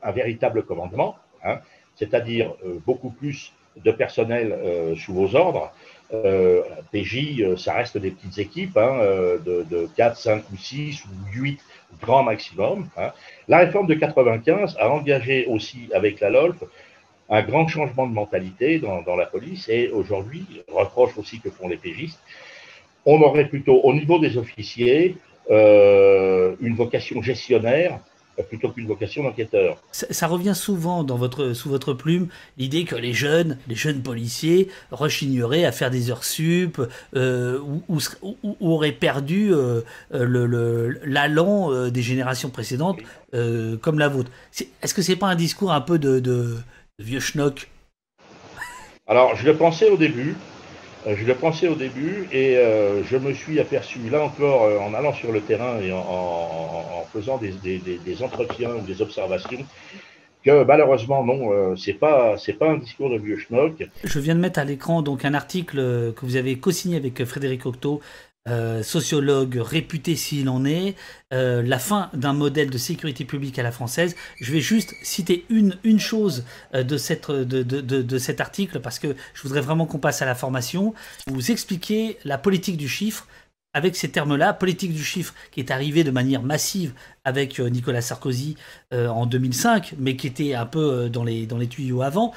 un, 0.02 0.12
véritable 0.12 0.64
commandement, 0.64 1.16
hein, 1.44 1.60
c'est-à-dire 1.96 2.54
beaucoup 2.86 3.10
plus 3.10 3.54
de 3.84 3.92
personnel 3.92 4.96
sous 4.98 5.14
vos 5.14 5.36
ordres, 5.36 5.72
euh, 6.14 6.62
PJ, 6.92 7.42
euh, 7.42 7.58
ça 7.58 7.74
reste 7.74 7.98
des 7.98 8.12
petites 8.12 8.38
équipes 8.38 8.78
hein, 8.78 9.00
euh, 9.02 9.38
de, 9.40 9.88
4, 9.98 10.18
5 10.18 10.44
ou 10.54 10.58
6 10.58 11.04
ou 11.06 11.08
8 11.34 11.60
grand 12.02 12.24
maximum. 12.24 12.88
Hein. 12.98 13.12
La 13.48 13.60
réforme 13.60 13.88
de 13.88 13.96
95 13.96 14.78
a 14.80 14.90
engagé 14.90 15.46
aussi 15.48 15.90
avec 15.94 16.20
la 16.20 16.30
LOLF 16.30 16.64
un 17.30 17.42
grand 17.42 17.68
changement 17.68 18.06
de 18.06 18.14
mentalité 18.14 18.78
dans, 18.78 19.16
la 19.16 19.26
police 19.26 19.68
et 19.68 19.90
aujourd'hui, 19.90 20.46
reproche 20.72 21.18
aussi 21.18 21.40
que 21.40 21.50
font 21.50 21.68
les 21.68 21.78
PJistes, 21.78 22.20
on 23.04 23.20
aurait 23.22 23.48
plutôt 23.48 23.82
au 23.82 23.94
niveau 23.96 24.20
des 24.20 24.38
officiers 24.38 25.18
une 25.50 26.76
vocation 26.76 27.24
gestionnaire 27.24 28.00
plutôt 28.44 28.70
qu'une 28.70 28.88
vocation 28.88 29.24
d'enquêteur. 29.24 29.78
Ça, 29.92 30.28
revient 30.28 30.56
souvent 30.56 31.04
dans 31.04 31.16
votre, 31.16 31.54
sous 31.54 31.70
votre 31.70 31.94
plume, 31.94 32.28
l'idée 32.58 32.86
que 32.86 32.96
les 32.96 33.14
jeunes, 33.14 33.58
les 33.68 33.76
jeunes 33.76 34.02
policiers 34.02 34.70
rechigneraient 34.92 35.66
à 35.66 35.72
faire 35.72 35.92
des 35.92 36.12
heures 36.12 36.24
sup 36.24 36.82
euh, 37.16 37.60
ou, 37.88 38.00
auraient 38.60 38.92
perdu 38.92 39.54
euh, 39.54 39.82
euh 40.14 40.94
l'allant 41.06 41.90
des 41.90 42.02
générations 42.02 42.50
précédentes 42.50 43.00
comme 43.32 44.00
la 44.00 44.08
vôtre. 44.08 44.32
Est-ce 44.82 44.94
que 44.94 45.02
c'est 45.02 45.16
pas 45.16 45.28
un 45.28 45.36
discours 45.36 45.72
un 45.72 45.82
peu 45.82 46.00
de, 46.00 46.20
de 46.20 46.58
vieux 47.00 47.20
schnock? 47.20 47.70
Alors, 49.08 49.36
je 49.36 49.46
le 49.46 49.56
pensais 49.56 49.90
au 49.90 49.98
début. 49.98 50.36
Euh, 51.08 51.16
je 51.16 51.26
le 51.26 51.36
pensais 51.36 51.68
au 51.68 51.76
début 51.76 52.28
et 52.32 52.58
euh, 52.58 53.04
je 53.04 53.18
me 53.18 53.34
suis 53.34 53.60
aperçu, 53.60 54.00
là 54.12 54.24
encore, 54.24 54.64
euh, 54.64 54.80
en 54.80 54.94
allant 54.94 55.14
sur 55.14 55.32
le 55.32 55.42
terrain 55.42 55.80
et 55.80 55.92
en, 55.92 57.06
faisant 57.14 57.38
des, 57.38 58.24
entretiens 58.24 58.72
ou 58.76 58.82
des 58.82 59.02
observations, 59.02 59.66
que 60.44 60.64
malheureusement 60.64 61.24
non, 61.24 61.54
euh, 61.54 61.76
c'est 61.76 61.94
pas 61.94 62.36
c'est 62.38 62.54
pas 62.54 62.70
un 62.70 62.78
discours 62.78 63.10
de 63.10 63.18
vieux 63.18 63.38
schnock. 63.38 63.88
Je 64.04 64.20
viens 64.20 64.36
de 64.36 64.42
mettre 64.42 64.60
à 64.60 64.66
l'écran 64.66 65.02
donc 65.02 65.24
un 65.24 65.34
article 65.34 65.78
que 65.78 66.26
vous 66.26 66.36
avez 66.36 66.58
co-signé 66.58 66.98
avec 66.98 67.24
Frédéric 67.24 67.66
Octo, 67.66 68.02
euh, 68.48 68.84
sociologue 68.84 69.58
réputé 69.60 70.16
s'il 70.16 70.50
en 70.50 70.66
est, 70.66 70.96
euh, 71.34 71.62
la 71.64 71.80
fin 71.80 72.10
d'un 72.14 72.34
modèle 72.34 72.70
de 72.70 72.78
sécurité 72.78 73.26
publique 73.26 73.58
à 73.60 73.64
la 73.64 73.72
française. 73.72 74.16
Je 74.40 74.52
vais 74.52 74.62
juste 74.62 74.94
citer 75.02 75.46
une, 75.50 75.78
une 75.84 76.00
chose 76.00 76.44
de, 76.74 76.98
cette, 76.98 77.32
de, 77.32 77.64
de, 77.64 77.82
de, 77.82 78.18
cet 78.18 78.42
article 78.42 78.80
parce 78.80 79.00
que 79.00 79.16
je 79.34 79.42
voudrais 79.42 79.62
vraiment 79.62 79.86
qu'on 79.86 80.00
passe 80.00 80.22
à 80.22 80.26
la 80.26 80.36
formation. 80.36 80.94
Vous 81.28 81.52
expliquez 81.52 82.18
la 82.24 82.38
politique 82.38 82.78
du 82.78 82.88
chiffre 82.88 83.28
avec 83.76 83.98
ces 83.98 84.10
termes-là, 84.10 84.54
politique 84.54 84.94
du 84.94 85.04
chiffre 85.04 85.36
qui 85.52 85.60
est 85.60 85.70
arrivée 85.70 86.06
de 86.06 86.12
manière 86.12 86.42
massive 86.42 86.94
avec 87.26 87.60
euh, 87.60 87.70
Nicolas 87.70 88.02
Sarkozy 88.02 88.56
euh, 88.94 89.10
en 89.10 89.26
2005, 89.26 89.96
mais 90.00 90.16
qui 90.16 90.28
était 90.28 90.54
un 90.54 90.66
peu 90.66 90.80
euh, 90.80 91.10
dans 91.10 91.26
les, 91.26 91.46
dans 91.46 91.58
les 91.58 91.68
tuyaux 91.68 92.02
avant, 92.02 92.34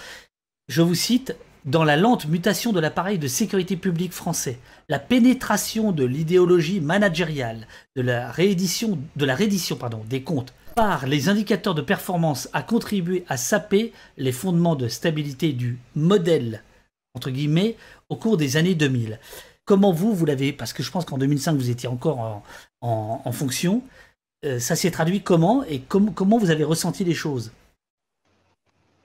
je 0.67 0.83
vous 0.83 0.97
cite, 0.97 1.37
dans 1.69 1.85
la 1.85 1.97
lente 1.97 2.27
mutation 2.27 2.73
de 2.73 2.81
l'appareil 2.81 3.19
de 3.19 3.29
sécurité 3.29 3.77
publique 3.77 4.15
français, 4.15 4.59
la 4.89 4.99
pénétration 4.99 5.93
de 5.93 6.05
l'idéologie 6.05 6.81
managériale, 6.81 7.67
de 7.95 8.01
la 8.01 8.31
réédition, 8.31 8.97
pardon, 9.79 10.03
des 10.09 10.23
comptes 10.23 10.55
par 10.75 11.07
les 11.07 11.29
indicateurs 11.29 11.75
de 11.75 11.83
performance 11.83 12.49
a 12.55 12.63
contribué 12.63 13.25
à 13.29 13.37
saper 13.37 13.93
les 14.17 14.33
fondements 14.33 14.77
de 14.77 14.89
stabilité 14.89 15.53
du 15.53 15.79
modèle, 15.95 16.63
au 18.09 18.17
cours 18.17 18.37
des 18.37 18.57
années 18.57 18.77
2000. 18.77 19.19
Comment 19.65 19.93
vous, 19.93 20.15
vous 20.15 20.25
l'avez, 20.25 20.53
parce 20.53 20.73
que 20.73 20.83
je 20.83 20.91
pense 20.91 21.05
qu'en 21.05 21.19
2005, 21.19 21.55
vous 21.55 21.69
étiez 21.69 21.89
encore 21.89 22.43
en, 22.81 23.33
fonction, 23.33 23.83
euh, 24.45 24.59
ça 24.59 24.77
s'est 24.77 24.93
traduit 24.93 25.21
comment 25.21 25.65
et 25.65 25.81
comment 25.81 26.39
vous 26.39 26.51
avez 26.51 26.65
ressenti 26.65 27.05
les 27.05 27.13
choses? 27.13 27.51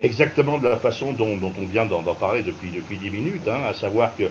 Exactement 0.04 0.60
de 0.60 0.68
la 0.68 0.78
façon 0.78 1.14
dont, 1.14 1.40
on 1.42 1.66
vient 1.66 1.86
d'en 1.86 2.04
parler 2.16 2.44
depuis, 2.44 2.70
depuis 2.70 2.98
10 2.98 3.10
minutes, 3.10 3.48
hein, 3.48 3.64
à 3.68 3.74
savoir 3.74 4.16
que 4.16 4.26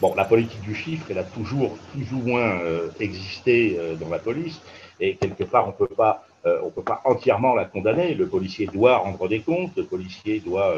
bon, 0.00 0.14
la 0.16 0.24
politique 0.24 0.62
du 0.62 0.74
chiffre, 0.74 1.06
elle 1.10 1.18
a 1.18 1.24
toujours 1.24 1.76
plus 1.92 2.10
ou 2.12 2.18
moins 2.26 2.60
euh, 2.62 2.88
existé 2.98 3.76
euh, 3.78 3.94
dans 3.94 4.08
la 4.08 4.18
police, 4.18 4.60
et 5.00 5.16
quelque 5.16 5.44
part, 5.44 5.68
on 5.68 5.72
peut 5.72 5.94
pas, 5.94 6.24
on 6.44 6.70
peut 6.70 6.82
pas 6.82 7.00
entièrement 7.04 7.54
la 7.54 7.64
condamner. 7.64 8.14
Le 8.14 8.26
policier 8.28 8.66
doit 8.66 8.98
rendre 8.98 9.28
des 9.28 9.40
comptes, 9.40 9.72
le 9.76 9.84
policier 9.84 10.40
doit 10.40 10.76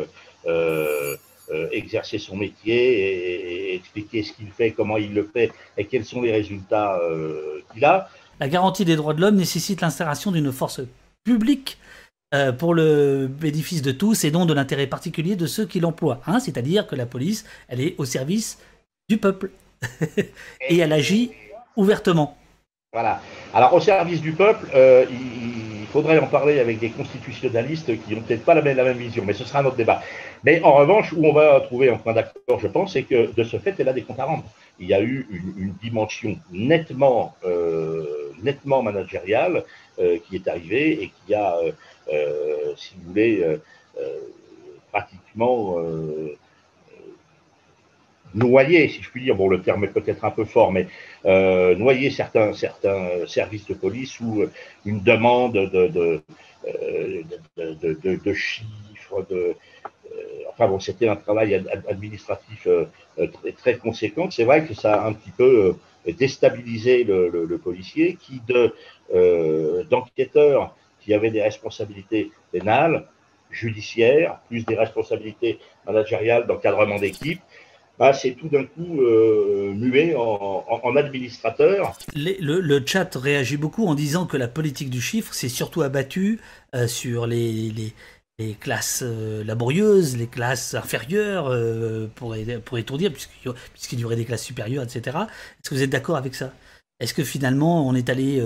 euh, 1.51 1.69
exercer 1.73 2.19
son 2.19 2.37
métier 2.37 3.73
et, 3.73 3.75
expliquer 3.75 4.23
ce 4.23 4.33
qu'il 4.33 4.49
fait, 4.49 4.71
comment 4.71 4.97
il 4.97 5.13
le 5.13 5.29
fait 5.31 5.53
et 5.77 5.85
quels 5.85 6.07
sont 6.07 6.23
les 6.23 6.33
résultats 6.33 6.99
euh, 7.03 7.61
qu'il 7.71 7.85
a. 7.85 8.09
La 8.41 8.49
garantie 8.49 8.87
des 8.87 8.97
droits 8.97 9.13
de 9.13 9.21
l'homme 9.21 9.37
nécessite 9.37 9.83
l'installation 9.83 10.33
d'une 10.33 10.51
force 10.53 10.81
publique 11.23 11.77
euh, 12.35 12.53
pour 12.53 12.75
le 12.75 13.27
bénéfice 13.29 13.81
de 13.81 13.93
tous 13.93 14.25
et 14.25 14.31
non 14.31 14.45
de 14.45 14.53
l'intérêt 14.53 14.87
particulier 14.87 15.37
de 15.37 15.47
ceux 15.47 15.65
qui 15.65 15.81
l'emploient. 15.81 16.21
Hein, 16.27 16.41
C'est-à-dire 16.41 16.87
que 16.87 16.97
la 16.97 17.07
police, 17.07 17.47
elle 17.69 17.81
est 17.81 17.95
au 17.97 18.05
service 18.05 18.59
du 19.09 19.17
peuple 19.17 19.51
et 20.69 20.79
elle 20.79 20.93
agit 20.93 21.31
ouvertement. 21.77 22.37
Voilà. 22.93 23.21
Alors 23.53 23.73
au 23.73 23.81
service 23.81 24.21
du 24.21 24.33
peuple, 24.33 24.67
il 24.75 25.87
faudrait 25.95 26.19
en 26.19 26.27
parler 26.27 26.59
avec 26.59 26.81
des 26.81 26.91
constitutionnalistes 26.91 27.93
qui 28.03 28.17
n'ont 28.17 28.23
peut-être 28.23 28.45
pas 28.45 28.55
la 28.55 28.63
même, 28.63 28.97
vision, 28.97 29.23
mais 29.25 29.33
ce 29.33 29.45
sera 29.45 29.61
un 29.61 29.65
autre 29.65 29.77
débat. 29.77 30.03
Mais 30.43 30.61
en 30.63 30.73
revanche, 30.73 31.13
où 31.13 31.25
on 31.25 31.33
va 31.33 31.61
trouver 31.61 31.89
un 31.89 31.99
point 31.99 32.13
d'accord, 32.13 32.59
je 32.59 32.67
pense, 32.67 32.95
c'est 32.95 33.05
que 33.05 33.33
de 33.33 33.45
ce 33.45 33.59
fait, 33.61 33.77
elle 33.79 33.89
a 33.89 33.93
des 33.93 34.03
comptes 34.03 34.19
à 34.19 34.25
rendre. 34.25 34.43
Il 34.81 34.89
y 34.89 34.95
a 34.95 35.01
eu 35.01 35.25
une, 35.57 35.73
dimension 35.81 36.37
nettement, 36.51 37.37
euh, 37.45 38.33
nettement 38.43 38.83
managériale 38.83 39.63
euh, 40.01 40.19
qui 40.27 40.35
est 40.35 40.49
arrivée 40.49 41.05
et 41.05 41.13
qui 41.15 41.33
a, 41.33 41.55
euh, 41.59 41.71
si 42.77 42.95
vous 42.97 43.09
voulez, 43.09 43.59
pratiquement 44.91 45.77
noyer, 48.35 48.89
si 48.89 49.03
je 49.03 49.11
puis 49.11 49.23
dire, 49.23 49.37
bon, 49.37 49.49
le 49.49 49.63
terme 49.63 49.85
est 49.85 49.89
peut-être 49.89 50.25
un 50.25 50.31
peu 50.31 50.45
fort, 50.45 50.73
mais 50.73 50.89
euh, 51.25 51.75
noyer 51.77 52.11
certains, 52.11 52.53
certains 52.53 53.27
services 53.27 53.67
de 53.67 53.75
police 53.75 54.21
ou 54.21 54.45
une 54.85 55.01
demande 55.03 55.55
de, 55.55 56.21
euh, 56.67 58.35
chiffres, 58.35 59.27
de, 59.31 59.37
euh, 59.37 59.55
enfin 60.51 60.69
bon, 60.69 60.81
c'était 60.81 61.09
un 61.09 61.17
travail 61.17 61.65
administratif 61.89 62.69
très, 63.59 63.77
conséquent. 63.77 64.31
C'est 64.31 64.45
vrai 64.45 64.65
que 64.65 64.75
ça 64.75 65.03
a 65.03 65.09
un 65.09 65.13
petit 65.13 65.31
peu 65.31 65.77
déstabilisé 66.07 67.05
le, 67.05 67.29
le, 67.29 67.59
policier 67.59 68.19
qui, 68.21 68.41
de 68.47 68.75
d'enquêteurs 69.91 70.75
qui 71.05 71.15
avaient 71.15 71.31
des 71.31 71.43
responsabilités 71.43 72.31
pénales, 72.51 73.07
judiciaires, 73.51 74.41
plus 74.49 74.65
des 74.65 74.75
responsabilités 74.75 75.59
managériales 75.87 76.47
d'encadrement 76.47 76.99
d'équipe, 76.99 77.41
bah, 77.99 78.13
c'est 78.13 78.33
tout 78.33 78.49
d'un 78.49 78.65
coup 78.65 79.01
euh, 79.03 79.73
muet 79.73 80.15
en, 80.17 80.97
administrateur. 80.97 81.97
le, 82.17 82.83
chat 82.85 83.15
réagit 83.15 83.57
beaucoup 83.57 83.87
en 83.87 83.95
disant 83.95 84.27
que 84.27 84.37
la 84.37 84.49
politique 84.49 84.91
du 84.91 85.01
chiffre 85.01 85.33
s'est 85.33 85.49
surtout 85.49 85.83
abattue 85.83 86.41
euh, 86.75 86.89
sur 86.89 87.27
les, 87.27 87.73
les, 88.39 88.55
classes 88.55 89.05
euh, 89.05 89.45
laborieuses, 89.45 90.17
les 90.17 90.27
classes 90.27 90.75
inférieures, 90.75 91.57
pour, 92.17 92.35
pour 92.65 92.79
étourdir, 92.79 93.13
puisqu'il 93.13 94.01
y 94.01 94.05
aurait 94.05 94.17
des 94.17 94.25
classes 94.25 94.43
supérieures, 94.43 94.83
etc. 94.83 95.19
Est-ce 95.61 95.71
que 95.71 95.75
vous 95.77 95.83
êtes 95.83 95.91
d'accord 95.91 96.17
avec 96.17 96.35
ça? 96.35 96.53
Est-ce 97.05 97.15
que 97.15 97.23
finalement 97.23 97.87
on 97.87 97.95
est 97.95 98.09
allé, 98.09 98.43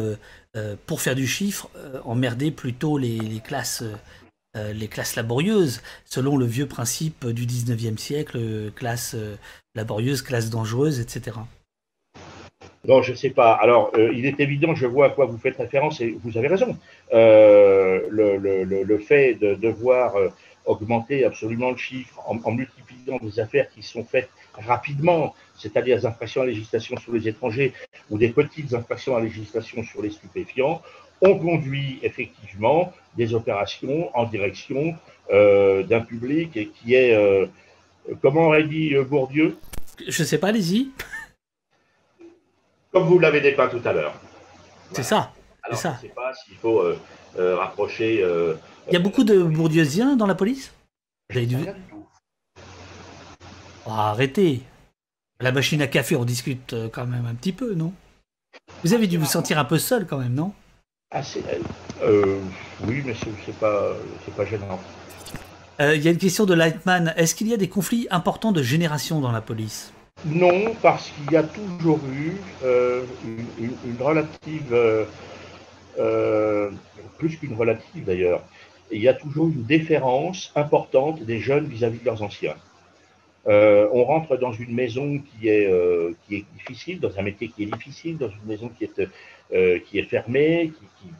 pour 0.87 1.01
faire 1.01 1.15
du 1.15 1.27
chiffre, 1.27 1.71
emmerder 2.05 2.51
plutôt 2.51 2.99
les, 2.99 3.41
classes 3.45 3.85
euh, 4.57 4.73
les 4.73 4.89
classes 4.89 5.15
laborieuses, 5.15 5.83
selon 6.07 6.39
le 6.39 6.47
vieux 6.47 6.67
principe 6.67 7.27
du 7.27 7.47
19e 7.47 7.99
siècle, 7.99 8.39
euh, 8.39 8.71
classe 8.71 9.13
euh, 9.15 9.37
laborieuse, 9.75 10.23
classe 10.23 10.49
dangereuse, 10.49 11.01
etc. 11.01 11.37
Non, 12.89 13.03
je 13.03 13.13
ne 13.13 13.17
sais 13.17 13.31
pas. 13.31 13.53
Alors, 13.53 13.93
il 13.97 14.27
est 14.27 14.41
évident, 14.41 14.75
je 14.75 14.87
vois 14.87 15.07
à 15.07 15.11
quoi 15.11 15.27
vous 15.27 15.39
faites 15.39 15.59
référence, 15.59 16.01
et 16.01 16.17
vous 16.25 16.37
avez 16.39 16.49
raison. 16.49 16.77
le, 17.13 18.99
fait 18.99 19.35
de 19.35 19.55
devoir 19.55 20.15
augmenter 20.69 21.25
absolument 21.25 21.71
le 21.71 21.77
chiffre 21.77 22.21
en, 22.27 22.53
multipliant 22.53 23.19
des 23.23 23.41
affaires 23.41 23.69
qui 23.71 23.83
sont 23.83 24.05
faites 24.05 24.29
rapidement, 24.55 25.35
c'est-à-dire 25.57 25.97
des 25.97 26.07
infractions 26.07 26.43
à 26.43 26.47
législation 26.47 26.97
sur 26.99 27.13
les 27.13 27.27
étrangers 27.27 27.73
ou 28.11 28.19
des 28.19 28.29
petites 28.29 28.75
infractions 28.75 29.17
à 29.17 29.21
législation 29.21 29.83
sur 29.83 30.03
les 30.03 30.11
stupéfiants, 30.11 30.83
on 31.21 31.39
conduit 31.39 31.99
effectivement 32.03 32.93
des 33.17 33.35
opérations 33.35 34.17
en 34.17 34.25
direction 34.25 34.95
euh, 35.33 35.83
d'un 35.83 36.01
public 36.01 36.71
qui 36.75 36.95
est, 36.95 37.15
euh, 37.15 37.47
comment 38.23 38.47
aurait 38.47 38.65
dit 38.65 38.95
euh, 38.95 39.05
Bourdieu? 39.05 39.57
Je 40.07 40.23
ne 40.23 40.27
sais 40.27 40.39
pas, 40.39 40.49
allez-y. 40.49 40.91
Comme 42.93 43.05
vous 43.05 43.19
l'avez 43.19 43.41
dépeint 43.41 43.69
tout 43.69 43.81
à 43.85 43.93
l'heure. 43.93 44.15
C'est 44.93 45.03
ça. 45.03 45.33
Alors, 45.63 45.79
ça. 45.79 45.99
je 46.01 46.07
ne 46.07 46.09
sais 46.09 46.15
pas 46.15 46.33
s'il 46.35 46.57
faut 46.57 46.83
rapprocher. 47.37 48.25
Il 48.89 48.93
y 48.93 48.97
a 48.97 49.01
beaucoup 49.01 49.25
de 49.25 49.43
bourdieusiens 49.43 50.17
dans 50.17 50.27
la 50.27 50.35
police? 50.35 50.73
Dû... 51.35 51.57
Oh, 53.87 53.91
arrêtez. 53.91 54.63
La 55.41 55.53
machine 55.53 55.83
à 55.83 55.87
café, 55.87 56.17
on 56.17 56.25
discute 56.25 56.75
quand 56.93 57.07
même 57.07 57.27
un 57.27 57.35
petit 57.35 57.53
peu, 57.53 57.75
non? 57.75 57.93
Vous 58.85 58.95
avez 58.95 59.07
dû 59.07 59.19
vous 59.19 59.27
sentir 59.27 59.59
un 59.59 59.65
peu 59.65 59.79
seul 59.79 60.07
quand 60.07 60.19
même, 60.19 60.35
non? 60.35 60.53
Assez 61.11 61.43
euh, 62.03 62.39
Oui, 62.87 63.03
mais 63.05 63.15
c'est 63.45 63.59
pas, 63.59 63.95
pas 64.37 64.45
gênant. 64.45 64.79
Euh, 65.81 65.97
il 65.97 66.03
y 66.03 66.09
a 66.09 66.11
une 66.11 66.19
question 66.19 66.45
de 66.45 66.55
Lightman. 66.55 67.15
Est-ce 67.17 67.35
qu'il 67.35 67.49
y 67.49 67.55
a 67.55 67.57
des 67.57 67.69
conflits 67.69 68.07
importants 68.11 68.53
de 68.53 68.63
génération 68.63 69.21
dans 69.21 69.33
la 69.33 69.41
police? 69.41 69.93
Non, 70.25 70.75
parce 70.83 71.11
qu'il 71.11 71.33
y 71.33 71.37
a 71.37 71.45
toujours 71.45 72.01
eu 72.13 72.33
euh, 72.65 73.05
une, 73.59 73.97
relative, 74.01 75.07
plus 77.19 77.37
qu'une 77.37 77.55
relative 77.55 78.05
d'ailleurs, 78.05 78.43
il 78.91 79.03
y 79.03 79.09
a 79.09 79.15
toujours 79.15 79.49
une 79.49 79.65
déférence 79.65 80.53
importante 80.57 81.23
des 81.23 81.39
jeunes 81.39 81.67
vis-à-vis 81.67 82.01
de 82.01 82.05
leurs 82.05 82.23
anciens. 82.23 82.57
on 83.47 84.05
rentre 84.05 84.37
dans 84.37 84.53
une 84.53 84.75
maison 84.75 85.19
qui 85.19 85.49
est, 85.49 85.71
difficile, 86.57 87.01
dans 87.01 87.17
un 87.19 87.23
métier 87.23 87.49
qui 87.49 87.65
est 87.65 87.73
difficile, 87.73 88.19
dans 88.19 88.29
une 88.29 88.47
maison 88.47 88.71
qui 88.77 88.85
est 88.85 89.09
euh, 89.55 89.79
qui 89.79 89.97
ne 90.03 90.05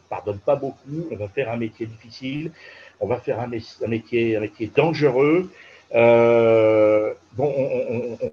pardonne 0.07 0.37
pas 0.37 0.55
beaucoup. 0.55 1.07
On 1.09 1.15
va 1.15 1.27
faire 1.29 1.49
un 1.49 1.57
métier 1.57 1.87
difficile, 1.87 2.51
on 2.99 3.07
va 3.07 3.17
faire 3.17 3.39
un 3.39 3.47
métier 3.47 4.71
dangereux. 4.75 5.49
Euh, 5.95 7.13
bon, 7.33 7.53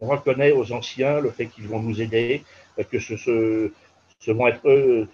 on, 0.01 0.07
reconnaît 0.07 0.53
aux 0.53 0.73
anciens 0.73 1.21
le 1.21 1.31
fait 1.31 1.47
qu'ils 1.47 1.69
vont 1.69 1.81
nous 1.81 2.01
aider, 2.03 2.43
que 2.91 2.99
ce, 2.99 3.71
vont 4.29 4.47
être 4.47 4.69
eux 4.69 5.09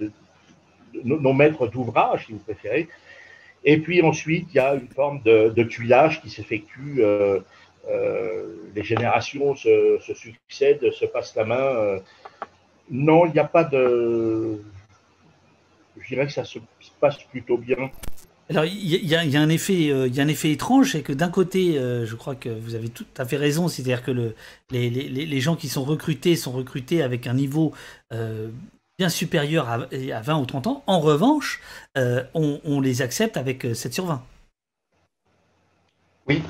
nos, 1.04 1.32
maîtres 1.32 1.66
d'ouvrage, 1.68 2.26
si 2.26 2.32
vous 2.32 2.38
préférez. 2.38 2.88
Et 3.64 3.78
puis 3.78 4.02
ensuite, 4.02 4.48
il 4.52 4.56
y 4.56 4.60
a 4.60 4.74
une 4.74 4.88
forme 4.88 5.22
de, 5.22 5.62
tuilage 5.62 6.20
qui 6.20 6.30
s'effectue. 6.30 7.02
Euh, 7.04 7.40
les 8.74 8.84
générations 8.84 9.56
se, 9.56 9.98
se, 10.00 10.14
succèdent, 10.14 10.92
se 10.92 11.04
passent 11.04 11.34
la 11.36 11.44
main. 11.44 11.98
non, 12.90 13.26
il 13.26 13.32
n'y 13.32 13.38
a 13.38 13.44
pas 13.44 13.64
de, 13.64 14.60
je 16.02 16.08
dirais 16.08 16.26
que 16.26 16.32
ça 16.32 16.44
se 16.44 16.58
passe 17.00 17.22
plutôt 17.24 17.56
bien. 17.56 17.90
Alors, 18.52 18.64
il 18.64 19.06
y, 19.06 19.14
a 19.14 19.40
un 19.40 19.48
effet, 19.48 20.50
étrange, 20.50 20.92
c'est 20.92 21.02
que 21.02 21.12
d'un 21.12 21.30
côté, 21.30 21.74
je 21.74 22.14
crois 22.14 22.34
que 22.34 22.48
vous 22.48 22.74
avez 22.74 22.88
tout 22.88 23.06
à 23.16 23.24
fait 23.24 23.36
raison, 23.36 23.68
c'est-à-dire 23.68 24.02
que 24.02 24.10
le, 24.10 24.34
les, 24.70 25.40
gens 25.40 25.56
qui 25.56 25.68
sont 25.68 25.84
recrutés 25.84 26.36
sont 26.36 26.52
recrutés 26.52 27.02
avec 27.02 27.26
un 27.26 27.34
niveau 27.34 27.72
bien 28.98 29.08
supérieur 29.08 29.68
à, 29.68 29.74
à, 30.14 30.20
20 30.20 30.38
ou 30.38 30.46
30 30.46 30.66
ans. 30.66 30.82
En 30.86 31.00
revanche, 31.00 31.60
on, 31.96 32.60
on, 32.64 32.80
les 32.80 33.00
accepte 33.00 33.36
avec 33.36 33.66
7 33.74 33.94
sur 33.94 34.06
20. 34.06 34.22
Oui, 36.28 36.40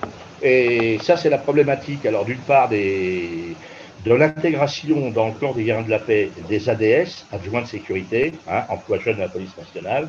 et 0.43 0.99
ça 1.03 1.17
c'est 1.17 1.31
la 1.31 1.39
problématique. 1.39 2.05
Alors 2.05 2.25
d'une 2.25 2.39
part 2.39 2.69
de 2.69 3.55
l'intégration 4.07 5.11
dans 5.11 5.29
le 5.29 5.33
corps 5.35 5.55
des 5.55 5.65
gardiens 5.65 5.87
de 5.87 5.91
la 5.91 5.99
paix 5.99 6.31
des 6.49 6.69
ADS, 6.69 7.25
adjoints 7.33 7.63
de 7.63 7.67
sécurité, 7.67 8.33
hein, 8.49 8.65
emploi 8.69 8.99
jeune 8.99 9.17
de 9.17 9.21
la 9.21 9.29
police 9.29 9.57
nationale. 9.57 10.09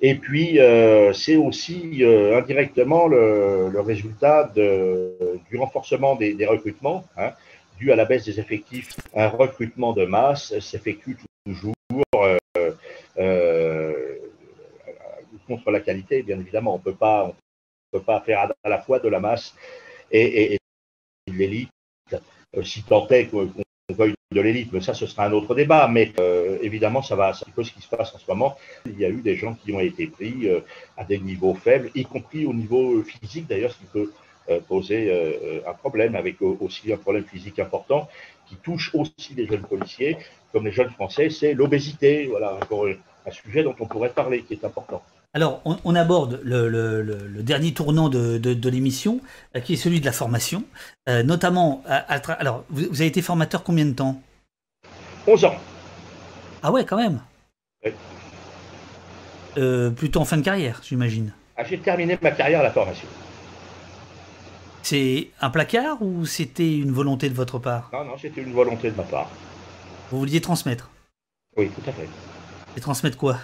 Et 0.00 0.14
puis 0.14 0.60
euh, 0.60 1.12
c'est 1.12 1.36
aussi 1.36 2.04
euh, 2.04 2.38
indirectement 2.38 3.06
le, 3.08 3.70
le 3.70 3.80
résultat 3.80 4.50
de, 4.54 5.16
du 5.50 5.56
renforcement 5.56 6.16
des, 6.16 6.34
des 6.34 6.46
recrutements, 6.46 7.04
hein, 7.16 7.32
dû 7.78 7.92
à 7.92 7.96
la 7.96 8.04
baisse 8.04 8.24
des 8.24 8.38
effectifs. 8.38 8.94
Un 9.14 9.28
recrutement 9.28 9.92
de 9.92 10.04
masse 10.04 10.58
s'effectue 10.58 11.16
toujours 11.44 11.74
euh, 12.16 12.36
euh 13.18 14.16
contre 15.46 15.70
la 15.70 15.78
qualité, 15.78 16.24
bien 16.24 16.40
évidemment. 16.40 16.74
On 16.74 16.78
ne 16.78 16.82
peut 16.82 18.04
pas 18.04 18.20
faire 18.22 18.50
à 18.64 18.68
la 18.68 18.80
fois 18.80 18.98
de 18.98 19.08
la 19.08 19.20
masse 19.20 19.54
et, 20.10 20.58
de 21.28 21.32
l'élite, 21.32 21.70
si 22.64 22.82
tant 22.82 23.06
est 23.08 23.26
qu'on 23.26 23.48
veuille 23.94 24.14
de 24.32 24.40
l'élite, 24.40 24.72
mais 24.72 24.80
ça, 24.80 24.94
ce 24.94 25.06
sera 25.06 25.26
un 25.26 25.32
autre 25.32 25.54
débat. 25.54 25.88
Mais 25.88 26.12
euh, 26.18 26.58
évidemment, 26.60 27.02
ça 27.02 27.14
va, 27.14 27.32
c'est 27.32 27.48
un 27.48 27.52
peu 27.52 27.62
ce 27.62 27.72
qui 27.72 27.80
se 27.80 27.88
passe 27.88 28.14
en 28.14 28.18
ce 28.18 28.24
moment. 28.28 28.56
Il 28.84 28.98
y 28.98 29.04
a 29.04 29.08
eu 29.08 29.20
des 29.20 29.36
gens 29.36 29.54
qui 29.54 29.72
ont 29.72 29.80
été 29.80 30.06
pris 30.08 30.48
euh, 30.48 30.60
à 30.96 31.04
des 31.04 31.18
niveaux 31.18 31.54
faibles, 31.54 31.90
y 31.94 32.04
compris 32.04 32.46
au 32.46 32.52
niveau 32.52 33.02
physique, 33.02 33.46
d'ailleurs, 33.46 33.72
ce 33.72 33.78
qui 33.78 33.86
peut 33.92 34.12
poser 34.68 35.10
un 35.66 35.72
problème, 35.72 36.14
avec 36.14 36.40
aussi 36.40 36.92
un 36.92 36.96
problème 36.96 37.24
physique 37.24 37.58
important 37.58 38.08
qui 38.48 38.54
touche 38.54 38.94
aussi 38.94 39.34
les 39.34 39.44
jeunes 39.44 39.66
policiers, 39.66 40.18
comme 40.52 40.66
les 40.66 40.70
jeunes 40.70 40.90
français, 40.90 41.30
c'est 41.30 41.52
l'obésité. 41.52 42.26
Voilà, 42.26 42.54
encore 42.54 42.86
un 42.86 43.30
sujet 43.32 43.64
dont 43.64 43.74
on 43.80 43.86
pourrait 43.86 44.10
parler, 44.10 44.42
qui 44.42 44.54
est 44.54 44.64
important. 44.64 45.02
Alors, 45.36 45.60
on, 45.66 45.94
aborde 45.94 46.40
le, 46.44 47.42
dernier 47.42 47.74
tournant 47.74 48.08
de, 48.08 48.68
l'émission, 48.70 49.20
euh, 49.54 49.60
qui 49.60 49.74
est 49.74 49.76
celui 49.76 50.00
de 50.00 50.06
la 50.06 50.12
formation, 50.12 50.64
euh, 51.10 51.22
notamment. 51.22 51.82
alors, 51.86 52.64
vous, 52.70 52.86
avez 52.86 53.04
été 53.04 53.20
formateur 53.20 53.62
combien 53.62 53.84
de 53.84 53.92
temps? 53.92 54.18
11 55.26 55.44
ans. 55.44 55.56
Ah 56.62 56.72
ouais, 56.72 56.86
quand 56.86 56.96
même? 56.96 57.20
Oui. 57.84 57.92
Euh, 59.58 59.90
plutôt 59.90 60.20
en 60.20 60.24
fin 60.24 60.38
de 60.38 60.42
carrière, 60.42 60.80
j'imagine. 60.82 61.34
Ah, 61.58 61.64
j'ai 61.64 61.80
terminé 61.80 62.18
ma 62.22 62.30
carrière 62.30 62.60
à 62.60 62.62
la 62.62 62.70
formation. 62.70 63.06
C'est 64.82 65.28
un 65.42 65.50
placard 65.50 66.00
ou 66.00 66.24
c'était 66.24 66.78
une 66.78 66.92
volonté 66.92 67.28
de 67.28 67.34
votre 67.34 67.58
part? 67.58 67.90
Non, 67.92 68.06
non, 68.06 68.16
c'était 68.16 68.40
une 68.40 68.54
volonté 68.54 68.90
de 68.90 68.96
ma 68.96 69.02
part. 69.02 69.28
Vous 70.10 70.18
vouliez 70.18 70.40
transmettre? 70.40 70.88
Oui, 71.58 71.68
tout 71.68 71.90
à 71.90 71.92
fait. 71.92 72.08
Et 72.74 72.80
transmettre 72.80 73.18
quoi? 73.18 73.36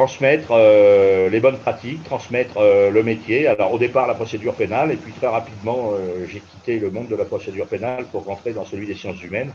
Transmettre 0.00 0.52
euh, 0.52 1.28
les 1.28 1.40
bonnes 1.40 1.58
pratiques, 1.58 2.02
transmettre 2.04 2.56
euh, 2.56 2.88
le 2.90 3.02
métier. 3.02 3.46
Alors 3.46 3.70
au 3.74 3.78
départ 3.78 4.06
la 4.06 4.14
procédure 4.14 4.54
pénale 4.54 4.90
et 4.92 4.96
puis 4.96 5.12
très 5.12 5.26
rapidement 5.26 5.92
euh, 5.92 6.24
j'ai 6.26 6.40
quitté 6.40 6.78
le 6.78 6.90
monde 6.90 7.08
de 7.08 7.16
la 7.16 7.26
procédure 7.26 7.66
pénale 7.66 8.06
pour 8.10 8.24
rentrer 8.24 8.54
dans 8.54 8.64
celui 8.64 8.86
des 8.86 8.94
sciences 8.94 9.22
humaines. 9.22 9.52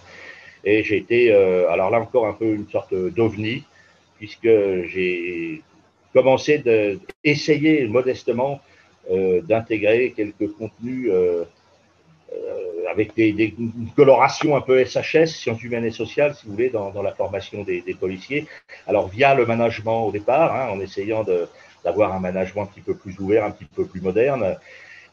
Et 0.63 0.83
j'ai 0.83 0.97
été, 0.97 1.31
alors 1.31 1.89
là 1.91 1.99
encore 1.99 2.25
un 2.27 2.33
peu 2.33 2.45
une 2.45 2.67
sorte 2.67 2.93
d'ovni 2.93 3.63
puisque 4.17 4.53
j'ai 4.91 5.61
commencé 6.13 6.57
d'essayer 6.57 7.87
modestement 7.87 8.59
d'intégrer 9.47 10.13
quelques 10.15 10.51
contenus 10.53 11.11
avec 12.89 13.15
des, 13.15 13.31
des, 13.33 13.53
une 13.57 13.89
coloration 13.95 14.55
un 14.55 14.61
peu 14.61 14.83
SHS, 14.83 15.27
sciences 15.27 15.63
humaines 15.63 15.85
et 15.85 15.91
sociales, 15.91 16.35
si 16.35 16.45
vous 16.45 16.53
voulez, 16.53 16.69
dans, 16.69 16.91
dans 16.91 17.01
la 17.01 17.13
formation 17.13 17.63
des, 17.63 17.81
des, 17.81 17.93
policiers. 17.93 18.47
Alors 18.87 19.07
via 19.07 19.35
le 19.35 19.45
management 19.45 20.07
au 20.07 20.11
départ, 20.11 20.55
hein, 20.55 20.69
en 20.71 20.79
essayant 20.79 21.25
d'avoir 21.83 22.13
un 22.13 22.19
management 22.19 22.63
un 22.63 22.65
petit 22.67 22.81
peu 22.81 22.95
plus 22.95 23.17
ouvert, 23.19 23.45
un 23.45 23.51
petit 23.51 23.65
peu 23.65 23.85
plus 23.85 24.01
moderne, 24.01 24.57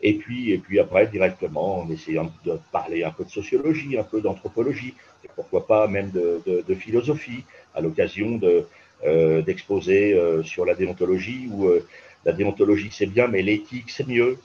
et 0.03 0.15
puis, 0.15 0.51
et 0.53 0.59
puis 0.59 0.81
après 0.81 1.07
directement 1.07 1.81
en 1.81 1.91
essayant 1.91 2.33
de 2.45 2.59
parler 2.73 3.05
un 3.05 3.11
peu 3.11 3.25
de 3.25 3.31
sociologie, 3.31 3.97
un 3.97 4.03
peu 4.03 4.21
d'anthropologie, 4.21 4.95
et 5.25 5.29
pourquoi 5.35 5.67
pas 5.67 5.87
même 5.87 6.11
de, 6.11 6.43
de, 6.45 6.65
de 6.67 6.75
philosophie, 6.75 7.45
à 7.75 7.81
l'occasion 7.81 8.41
euh, 9.05 9.43
d'exposer 9.43 10.13
euh, 10.15 10.43
sur 10.43 10.65
la 10.65 10.75
déontologie, 10.75 11.49
où 11.51 11.67
euh, 11.67 11.87
la 12.25 12.33
déontologie 12.33 12.91
c'est 12.93 13.07
bien, 13.07 13.29
mais 13.29 13.43
l'éthique 13.43 13.91
c'est 13.91 14.07
mieux. 14.07 14.39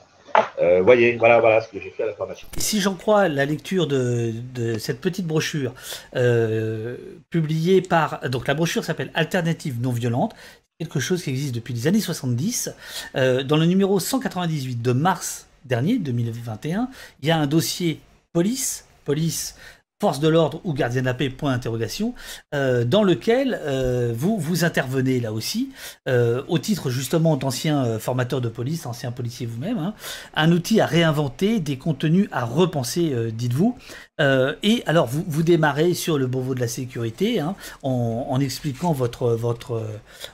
Euh, 0.60 0.82
voyez, 0.82 1.16
voilà, 1.16 1.60
ce 1.60 1.68
que 1.68 1.80
j'ai 1.80 1.90
fait 1.90 2.02
à 2.02 2.06
la 2.06 2.14
formation. 2.14 2.48
Si 2.56 2.80
j'en 2.80 2.94
crois 2.94 3.28
la 3.28 3.44
lecture 3.44 3.86
de, 3.86 4.32
cette 4.78 5.00
petite 5.00 5.26
brochure 5.26 5.74
euh, 6.16 6.96
publiée 7.30 7.82
par. 7.82 8.28
Donc 8.28 8.46
la 8.46 8.54
brochure 8.54 8.84
s'appelle 8.84 9.10
Alternative 9.14 9.80
non 9.80 9.90
violente, 9.90 10.34
quelque 10.78 11.00
chose 11.00 11.22
qui 11.22 11.30
existe 11.30 11.54
depuis 11.54 11.74
les 11.74 11.86
années 11.86 12.00
70. 12.00 12.74
Euh, 13.16 13.42
dans 13.42 13.56
le 13.56 13.66
numéro 13.66 13.98
198 13.98 14.80
de 14.80 14.92
mars 14.92 15.46
dernier, 15.64 15.98
2021, 15.98 16.88
il 17.22 17.28
y 17.28 17.30
a 17.30 17.36
un 17.36 17.46
dossier 17.46 18.00
police, 18.32 18.86
police 19.04 19.56
force 20.00 20.20
de 20.20 20.28
l'ordre 20.28 20.60
ou 20.64 20.74
gardien 20.74 21.02
de 21.02 21.12
paix, 21.12 21.28
point 21.28 21.52
d'interrogation, 21.52 22.14
euh, 22.54 22.84
dans 22.84 23.02
lequel 23.02 23.58
euh, 23.62 24.12
vous 24.16 24.38
vous 24.38 24.64
intervenez 24.64 25.18
là 25.18 25.32
aussi, 25.32 25.70
euh, 26.08 26.42
au 26.46 26.58
titre 26.58 26.88
justement 26.88 27.36
d'ancien 27.36 27.98
formateur 27.98 28.40
de 28.40 28.48
police, 28.48 28.86
ancien 28.86 29.10
policier 29.10 29.46
vous-même, 29.46 29.78
hein, 29.78 29.94
un 30.34 30.52
outil 30.52 30.80
à 30.80 30.86
réinventer, 30.86 31.58
des 31.58 31.78
contenus 31.78 32.28
à 32.30 32.44
repenser, 32.44 33.32
dites-vous. 33.32 33.76
Et 34.18 34.82
alors 34.86 35.06
vous, 35.06 35.24
vous 35.26 35.42
démarrez 35.42 35.94
sur 35.94 36.18
le 36.18 36.26
Beauvau 36.26 36.54
de 36.54 36.60
la 36.60 36.68
sécurité, 36.68 37.40
hein, 37.40 37.54
en, 37.82 38.38
expliquant 38.40 38.92
votre, 38.92 39.30
votre, 39.30 39.82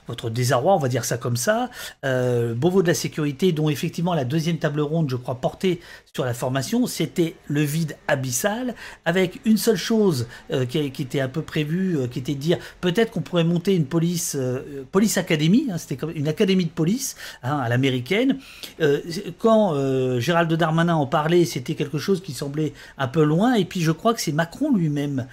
votre 0.07 0.29
désarroi, 0.29 0.75
on 0.75 0.79
va 0.79 0.87
dire 0.87 1.05
ça 1.05 1.17
comme 1.17 1.37
ça. 1.37 1.69
Beauvau 2.03 2.81
de 2.81 2.87
la 2.87 2.93
sécurité, 2.93 3.51
dont 3.51 3.69
effectivement 3.69 4.13
la 4.13 4.25
deuxième 4.25 4.57
table 4.57 4.81
ronde, 4.81 5.09
je 5.09 5.15
crois, 5.15 5.35
portait 5.35 5.79
sur 6.15 6.23
la 6.23 6.33
formation, 6.33 6.87
c'était 6.87 7.35
le 7.47 7.61
vide 7.61 7.97
abyssal, 8.07 8.73
avec 9.03 9.41
une 9.43 9.57
seule 9.57 9.75
chose 9.75 10.27
euh, 10.51 10.65
qui, 10.65 10.77
était 10.79 11.19
un 11.19 11.27
peu 11.27 11.41
prévue, 11.41 11.97
euh, 11.97 12.07
qui 12.07 12.19
était 12.19 12.35
de 12.35 12.39
dire 12.39 12.57
peut-être 12.79 13.11
qu'on 13.11 13.21
pourrait 13.21 13.43
monter 13.43 13.75
une 13.75 13.85
police, 13.85 14.37
euh, 14.39 14.85
police 14.93 15.17
académie, 15.17 15.67
hein, 15.69 15.77
c'était 15.77 15.97
comme 15.97 16.11
une 16.15 16.29
académie 16.29 16.63
de 16.65 16.69
police 16.69 17.17
hein, 17.43 17.57
à 17.57 17.67
l'américaine. 17.67 18.37
quand 19.39 19.75
Gérald 20.19 20.53
Darmanin 20.53 20.95
en 20.95 21.05
parlait, 21.05 21.43
c'était 21.43 21.75
quelque 21.75 21.97
chose 21.97 22.21
qui 22.21 22.31
semblait 22.31 22.73
un 22.97 23.07
peu 23.07 23.23
loin, 23.23 23.55
et 23.55 23.65
je 23.81 23.91
crois 23.91 24.13
que 24.13 24.21
c'est 24.21 24.31
Macron 24.31 24.75
lui-même, 24.75 25.27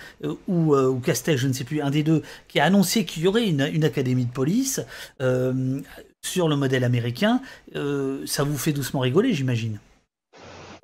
ou, 0.49 0.74
ou 0.74 1.01
Castex, 1.01 1.40
je 1.40 1.49
ne 1.49 1.53
sais 1.53 1.64
plus, 1.64 1.80
un 1.80 1.90
des 1.90 2.03
deux, 2.03 2.22
qui 2.49 2.61
a 2.61 2.64
annoncé 2.64 3.05
qu'il 3.05 3.22
y 3.22 3.28
aurait 3.28 3.49
une, 3.49 3.84
académie 3.84 4.26
de 4.26 4.32
police 4.32 4.80
sur 6.22 6.49
le 6.49 6.57
modèle 6.57 6.84
américain. 6.84 7.40
ça 7.74 8.45
vous 8.45 8.59
fait 8.59 8.72
doucement 8.72 9.01
rigoler, 9.01 9.32
j'imagine. 9.32 9.78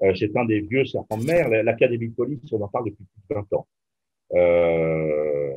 Euh, 0.03 0.15
c'est 0.15 0.35
un 0.37 0.45
des 0.45 0.61
vieux 0.61 0.85
serpents 0.85 1.19
de 1.19 1.25
mer. 1.25 1.49
L'Académie 1.49 2.09
de 2.09 2.15
police, 2.15 2.41
on 2.53 2.61
en 2.61 2.69
parle 2.69 2.87
depuis 2.87 3.05
plus 3.05 3.35
de 3.35 3.35
20 3.35 3.53
ans. 3.55 3.67
Euh, 4.35 5.53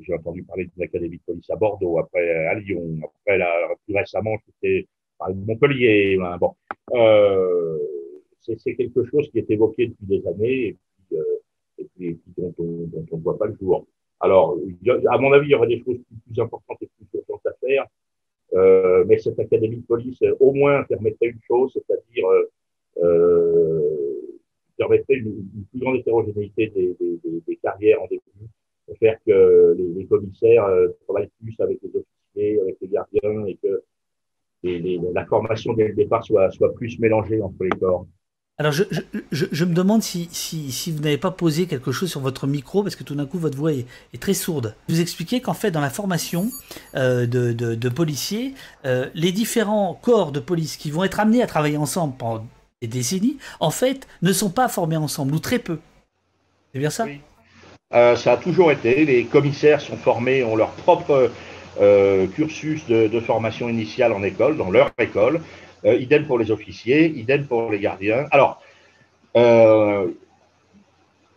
j'ai 0.00 0.14
entendu 0.14 0.42
parler 0.42 0.66
d'une 0.66 0.84
académie 0.84 1.18
de 1.18 1.22
police 1.24 1.50
à 1.50 1.56
Bordeaux, 1.56 1.98
après 1.98 2.46
à 2.46 2.54
Lyon, 2.54 3.00
après 3.04 3.38
là, 3.38 3.68
plus 3.84 3.96
récemment, 3.96 4.36
c'était 4.46 4.86
à 5.20 5.32
Montpellier. 5.32 6.18
Hein, 6.20 6.36
bon, 6.38 6.54
euh, 6.94 7.78
c'est 8.40 8.74
quelque 8.74 9.04
chose 9.04 9.30
qui 9.30 9.38
est 9.38 9.50
évoqué 9.50 9.88
depuis 9.88 10.06
des 10.06 10.26
années 10.26 10.72
puis, 10.72 10.78
euh, 10.78 10.91
et 11.78 11.86
puis, 11.94 12.18
dont, 12.36 12.54
on, 12.58 12.88
ne 13.16 13.22
voit 13.22 13.38
pas 13.38 13.46
le 13.46 13.56
jour. 13.60 13.86
Alors, 14.20 14.56
à 15.10 15.18
mon 15.18 15.32
avis, 15.32 15.48
il 15.48 15.50
y 15.50 15.54
aurait 15.54 15.66
des 15.66 15.82
choses 15.82 15.98
plus, 16.26 16.40
importantes 16.40 16.78
et 16.80 16.88
plus 16.96 17.18
urgentes 17.18 17.46
à 17.46 17.52
faire, 17.66 17.86
euh, 18.54 19.04
mais 19.06 19.18
cette 19.18 19.38
académie 19.38 19.78
de 19.78 19.86
police, 19.86 20.22
au 20.40 20.52
moins, 20.52 20.84
permettrait 20.84 21.28
une 21.28 21.40
chose, 21.46 21.72
c'est-à-dire 21.72 22.28
euh, 22.28 22.50
euh, 23.02 23.82
permettrait 24.76 25.14
une, 25.14 25.44
plus 25.70 25.80
grande 25.80 25.96
hétérogénéité 25.96 26.68
des, 26.68 27.56
carrières 27.62 28.02
en 28.02 28.06
début, 28.06 28.22
faire 28.98 29.18
que 29.26 29.76
les, 29.78 30.04
commissaires 30.06 30.64
euh, 30.64 30.88
travaillent 31.04 31.30
plus 31.40 31.54
avec 31.60 31.78
les 31.82 31.88
officiers, 31.88 32.60
avec 32.60 32.76
les 32.80 32.88
gardiens, 32.88 33.46
et 33.46 33.56
que 33.62 33.82
la 35.14 35.24
formation 35.26 35.72
dès 35.72 35.88
le 35.88 35.94
départ 35.94 36.24
soit 36.24 36.74
plus 36.74 36.98
mélangée 36.98 37.40
entre 37.40 37.64
les 37.64 37.70
corps. 37.70 38.06
Alors, 38.58 38.72
je, 38.72 38.84
je, 39.32 39.64
me 39.64 39.72
demande 39.72 40.02
si, 40.02 40.28
si, 40.30 40.70
si 40.72 40.92
vous 40.92 41.00
n'avez 41.00 41.16
pas 41.16 41.30
posé 41.30 41.66
quelque 41.66 41.90
chose 41.90 42.10
sur 42.10 42.20
votre 42.20 42.46
micro, 42.46 42.82
parce 42.82 42.96
que 42.96 43.02
tout 43.02 43.14
d'un 43.14 43.24
coup, 43.24 43.38
votre 43.38 43.56
voix 43.56 43.72
est, 43.72 43.86
très 44.20 44.34
sourde. 44.34 44.76
Vous 44.88 45.00
expliquez 45.00 45.40
qu'en 45.40 45.54
fait, 45.54 45.70
dans 45.70 45.80
la 45.80 45.88
formation 45.88 46.50
euh, 46.94 47.26
de, 47.26 47.88
policiers, 47.88 48.52
euh, 48.84 49.08
les 49.14 49.32
différents 49.32 49.98
corps 50.00 50.32
de 50.32 50.40
police 50.40 50.76
qui 50.76 50.90
vont 50.90 51.02
être 51.02 51.18
amenés 51.18 51.42
à 51.42 51.46
travailler 51.46 51.78
ensemble 51.78 52.14
pendant 52.18 52.46
des 52.82 52.88
décennies, 52.88 53.38
en 53.58 53.70
fait, 53.70 54.06
ne 54.20 54.32
sont 54.34 54.50
pas 54.50 54.68
formés 54.68 54.98
ensemble, 54.98 55.34
ou 55.34 55.38
très 55.38 55.58
peu. 55.58 55.78
C'est 56.74 56.78
bien 56.78 56.90
ça? 56.90 57.06
Euh, 57.94 58.16
Ça 58.16 58.32
a 58.32 58.36
toujours 58.36 58.70
été. 58.70 59.06
Les 59.06 59.24
commissaires 59.24 59.80
sont 59.80 59.96
formés, 59.96 60.44
ont 60.44 60.56
leur 60.56 60.72
propre 60.72 61.30
cursus 62.34 62.86
de, 62.86 63.20
formation 63.20 63.70
initiale 63.70 64.12
en 64.12 64.22
école, 64.22 64.58
dans 64.58 64.70
leur 64.70 64.90
école. 64.98 65.40
Idem 65.84 66.26
pour 66.26 66.38
les 66.38 66.50
officiers, 66.50 67.06
idem 67.06 67.46
pour 67.46 67.70
les 67.70 67.80
gardiens. 67.80 68.26
Alors, 68.30 68.62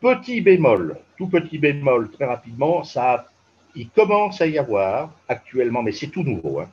petit 0.02 0.42
bémol, 0.42 0.98
tout 1.18 1.28
petit 1.28 1.58
bémol, 1.58 2.12
très 2.12 2.26
rapidement, 2.26 2.84
ça, 2.84 3.28
il 3.76 3.90
commence 3.90 4.42
à 4.42 4.48
y 4.48 4.58
avoir 4.58 5.12
actuellement, 5.28 5.82
mais 5.82 5.92
c'est 5.92 6.08
tout 6.08 6.24
nouveau, 6.24 6.60
hein, 6.60 6.70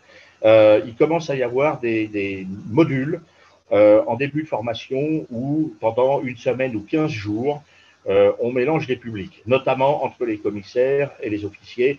il 0.84 0.94
commence 0.96 1.30
à 1.30 1.36
y 1.36 1.42
avoir 1.42 1.80
des 1.80 2.46
modules 2.68 3.20
euh, 3.72 4.02
en 4.06 4.16
début 4.16 4.42
de 4.42 4.48
formation 4.48 5.26
où 5.30 5.74
pendant 5.80 6.20
une 6.20 6.36
semaine 6.36 6.76
ou 6.76 6.80
15 6.80 7.10
jours, 7.10 7.62
euh, 8.06 8.32
on 8.38 8.52
mélange 8.52 8.86
des 8.86 8.96
publics, 8.96 9.42
notamment 9.46 10.04
entre 10.04 10.26
les 10.26 10.36
commissaires 10.36 11.10
et 11.22 11.30
les 11.30 11.46
officiers. 11.46 11.98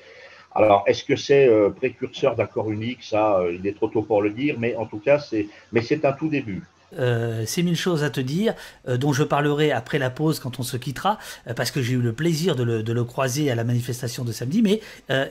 Alors, 0.55 0.83
est-ce 0.87 1.03
que 1.03 1.15
c'est 1.15 1.47
euh, 1.47 1.69
précurseur 1.69 2.35
d'un 2.35 2.45
corps 2.45 2.71
unique? 2.71 2.99
Ça, 3.01 3.39
il 3.51 3.65
est 3.65 3.75
trop 3.75 3.87
tôt 3.87 4.03
pour 4.03 4.21
le 4.21 4.29
dire, 4.29 4.55
mais 4.59 4.75
en 4.75 4.85
tout 4.85 4.99
cas, 4.99 5.19
c'est, 5.19 5.47
mais 5.71 5.81
c'est 5.81 6.05
un 6.05 6.13
tout 6.13 6.29
début. 6.29 6.63
Euh, 6.99 7.43
c'est 7.45 7.63
mille 7.63 7.77
choses 7.77 8.03
à 8.03 8.09
te 8.09 8.19
dire, 8.19 8.53
euh, 8.87 8.97
dont 8.97 9.13
je 9.13 9.23
parlerai 9.23 9.71
après 9.71 9.99
la 9.99 10.09
pause 10.09 10.39
quand 10.39 10.59
on 10.59 10.63
se 10.63 10.77
quittera, 10.77 11.17
euh, 11.47 11.53
parce 11.53 11.71
que 11.71 11.81
j'ai 11.81 11.93
eu 11.93 12.01
le 12.01 12.13
plaisir 12.13 12.55
de 12.55 12.63
le, 12.63 13.03
croiser 13.03 13.51
à 13.51 13.55
la 13.55 13.63
manifestation 13.63 14.23
de 14.23 14.31
samedi, 14.31 14.61
mais 14.61 14.79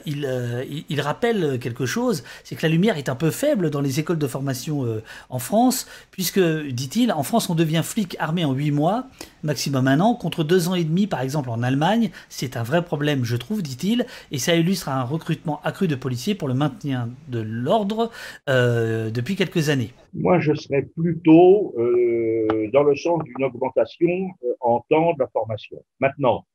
il, 0.05 0.85
il, 0.89 1.01
rappelle 1.01 1.57
quelque 1.59 1.87
chose, 1.87 2.23
c'est 2.43 2.55
que 2.55 2.61
la 2.61 2.69
lumière 2.69 2.97
est 2.97 3.09
un 3.09 3.15
peu 3.15 3.31
faible 3.31 3.71
dans 3.71 3.81
les 3.81 3.99
écoles 3.99 4.19
de 4.19 4.27
formation 4.27 4.85
en 5.29 5.39
France, 5.39 5.87
puisque, 6.11 6.39
dit-il, 6.39 7.11
en 7.11 7.23
France 7.23 7.49
on 7.49 7.55
devient 7.55 7.81
flic 7.83 8.15
armé 8.19 8.45
en 8.45 8.53
huit 8.53 8.69
mois, 8.69 9.07
maximum 9.43 9.87
un 9.87 9.99
an, 9.99 10.15
contre 10.15 10.43
deux 10.43 10.67
ans 10.69 10.75
et 10.75 10.83
demi 10.83 11.07
par 11.07 11.21
exemple 11.21 11.49
en 11.49 11.63
Allemagne, 11.63 12.11
c'est 12.29 12.57
un 12.57 12.63
vrai 12.63 12.83
problème 12.83 13.23
je 13.23 13.35
trouve, 13.35 13.61
dit-il, 13.61 14.05
et 14.31 14.37
ça 14.37 14.55
illustre 14.55 14.89
un 14.89 15.03
recrutement 15.03 15.59
accru 15.63 15.87
de 15.87 15.95
policiers 15.95 16.35
pour 16.35 16.47
le 16.47 16.53
maintien 16.53 17.09
de 17.27 17.41
l'ordre 17.41 18.11
depuis 18.47 19.35
quelques 19.35 19.69
années. 19.69 19.91
Moi, 20.13 20.39
je 20.39 20.53
serais 20.53 20.83
plutôt 20.83 21.73
euh, 21.77 22.69
dans 22.71 22.83
le 22.83 22.95
sens 22.95 23.23
d'une 23.23 23.43
augmentation 23.43 24.29
euh, 24.43 24.53
en 24.61 24.79
temps 24.89 25.13
de 25.13 25.19
la 25.19 25.27
formation. 25.27 25.83
Maintenant, 25.99 26.45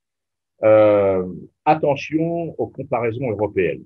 euh, 0.62 1.26
attention 1.64 2.55
aux 2.59 2.68
comparaisons 2.68 3.30
européennes. 3.30 3.84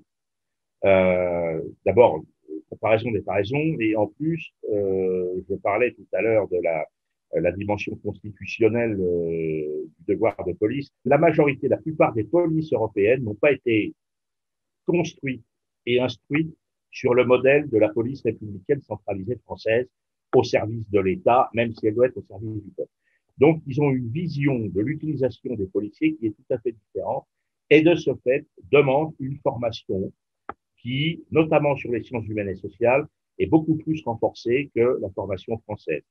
Euh, 0.85 1.59
D'abord, 1.85 2.21
comparaison 2.69 3.11
des 3.11 3.21
paraisons, 3.21 3.77
et 3.79 3.95
en 3.95 4.07
plus, 4.07 4.53
euh, 4.71 5.41
je 5.49 5.55
parlais 5.55 5.91
tout 5.91 6.07
à 6.13 6.21
l'heure 6.21 6.47
de 6.47 6.57
la, 6.61 6.85
la 7.35 7.51
dimension 7.51 7.95
constitutionnelle 7.97 8.97
du 8.97 10.05
devoir 10.07 10.35
de 10.45 10.53
police. 10.53 10.91
La 11.05 11.17
majorité, 11.17 11.67
la 11.67 11.77
plupart 11.77 12.13
des 12.13 12.23
polices 12.23 12.73
européennes 12.73 13.23
n'ont 13.23 13.35
pas 13.35 13.51
été 13.51 13.93
construites 14.85 15.45
et 15.85 15.99
instruites 15.99 16.55
sur 16.91 17.13
le 17.13 17.25
modèle 17.25 17.69
de 17.69 17.77
la 17.77 17.89
police 17.89 18.21
républicaine 18.21 18.81
centralisée 18.81 19.37
française 19.43 19.87
au 20.35 20.43
service 20.43 20.89
de 20.89 20.99
l'État, 20.99 21.49
même 21.53 21.73
si 21.73 21.87
elle 21.87 21.95
doit 21.95 22.07
être 22.07 22.17
au 22.17 22.23
service 22.23 22.63
du 22.63 22.71
peuple. 22.71 22.91
Donc, 23.37 23.61
ils 23.65 23.81
ont 23.81 23.89
une 23.91 24.09
vision 24.09 24.59
de 24.59 24.81
l'utilisation 24.81 25.55
des 25.55 25.65
policiers 25.65 26.15
qui 26.15 26.27
est 26.27 26.31
tout 26.31 26.53
à 26.53 26.59
fait 26.59 26.71
différente 26.71 27.25
et 27.69 27.81
de 27.81 27.95
ce 27.95 28.11
fait 28.23 28.45
demandent 28.71 29.13
une 29.19 29.37
formation 29.37 30.11
qui, 30.77 31.23
notamment 31.31 31.75
sur 31.75 31.91
les 31.91 32.03
sciences 32.03 32.27
humaines 32.27 32.49
et 32.49 32.55
sociales, 32.55 33.07
est 33.39 33.47
beaucoup 33.47 33.75
plus 33.75 34.03
renforcée 34.03 34.69
que 34.75 34.99
la 35.01 35.09
formation 35.09 35.57
française. 35.59 36.03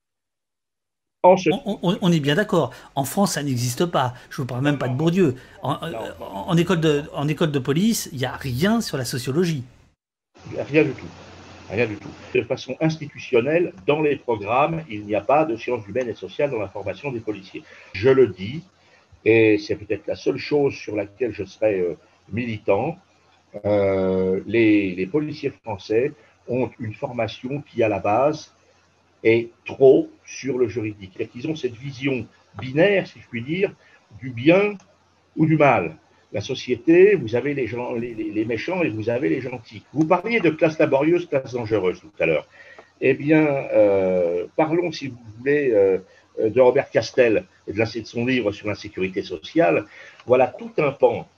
On, 1.25 2.12
est 2.12 2.20
bien 2.20 2.35
d'accord. 2.35 2.73
En 2.97 3.05
France, 3.05 3.35
ça 3.35 3.43
n'existe 3.45 3.87
pas. 3.87 4.14
Je 4.29 4.35
ne 4.35 4.37
vous 4.39 4.47
parle 4.47 4.62
même 4.62 4.79
pas 4.79 4.89
de 4.89 4.95
Bourdieu. 4.95 5.37
En, 5.62 6.57
école, 6.57 6.81
de, 6.81 7.05
en 7.14 7.29
école 7.29 7.53
de 7.53 7.59
police, 7.61 8.09
il 8.12 8.18
n'y 8.18 8.25
a 8.25 8.33
rien 8.33 8.81
sur 8.81 8.97
la 8.97 9.05
sociologie. 9.05 9.62
Rien 10.68 10.83
du 10.83 10.91
tout. 10.91 11.07
Rien 11.70 11.87
du 11.87 11.97
tout. 11.97 12.11
De 12.35 12.43
façon 12.43 12.77
institutionnelle, 12.81 13.73
dans 13.87 14.03
les 14.03 14.16
programmes, 14.16 14.83
il 14.91 15.07
n'y 15.07 15.14
a 15.14 15.20
pas 15.20 15.45
de 15.45 15.55
sciences 15.55 15.87
humaines 15.87 16.09
et 16.09 16.14
sociales 16.14 16.51
dans 16.51 16.59
la 16.59 16.68
formation 16.68 17.12
des 17.12 17.20
policiers. 17.20 17.62
Je 17.93 18.09
le 18.09 18.27
dis, 18.27 18.62
et 19.25 19.59
c'est 19.59 19.77
peut-être 19.77 20.09
la 20.09 20.16
seule 20.16 20.39
chose 20.39 20.75
sur 20.75 20.97
laquelle 20.97 21.33
je 21.33 21.45
serai 21.45 21.79
euh, 21.81 21.97
militant, 22.33 22.99
euh, 23.64 24.41
les, 24.47 24.95
les, 24.95 25.07
policiers 25.07 25.51
français 25.51 26.12
ont 26.49 26.68
une 26.81 26.95
formation 26.95 27.62
qui, 27.62 27.83
à 27.83 27.89
la 27.89 28.01
base, 28.01 28.53
est 29.23 29.51
trop 29.64 30.09
sur 30.25 30.59
le 30.59 30.68
juridique. 30.68 31.12
Ils 31.35 31.49
ont 31.49 31.57
cette 31.57 31.75
vision 31.75 32.27
binaire, 32.61 33.07
si 33.07 33.20
je 33.20 33.29
puis 33.29 33.43
dire, 33.43 33.73
du 34.20 34.31
bien 34.31 34.77
ou 35.37 35.47
du 35.47 35.57
mal 35.57 35.97
la 36.33 36.41
société, 36.41 37.14
vous 37.14 37.37
avez 37.37 37.55
les, 37.55 37.66
gens, 37.66 37.93
les, 37.95 38.45
méchants 38.47 38.83
et 38.83 38.89
vous 38.89 39.11
avez 39.11 39.29
les 39.29 39.41
gentils. 39.41 39.83
Vous 39.93 40.07
parliez 40.07 40.41
de 40.41 40.51
classe 40.51 40.79
laborieuse, 40.79 41.29
classe 41.29 41.53
dangereuse 41.53 42.01
tout 42.01 42.11
à 42.18 42.27
l'heure. 42.27 42.49
Eh 43.01 43.14
bien, 43.14 43.47
euh, 43.47 44.47
parlons, 44.57 44.93
si 44.93 45.09
vous 45.09 45.18
voulez, 45.39 45.70
euh, 45.73 45.99
de 46.43 46.61
Robert 46.61 46.89
Castel 46.91 47.45
et 47.66 47.73
de 47.73 48.05
son 48.05 48.25
livre 48.25 48.53
sur 48.53 48.68
l'insécurité 48.68 49.23
sociale. 49.23 49.85
Voilà 50.27 50.47
tout 50.47 50.73
un 50.79 50.93
pan 50.93 51.29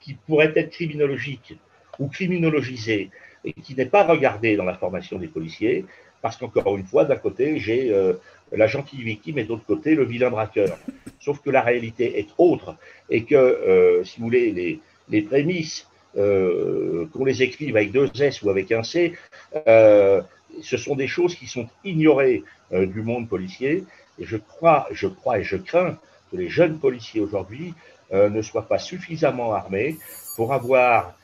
qui 0.00 0.14
pourrait 0.14 0.52
être 0.54 0.70
criminologique 0.70 1.58
ou 1.98 2.08
criminologisé 2.08 3.10
et 3.44 3.52
qui 3.52 3.74
n'est 3.74 3.86
pas 3.86 4.04
regardé 4.04 4.56
dans 4.56 4.64
la 4.64 4.74
formation 4.74 5.18
des 5.18 5.28
policiers, 5.28 5.84
parce 6.26 6.38
qu'encore 6.38 6.76
une 6.76 6.84
fois, 6.84 7.04
d'un 7.04 7.14
côté, 7.14 7.60
j'ai 7.60 7.92
euh, 7.92 8.14
la 8.50 8.66
gentille 8.66 9.00
victime 9.00 9.38
et 9.38 9.44
d'autre 9.44 9.64
côté, 9.64 9.94
le 9.94 10.04
vilain 10.04 10.28
braqueur. 10.28 10.76
Sauf 11.20 11.40
que 11.40 11.50
la 11.50 11.62
réalité 11.62 12.18
est 12.18 12.30
autre 12.36 12.74
et 13.08 13.22
que, 13.22 13.36
euh, 13.36 14.02
si 14.02 14.18
vous 14.18 14.24
voulez, 14.24 14.50
les, 14.50 14.80
les 15.08 15.22
prémices, 15.22 15.86
euh, 16.16 17.06
qu'on 17.12 17.24
les 17.24 17.44
écrive 17.44 17.76
avec 17.76 17.92
deux 17.92 18.10
S 18.20 18.42
ou 18.42 18.50
avec 18.50 18.72
un 18.72 18.82
C, 18.82 19.12
ce 19.54 20.76
sont 20.76 20.96
des 20.96 21.06
choses 21.06 21.36
qui 21.36 21.46
sont 21.46 21.68
ignorées 21.84 22.42
du 22.72 23.02
monde 23.02 23.28
policier. 23.28 23.84
Et 24.18 24.24
je 24.24 24.36
crois, 24.36 24.88
je 24.90 25.06
crois 25.06 25.38
et 25.38 25.44
je 25.44 25.56
crains 25.56 25.96
que 26.32 26.36
les 26.36 26.48
jeunes 26.48 26.78
policiers 26.78 27.20
aujourd'hui 27.20 27.74
ne 28.12 28.42
soient 28.42 28.66
pas 28.66 28.78
suffisamment 28.78 29.52
armés 29.52 29.96
pour 30.34 30.52
avoir. 30.52 31.14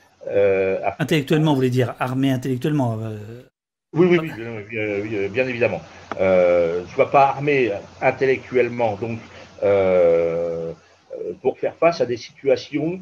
intellectuellement, 0.98 1.53
vous 1.53 1.57
voulez 1.57 1.70
dire 1.70 1.94
armés 1.98 2.30
intellectuellement 2.30 2.98
oui, 3.93 4.07
oui, 4.07 4.18
oui, 4.20 5.28
bien, 5.28 5.47
évidemment. 5.47 5.82
Euh, 6.20 6.86
soient 6.86 7.11
pas 7.11 7.26
armés 7.28 7.72
intellectuellement, 8.01 8.97
donc 8.97 9.18
euh, 9.62 10.72
pour 11.43 11.59
faire 11.59 11.76
face 11.76 12.01
à 12.01 12.07
des 12.07 12.16
situations 12.16 13.01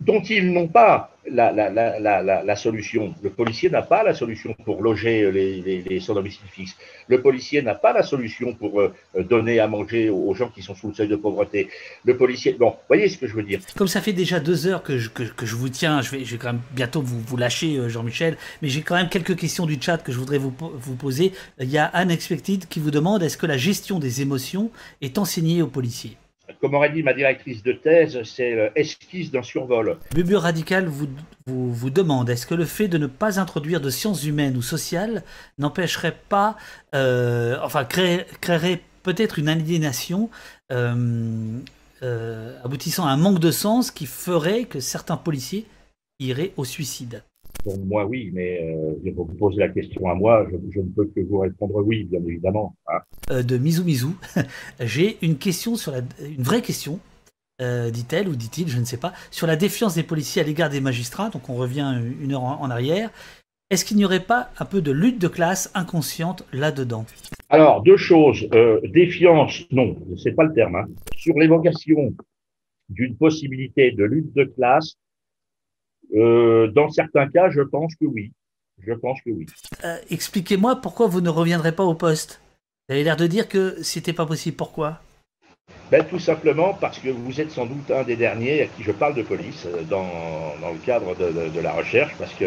dont 0.00 0.22
ils 0.22 0.52
n'ont 0.52 0.68
pas 0.68 1.10
la, 1.30 1.52
la, 1.52 2.42
la, 2.42 2.56
solution. 2.56 3.14
Le 3.22 3.30
policier 3.30 3.68
n'a 3.68 3.82
pas 3.82 4.02
la 4.02 4.14
solution 4.14 4.54
pour 4.64 4.82
loger 4.82 5.30
les, 5.30 6.00
sans 6.00 6.14
domicile 6.14 6.46
fixe. 6.50 6.76
Le 7.08 7.20
policier 7.20 7.62
n'a 7.62 7.74
pas 7.74 7.92
la 7.92 8.02
solution 8.02 8.54
pour 8.54 8.80
euh, 8.80 8.92
donner 9.28 9.60
à 9.60 9.68
manger 9.68 10.08
aux 10.08 10.34
gens 10.34 10.48
qui 10.48 10.62
sont 10.62 10.74
sous 10.74 10.88
le 10.88 10.94
seuil 10.94 11.08
de 11.08 11.16
pauvreté. 11.16 11.68
Le 12.04 12.16
policier, 12.16 12.54
bon, 12.54 12.74
voyez 12.88 13.08
ce 13.08 13.18
que 13.18 13.26
je 13.26 13.34
veux 13.34 13.42
dire. 13.42 13.60
Comme 13.76 13.88
ça 13.88 14.00
fait 14.00 14.14
déjà 14.14 14.40
deux 14.40 14.66
heures 14.66 14.82
que 14.82 14.98
je, 14.98 15.10
que, 15.10 15.24
que 15.24 15.46
je 15.46 15.56
vous 15.56 15.68
tiens, 15.68 16.00
je 16.00 16.10
vais, 16.10 16.24
je 16.24 16.32
vais 16.32 16.38
quand 16.38 16.52
même 16.52 16.62
bientôt 16.72 17.02
vous, 17.02 17.20
vous 17.20 17.36
lâcher, 17.36 17.76
euh, 17.76 17.88
Jean-Michel, 17.88 18.36
mais 18.62 18.68
j'ai 18.68 18.80
quand 18.80 18.96
même 18.96 19.10
quelques 19.10 19.36
questions 19.36 19.66
du 19.66 19.78
chat 19.80 19.98
que 19.98 20.12
je 20.12 20.18
voudrais 20.18 20.38
vous, 20.38 20.54
vous 20.58 20.94
poser. 20.96 21.32
Il 21.60 21.70
y 21.70 21.78
a 21.78 21.90
Unexpected 21.94 22.66
qui 22.66 22.80
vous 22.80 22.90
demande 22.90 23.22
est-ce 23.22 23.36
que 23.36 23.46
la 23.46 23.58
gestion 23.58 23.98
des 23.98 24.22
émotions 24.22 24.70
est 25.02 25.18
enseignée 25.18 25.60
aux 25.62 25.68
policiers? 25.68 26.16
Comme 26.60 26.74
aurait 26.74 26.90
dit 26.90 27.02
ma 27.02 27.14
directrice 27.14 27.62
de 27.62 27.72
thèse, 27.72 28.22
c'est 28.24 28.72
l'esquisse 28.76 29.30
d'un 29.30 29.42
survol. 29.42 29.98
Bubu 30.14 30.36
Radical 30.36 30.86
vous, 30.86 31.08
vous, 31.46 31.90
demande 31.90 32.30
est-ce 32.30 32.46
que 32.46 32.54
le 32.54 32.64
fait 32.64 32.88
de 32.88 32.98
ne 32.98 33.06
pas 33.06 33.40
introduire 33.40 33.80
de 33.80 33.90
sciences 33.90 34.24
humaines 34.24 34.56
ou 34.56 34.62
sociales 34.62 35.22
n'empêcherait 35.58 36.16
pas, 36.28 36.56
euh, 36.94 37.58
enfin, 37.62 37.84
créerait 37.84 38.82
peut-être 39.02 39.38
une 39.38 39.48
aliénation 39.48 40.30
euh, 40.72 41.58
euh, 42.02 42.58
aboutissant 42.64 43.06
à 43.06 43.10
un 43.10 43.16
manque 43.16 43.40
de 43.40 43.50
sens 43.50 43.90
qui 43.90 44.06
ferait 44.06 44.64
que 44.64 44.80
certains 44.80 45.16
policiers 45.16 45.66
iraient 46.18 46.52
au 46.56 46.64
suicide? 46.64 47.22
Pour 47.62 47.78
moi, 47.78 48.06
oui, 48.06 48.30
mais 48.32 48.60
euh, 48.62 49.12
vous 49.14 49.24
posez 49.24 49.58
la 49.58 49.68
question 49.68 50.08
à 50.08 50.14
moi, 50.14 50.46
je, 50.70 50.80
ne 50.80 50.88
peux 50.88 51.06
que 51.06 51.20
vous 51.20 51.38
répondre 51.38 51.76
oui, 51.84 52.04
bien 52.04 52.20
évidemment. 52.26 52.74
Hein. 52.88 52.98
Euh, 53.30 53.42
de 53.42 53.58
Mizou 53.58 53.84
Mizou, 53.84 54.14
j'ai 54.80 55.18
une 55.22 55.36
question 55.36 55.76
sur 55.76 55.92
la, 55.92 56.00
une 56.20 56.42
vraie 56.42 56.62
question, 56.62 56.98
euh, 57.60 57.90
dit-elle 57.90 58.28
ou 58.28 58.36
dit-il, 58.36 58.68
je 58.68 58.78
ne 58.78 58.84
sais 58.84 58.96
pas, 58.96 59.12
sur 59.30 59.46
la 59.46 59.56
défiance 59.56 59.94
des 59.94 60.02
policiers 60.02 60.40
à 60.40 60.44
l'égard 60.44 60.70
des 60.70 60.80
magistrats. 60.80 61.28
Donc 61.28 61.50
on 61.50 61.54
revient 61.54 62.00
une 62.22 62.32
heure 62.32 62.42
en, 62.42 62.70
arrière. 62.70 63.10
Est-ce 63.68 63.84
qu'il 63.84 63.98
n'y 63.98 64.04
aurait 64.04 64.24
pas 64.24 64.50
un 64.58 64.64
peu 64.64 64.80
de 64.80 64.90
lutte 64.90 65.20
de 65.20 65.28
classe 65.28 65.70
inconsciente 65.74 66.44
là-dedans? 66.52 67.04
Alors 67.50 67.82
deux 67.82 67.98
choses. 67.98 68.48
Euh, 68.54 68.80
défiance, 68.84 69.64
non, 69.70 69.96
c'est 70.16 70.32
pas 70.32 70.44
le 70.44 70.54
terme. 70.54 70.76
Hein. 70.76 70.86
Sur 71.16 71.34
l'évocation 71.38 72.14
d'une 72.88 73.14
possibilité 73.16 73.92
de 73.92 74.04
lutte 74.04 74.34
de 74.34 74.44
classe, 74.44 74.96
euh, 76.14 76.68
dans 76.68 76.90
certains 76.90 77.28
cas, 77.28 77.50
je 77.50 77.62
pense 77.62 77.94
que 77.94 78.06
oui. 78.06 78.32
Je 78.82 78.92
pense 78.92 79.20
que 79.22 79.30
oui. 79.30 79.46
Euh, 79.84 79.98
expliquez-moi 80.10 80.76
pourquoi 80.76 81.06
vous 81.06 81.20
ne 81.20 81.28
reviendrez 81.28 81.72
pas 81.72 81.84
au 81.84 81.94
poste. 81.94 82.40
Vous 82.88 82.94
avez 82.94 83.04
l'air 83.04 83.16
de 83.16 83.26
dire 83.26 83.48
que 83.48 83.82
c'était 83.82 84.12
pas 84.12 84.26
possible. 84.26 84.56
Pourquoi? 84.56 85.00
Ben, 85.90 86.04
Tout 86.04 86.18
simplement 86.18 86.74
parce 86.74 86.98
que 86.98 87.10
vous 87.10 87.40
êtes 87.40 87.50
sans 87.50 87.66
doute 87.66 87.90
un 87.90 88.04
des 88.04 88.16
derniers 88.16 88.62
à 88.62 88.66
qui 88.66 88.82
je 88.82 88.92
parle 88.92 89.14
de 89.14 89.22
police 89.22 89.66
dans, 89.88 90.08
dans 90.60 90.72
le 90.72 90.78
cadre 90.78 91.14
de, 91.14 91.48
de, 91.50 91.60
la 91.60 91.72
recherche, 91.72 92.14
parce 92.18 92.32
que 92.34 92.46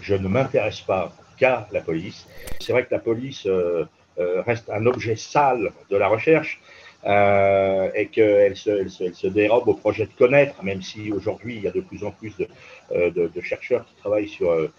je 0.00 0.14
ne 0.14 0.28
m'intéresse 0.28 0.80
pas 0.80 1.12
qu'à 1.36 1.66
la 1.72 1.80
police. 1.80 2.26
C'est 2.60 2.72
vrai 2.72 2.84
que 2.84 2.92
la 2.92 3.00
police 3.00 3.46
euh, 3.46 3.84
euh, 4.18 4.42
reste 4.42 4.68
un 4.70 4.86
objet 4.86 5.16
sale 5.16 5.72
de 5.90 5.96
la 5.96 6.08
recherche. 6.08 6.60
Euh, 7.06 7.90
et 7.94 8.08
qu'elle 8.08 8.56
se, 8.56 8.68
elle 8.68 8.90
se, 8.90 9.04
elle 9.04 9.14
se, 9.14 9.26
dérobe 9.26 9.66
au 9.68 9.72
projet 9.72 10.04
de 10.04 10.12
connaître, 10.18 10.62
même 10.62 10.82
si 10.82 11.10
aujourd'hui 11.10 11.56
il 11.56 11.62
y 11.62 11.66
a 11.66 11.70
de 11.70 11.80
plus 11.80 12.04
en 12.04 12.10
plus 12.10 12.36
de, 12.36 12.46
euh, 12.92 13.10
de, 13.10 13.30
de 13.34 13.40
chercheurs 13.40 13.86
qui 13.86 13.94
travaillent 14.02 14.28
sur, 14.28 14.50
euh, 14.50 14.70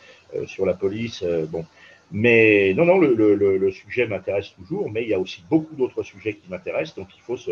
sur 0.46 0.68
la 0.68 0.76
police. 0.76 1.24
bon. 1.50 1.66
Mais 2.12 2.74
non, 2.76 2.86
non, 2.86 3.00
le, 3.00 3.16
le, 3.16 3.58
le 3.58 3.72
sujet 3.72 4.06
m'intéresse 4.06 4.54
toujours, 4.56 4.92
mais 4.92 5.02
il 5.02 5.10
y 5.10 5.14
a 5.16 5.20
aussi 5.20 5.44
beaucoup 5.50 5.74
d'autres 5.76 6.04
sujets 6.04 6.34
qui 6.34 6.48
m'intéressent, 6.50 6.96
donc 6.96 7.08
il 7.16 7.22
faut 7.22 7.38
se, 7.38 7.52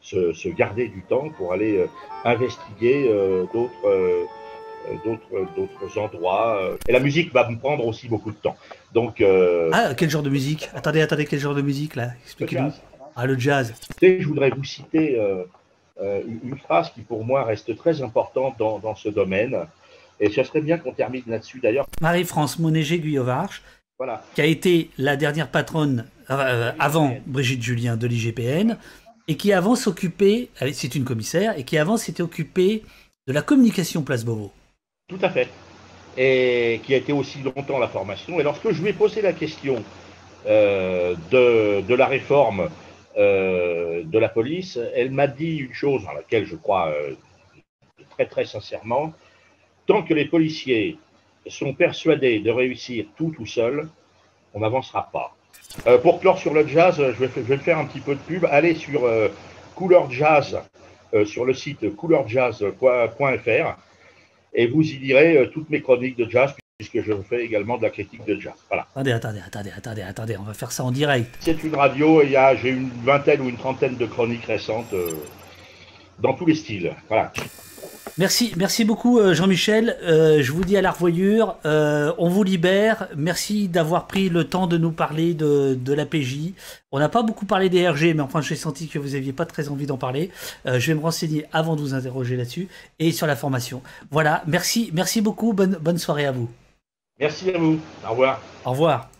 se, 0.00 0.32
se, 0.32 0.48
garder 0.48 0.88
du 0.88 1.02
temps 1.02 1.28
pour 1.36 1.52
aller 1.52 1.84
investiguer 2.24 3.04
d'autres 3.52 4.26
d'autres 5.04 5.46
d'autres 5.54 5.98
endroits. 5.98 6.78
Et 6.88 6.92
la 6.92 7.00
musique 7.00 7.30
va 7.34 7.48
me 7.50 7.58
prendre 7.58 7.86
aussi 7.86 8.08
beaucoup 8.08 8.30
de 8.30 8.38
temps. 8.38 8.56
Donc 8.94 9.20
euh... 9.20 9.68
ah 9.74 9.94
quel 9.94 10.08
genre 10.08 10.22
de 10.22 10.30
musique? 10.30 10.70
Attendez 10.74 11.02
attendez 11.02 11.26
quel 11.26 11.38
genre 11.38 11.54
de 11.54 11.62
musique 11.62 11.94
là? 11.94 12.08
Expliquez-nous. 12.24 12.72
Ah 13.16 13.26
le 13.26 13.38
jazz. 13.38 13.74
Je 14.02 14.26
voudrais 14.26 14.50
vous 14.50 14.64
citer 14.64 15.18
euh, 15.18 15.44
euh, 16.00 16.22
une 16.44 16.56
phrase 16.56 16.90
qui 16.90 17.02
pour 17.02 17.24
moi 17.24 17.44
reste 17.44 17.76
très 17.76 18.02
importante 18.02 18.54
dans, 18.58 18.78
dans 18.78 18.94
ce 18.94 19.08
domaine. 19.08 19.56
Et 20.20 20.30
ce 20.30 20.42
serait 20.42 20.60
bien 20.60 20.78
qu'on 20.78 20.92
termine 20.92 21.22
là-dessus 21.26 21.60
d'ailleurs. 21.60 21.86
Marie-France 22.00 22.58
Monéger-Guyovarch, 22.58 23.62
voilà. 23.98 24.22
qui 24.34 24.42
a 24.42 24.46
été 24.46 24.90
la 24.98 25.16
dernière 25.16 25.48
patronne 25.48 26.06
euh, 26.30 26.72
avant 26.78 27.16
Brigitte 27.26 27.62
Julien 27.62 27.96
de 27.96 28.06
l'IGPN, 28.06 28.76
et 29.28 29.36
qui 29.36 29.52
avant 29.52 29.76
s'occupait, 29.76 30.48
c'est 30.72 30.94
une 30.94 31.04
commissaire, 31.04 31.58
et 31.58 31.64
qui 31.64 31.78
avant 31.78 31.96
s'était 31.96 32.22
occupée 32.22 32.82
de 33.26 33.32
la 33.32 33.42
communication 33.42 34.02
Place 34.02 34.24
Beauvau. 34.24 34.52
Tout 35.08 35.18
à 35.22 35.30
fait. 35.30 35.48
Et 36.16 36.80
qui 36.84 36.94
a 36.94 36.96
été 36.98 37.12
aussi 37.12 37.38
longtemps 37.42 37.78
la 37.78 37.88
formation. 37.88 38.40
Et 38.40 38.42
lorsque 38.42 38.70
je 38.70 38.82
lui 38.82 38.90
ai 38.90 38.92
posé 38.92 39.22
la 39.22 39.32
question 39.32 39.82
euh, 40.46 41.14
de, 41.30 41.80
de, 41.82 41.94
la 41.94 42.06
réforme 42.06 42.68
euh, 43.20 44.02
de 44.04 44.18
la 44.18 44.30
police, 44.30 44.78
elle 44.94 45.10
m'a 45.10 45.26
dit 45.26 45.58
une 45.58 45.74
chose 45.74 46.04
dans 46.04 46.12
laquelle 46.12 46.46
je 46.46 46.56
crois 46.56 46.88
euh, 46.88 47.14
très 48.10 48.24
très 48.24 48.46
sincèrement, 48.46 49.12
tant 49.86 50.02
que 50.02 50.14
les 50.14 50.24
policiers 50.24 50.96
sont 51.46 51.74
persuadés 51.74 52.40
de 52.40 52.50
réussir 52.50 53.04
tout 53.16 53.30
tout 53.36 53.44
seul, 53.44 53.88
on 54.54 54.60
n'avancera 54.60 55.10
pas. 55.12 55.36
Euh, 55.86 55.98
pour 55.98 56.20
clore 56.20 56.38
sur 56.38 56.54
le 56.54 56.66
jazz, 56.66 56.96
je 56.96 57.24
vais, 57.24 57.30
je 57.36 57.40
vais, 57.40 57.58
faire 57.58 57.78
un 57.78 57.84
petit 57.84 58.00
peu 58.00 58.14
de 58.14 58.20
pub. 58.20 58.46
Allez 58.50 58.74
sur 58.74 59.02
Couleur 59.74 60.10
Jazz, 60.10 60.58
sur 61.26 61.44
le 61.44 61.52
site 61.52 61.94
couleurjazz.fr 61.94 63.76
et 64.54 64.66
vous 64.66 64.82
y 64.82 64.96
lirez 64.96 65.50
toutes 65.52 65.68
mes 65.68 65.82
chroniques 65.82 66.16
de 66.16 66.28
jazz 66.28 66.54
puisque 66.80 67.06
je 67.06 67.12
fais 67.28 67.44
également 67.44 67.76
de 67.76 67.82
la 67.82 67.90
critique 67.90 68.24
de 68.24 68.40
jazz. 68.40 68.54
Voilà. 68.70 68.86
Attendez, 68.94 69.12
attendez, 69.12 69.40
attendez, 69.46 69.70
attendez, 69.76 70.00
attendez, 70.00 70.36
on 70.38 70.44
va 70.44 70.54
faire 70.54 70.72
ça 70.72 70.82
en 70.82 70.90
direct. 70.90 71.28
C'est 71.40 71.62
une 71.62 71.74
radio 71.74 72.22
et 72.22 72.34
j'ai 72.62 72.70
une 72.70 72.88
vingtaine 73.04 73.42
ou 73.42 73.50
une 73.50 73.58
trentaine 73.58 73.96
de 73.96 74.06
chroniques 74.06 74.46
récentes 74.46 74.94
euh, 74.94 75.12
dans 76.20 76.32
tous 76.32 76.46
les 76.46 76.54
styles. 76.54 76.94
Voilà. 77.10 77.32
Merci, 78.18 78.52
merci 78.56 78.84
beaucoup 78.84 79.18
Jean-Michel. 79.32 79.96
Euh, 80.02 80.42
je 80.42 80.52
vous 80.52 80.64
dis 80.64 80.76
à 80.76 80.82
la 80.82 80.90
revoyure. 80.90 81.56
Euh, 81.64 82.12
on 82.18 82.28
vous 82.28 82.42
libère. 82.42 83.08
Merci 83.16 83.68
d'avoir 83.68 84.06
pris 84.06 84.28
le 84.28 84.44
temps 84.44 84.66
de 84.66 84.76
nous 84.76 84.90
parler 84.90 85.32
de, 85.32 85.74
de 85.80 85.92
la 85.94 86.06
PJ. 86.06 86.52
On 86.92 86.98
n'a 86.98 87.08
pas 87.08 87.22
beaucoup 87.22 87.46
parlé 87.46 87.68
des 87.68 87.88
RG, 87.88 88.14
mais 88.14 88.20
enfin 88.20 88.40
j'ai 88.40 88.56
senti 88.56 88.88
que 88.88 88.98
vous 88.98 89.10
n'aviez 89.10 89.32
pas 89.32 89.46
très 89.46 89.68
envie 89.68 89.86
d'en 89.86 89.96
parler. 89.96 90.30
Euh, 90.66 90.78
je 90.78 90.88
vais 90.88 90.94
me 90.94 91.00
renseigner 91.00 91.46
avant 91.52 91.76
de 91.76 91.80
vous 91.80 91.94
interroger 91.94 92.36
là-dessus 92.36 92.68
et 92.98 93.12
sur 93.12 93.26
la 93.26 93.36
formation. 93.36 93.80
Voilà, 94.10 94.42
merci, 94.46 94.90
merci 94.92 95.20
beaucoup. 95.20 95.52
Bonne, 95.52 95.78
bonne 95.80 95.98
soirée 95.98 96.26
à 96.26 96.32
vous. 96.32 96.50
Merci 97.20 97.50
à 97.52 97.58
vous. 97.58 97.88
Au 98.02 98.10
revoir. 98.10 98.50
Au 98.64 98.70
revoir. 98.70 99.19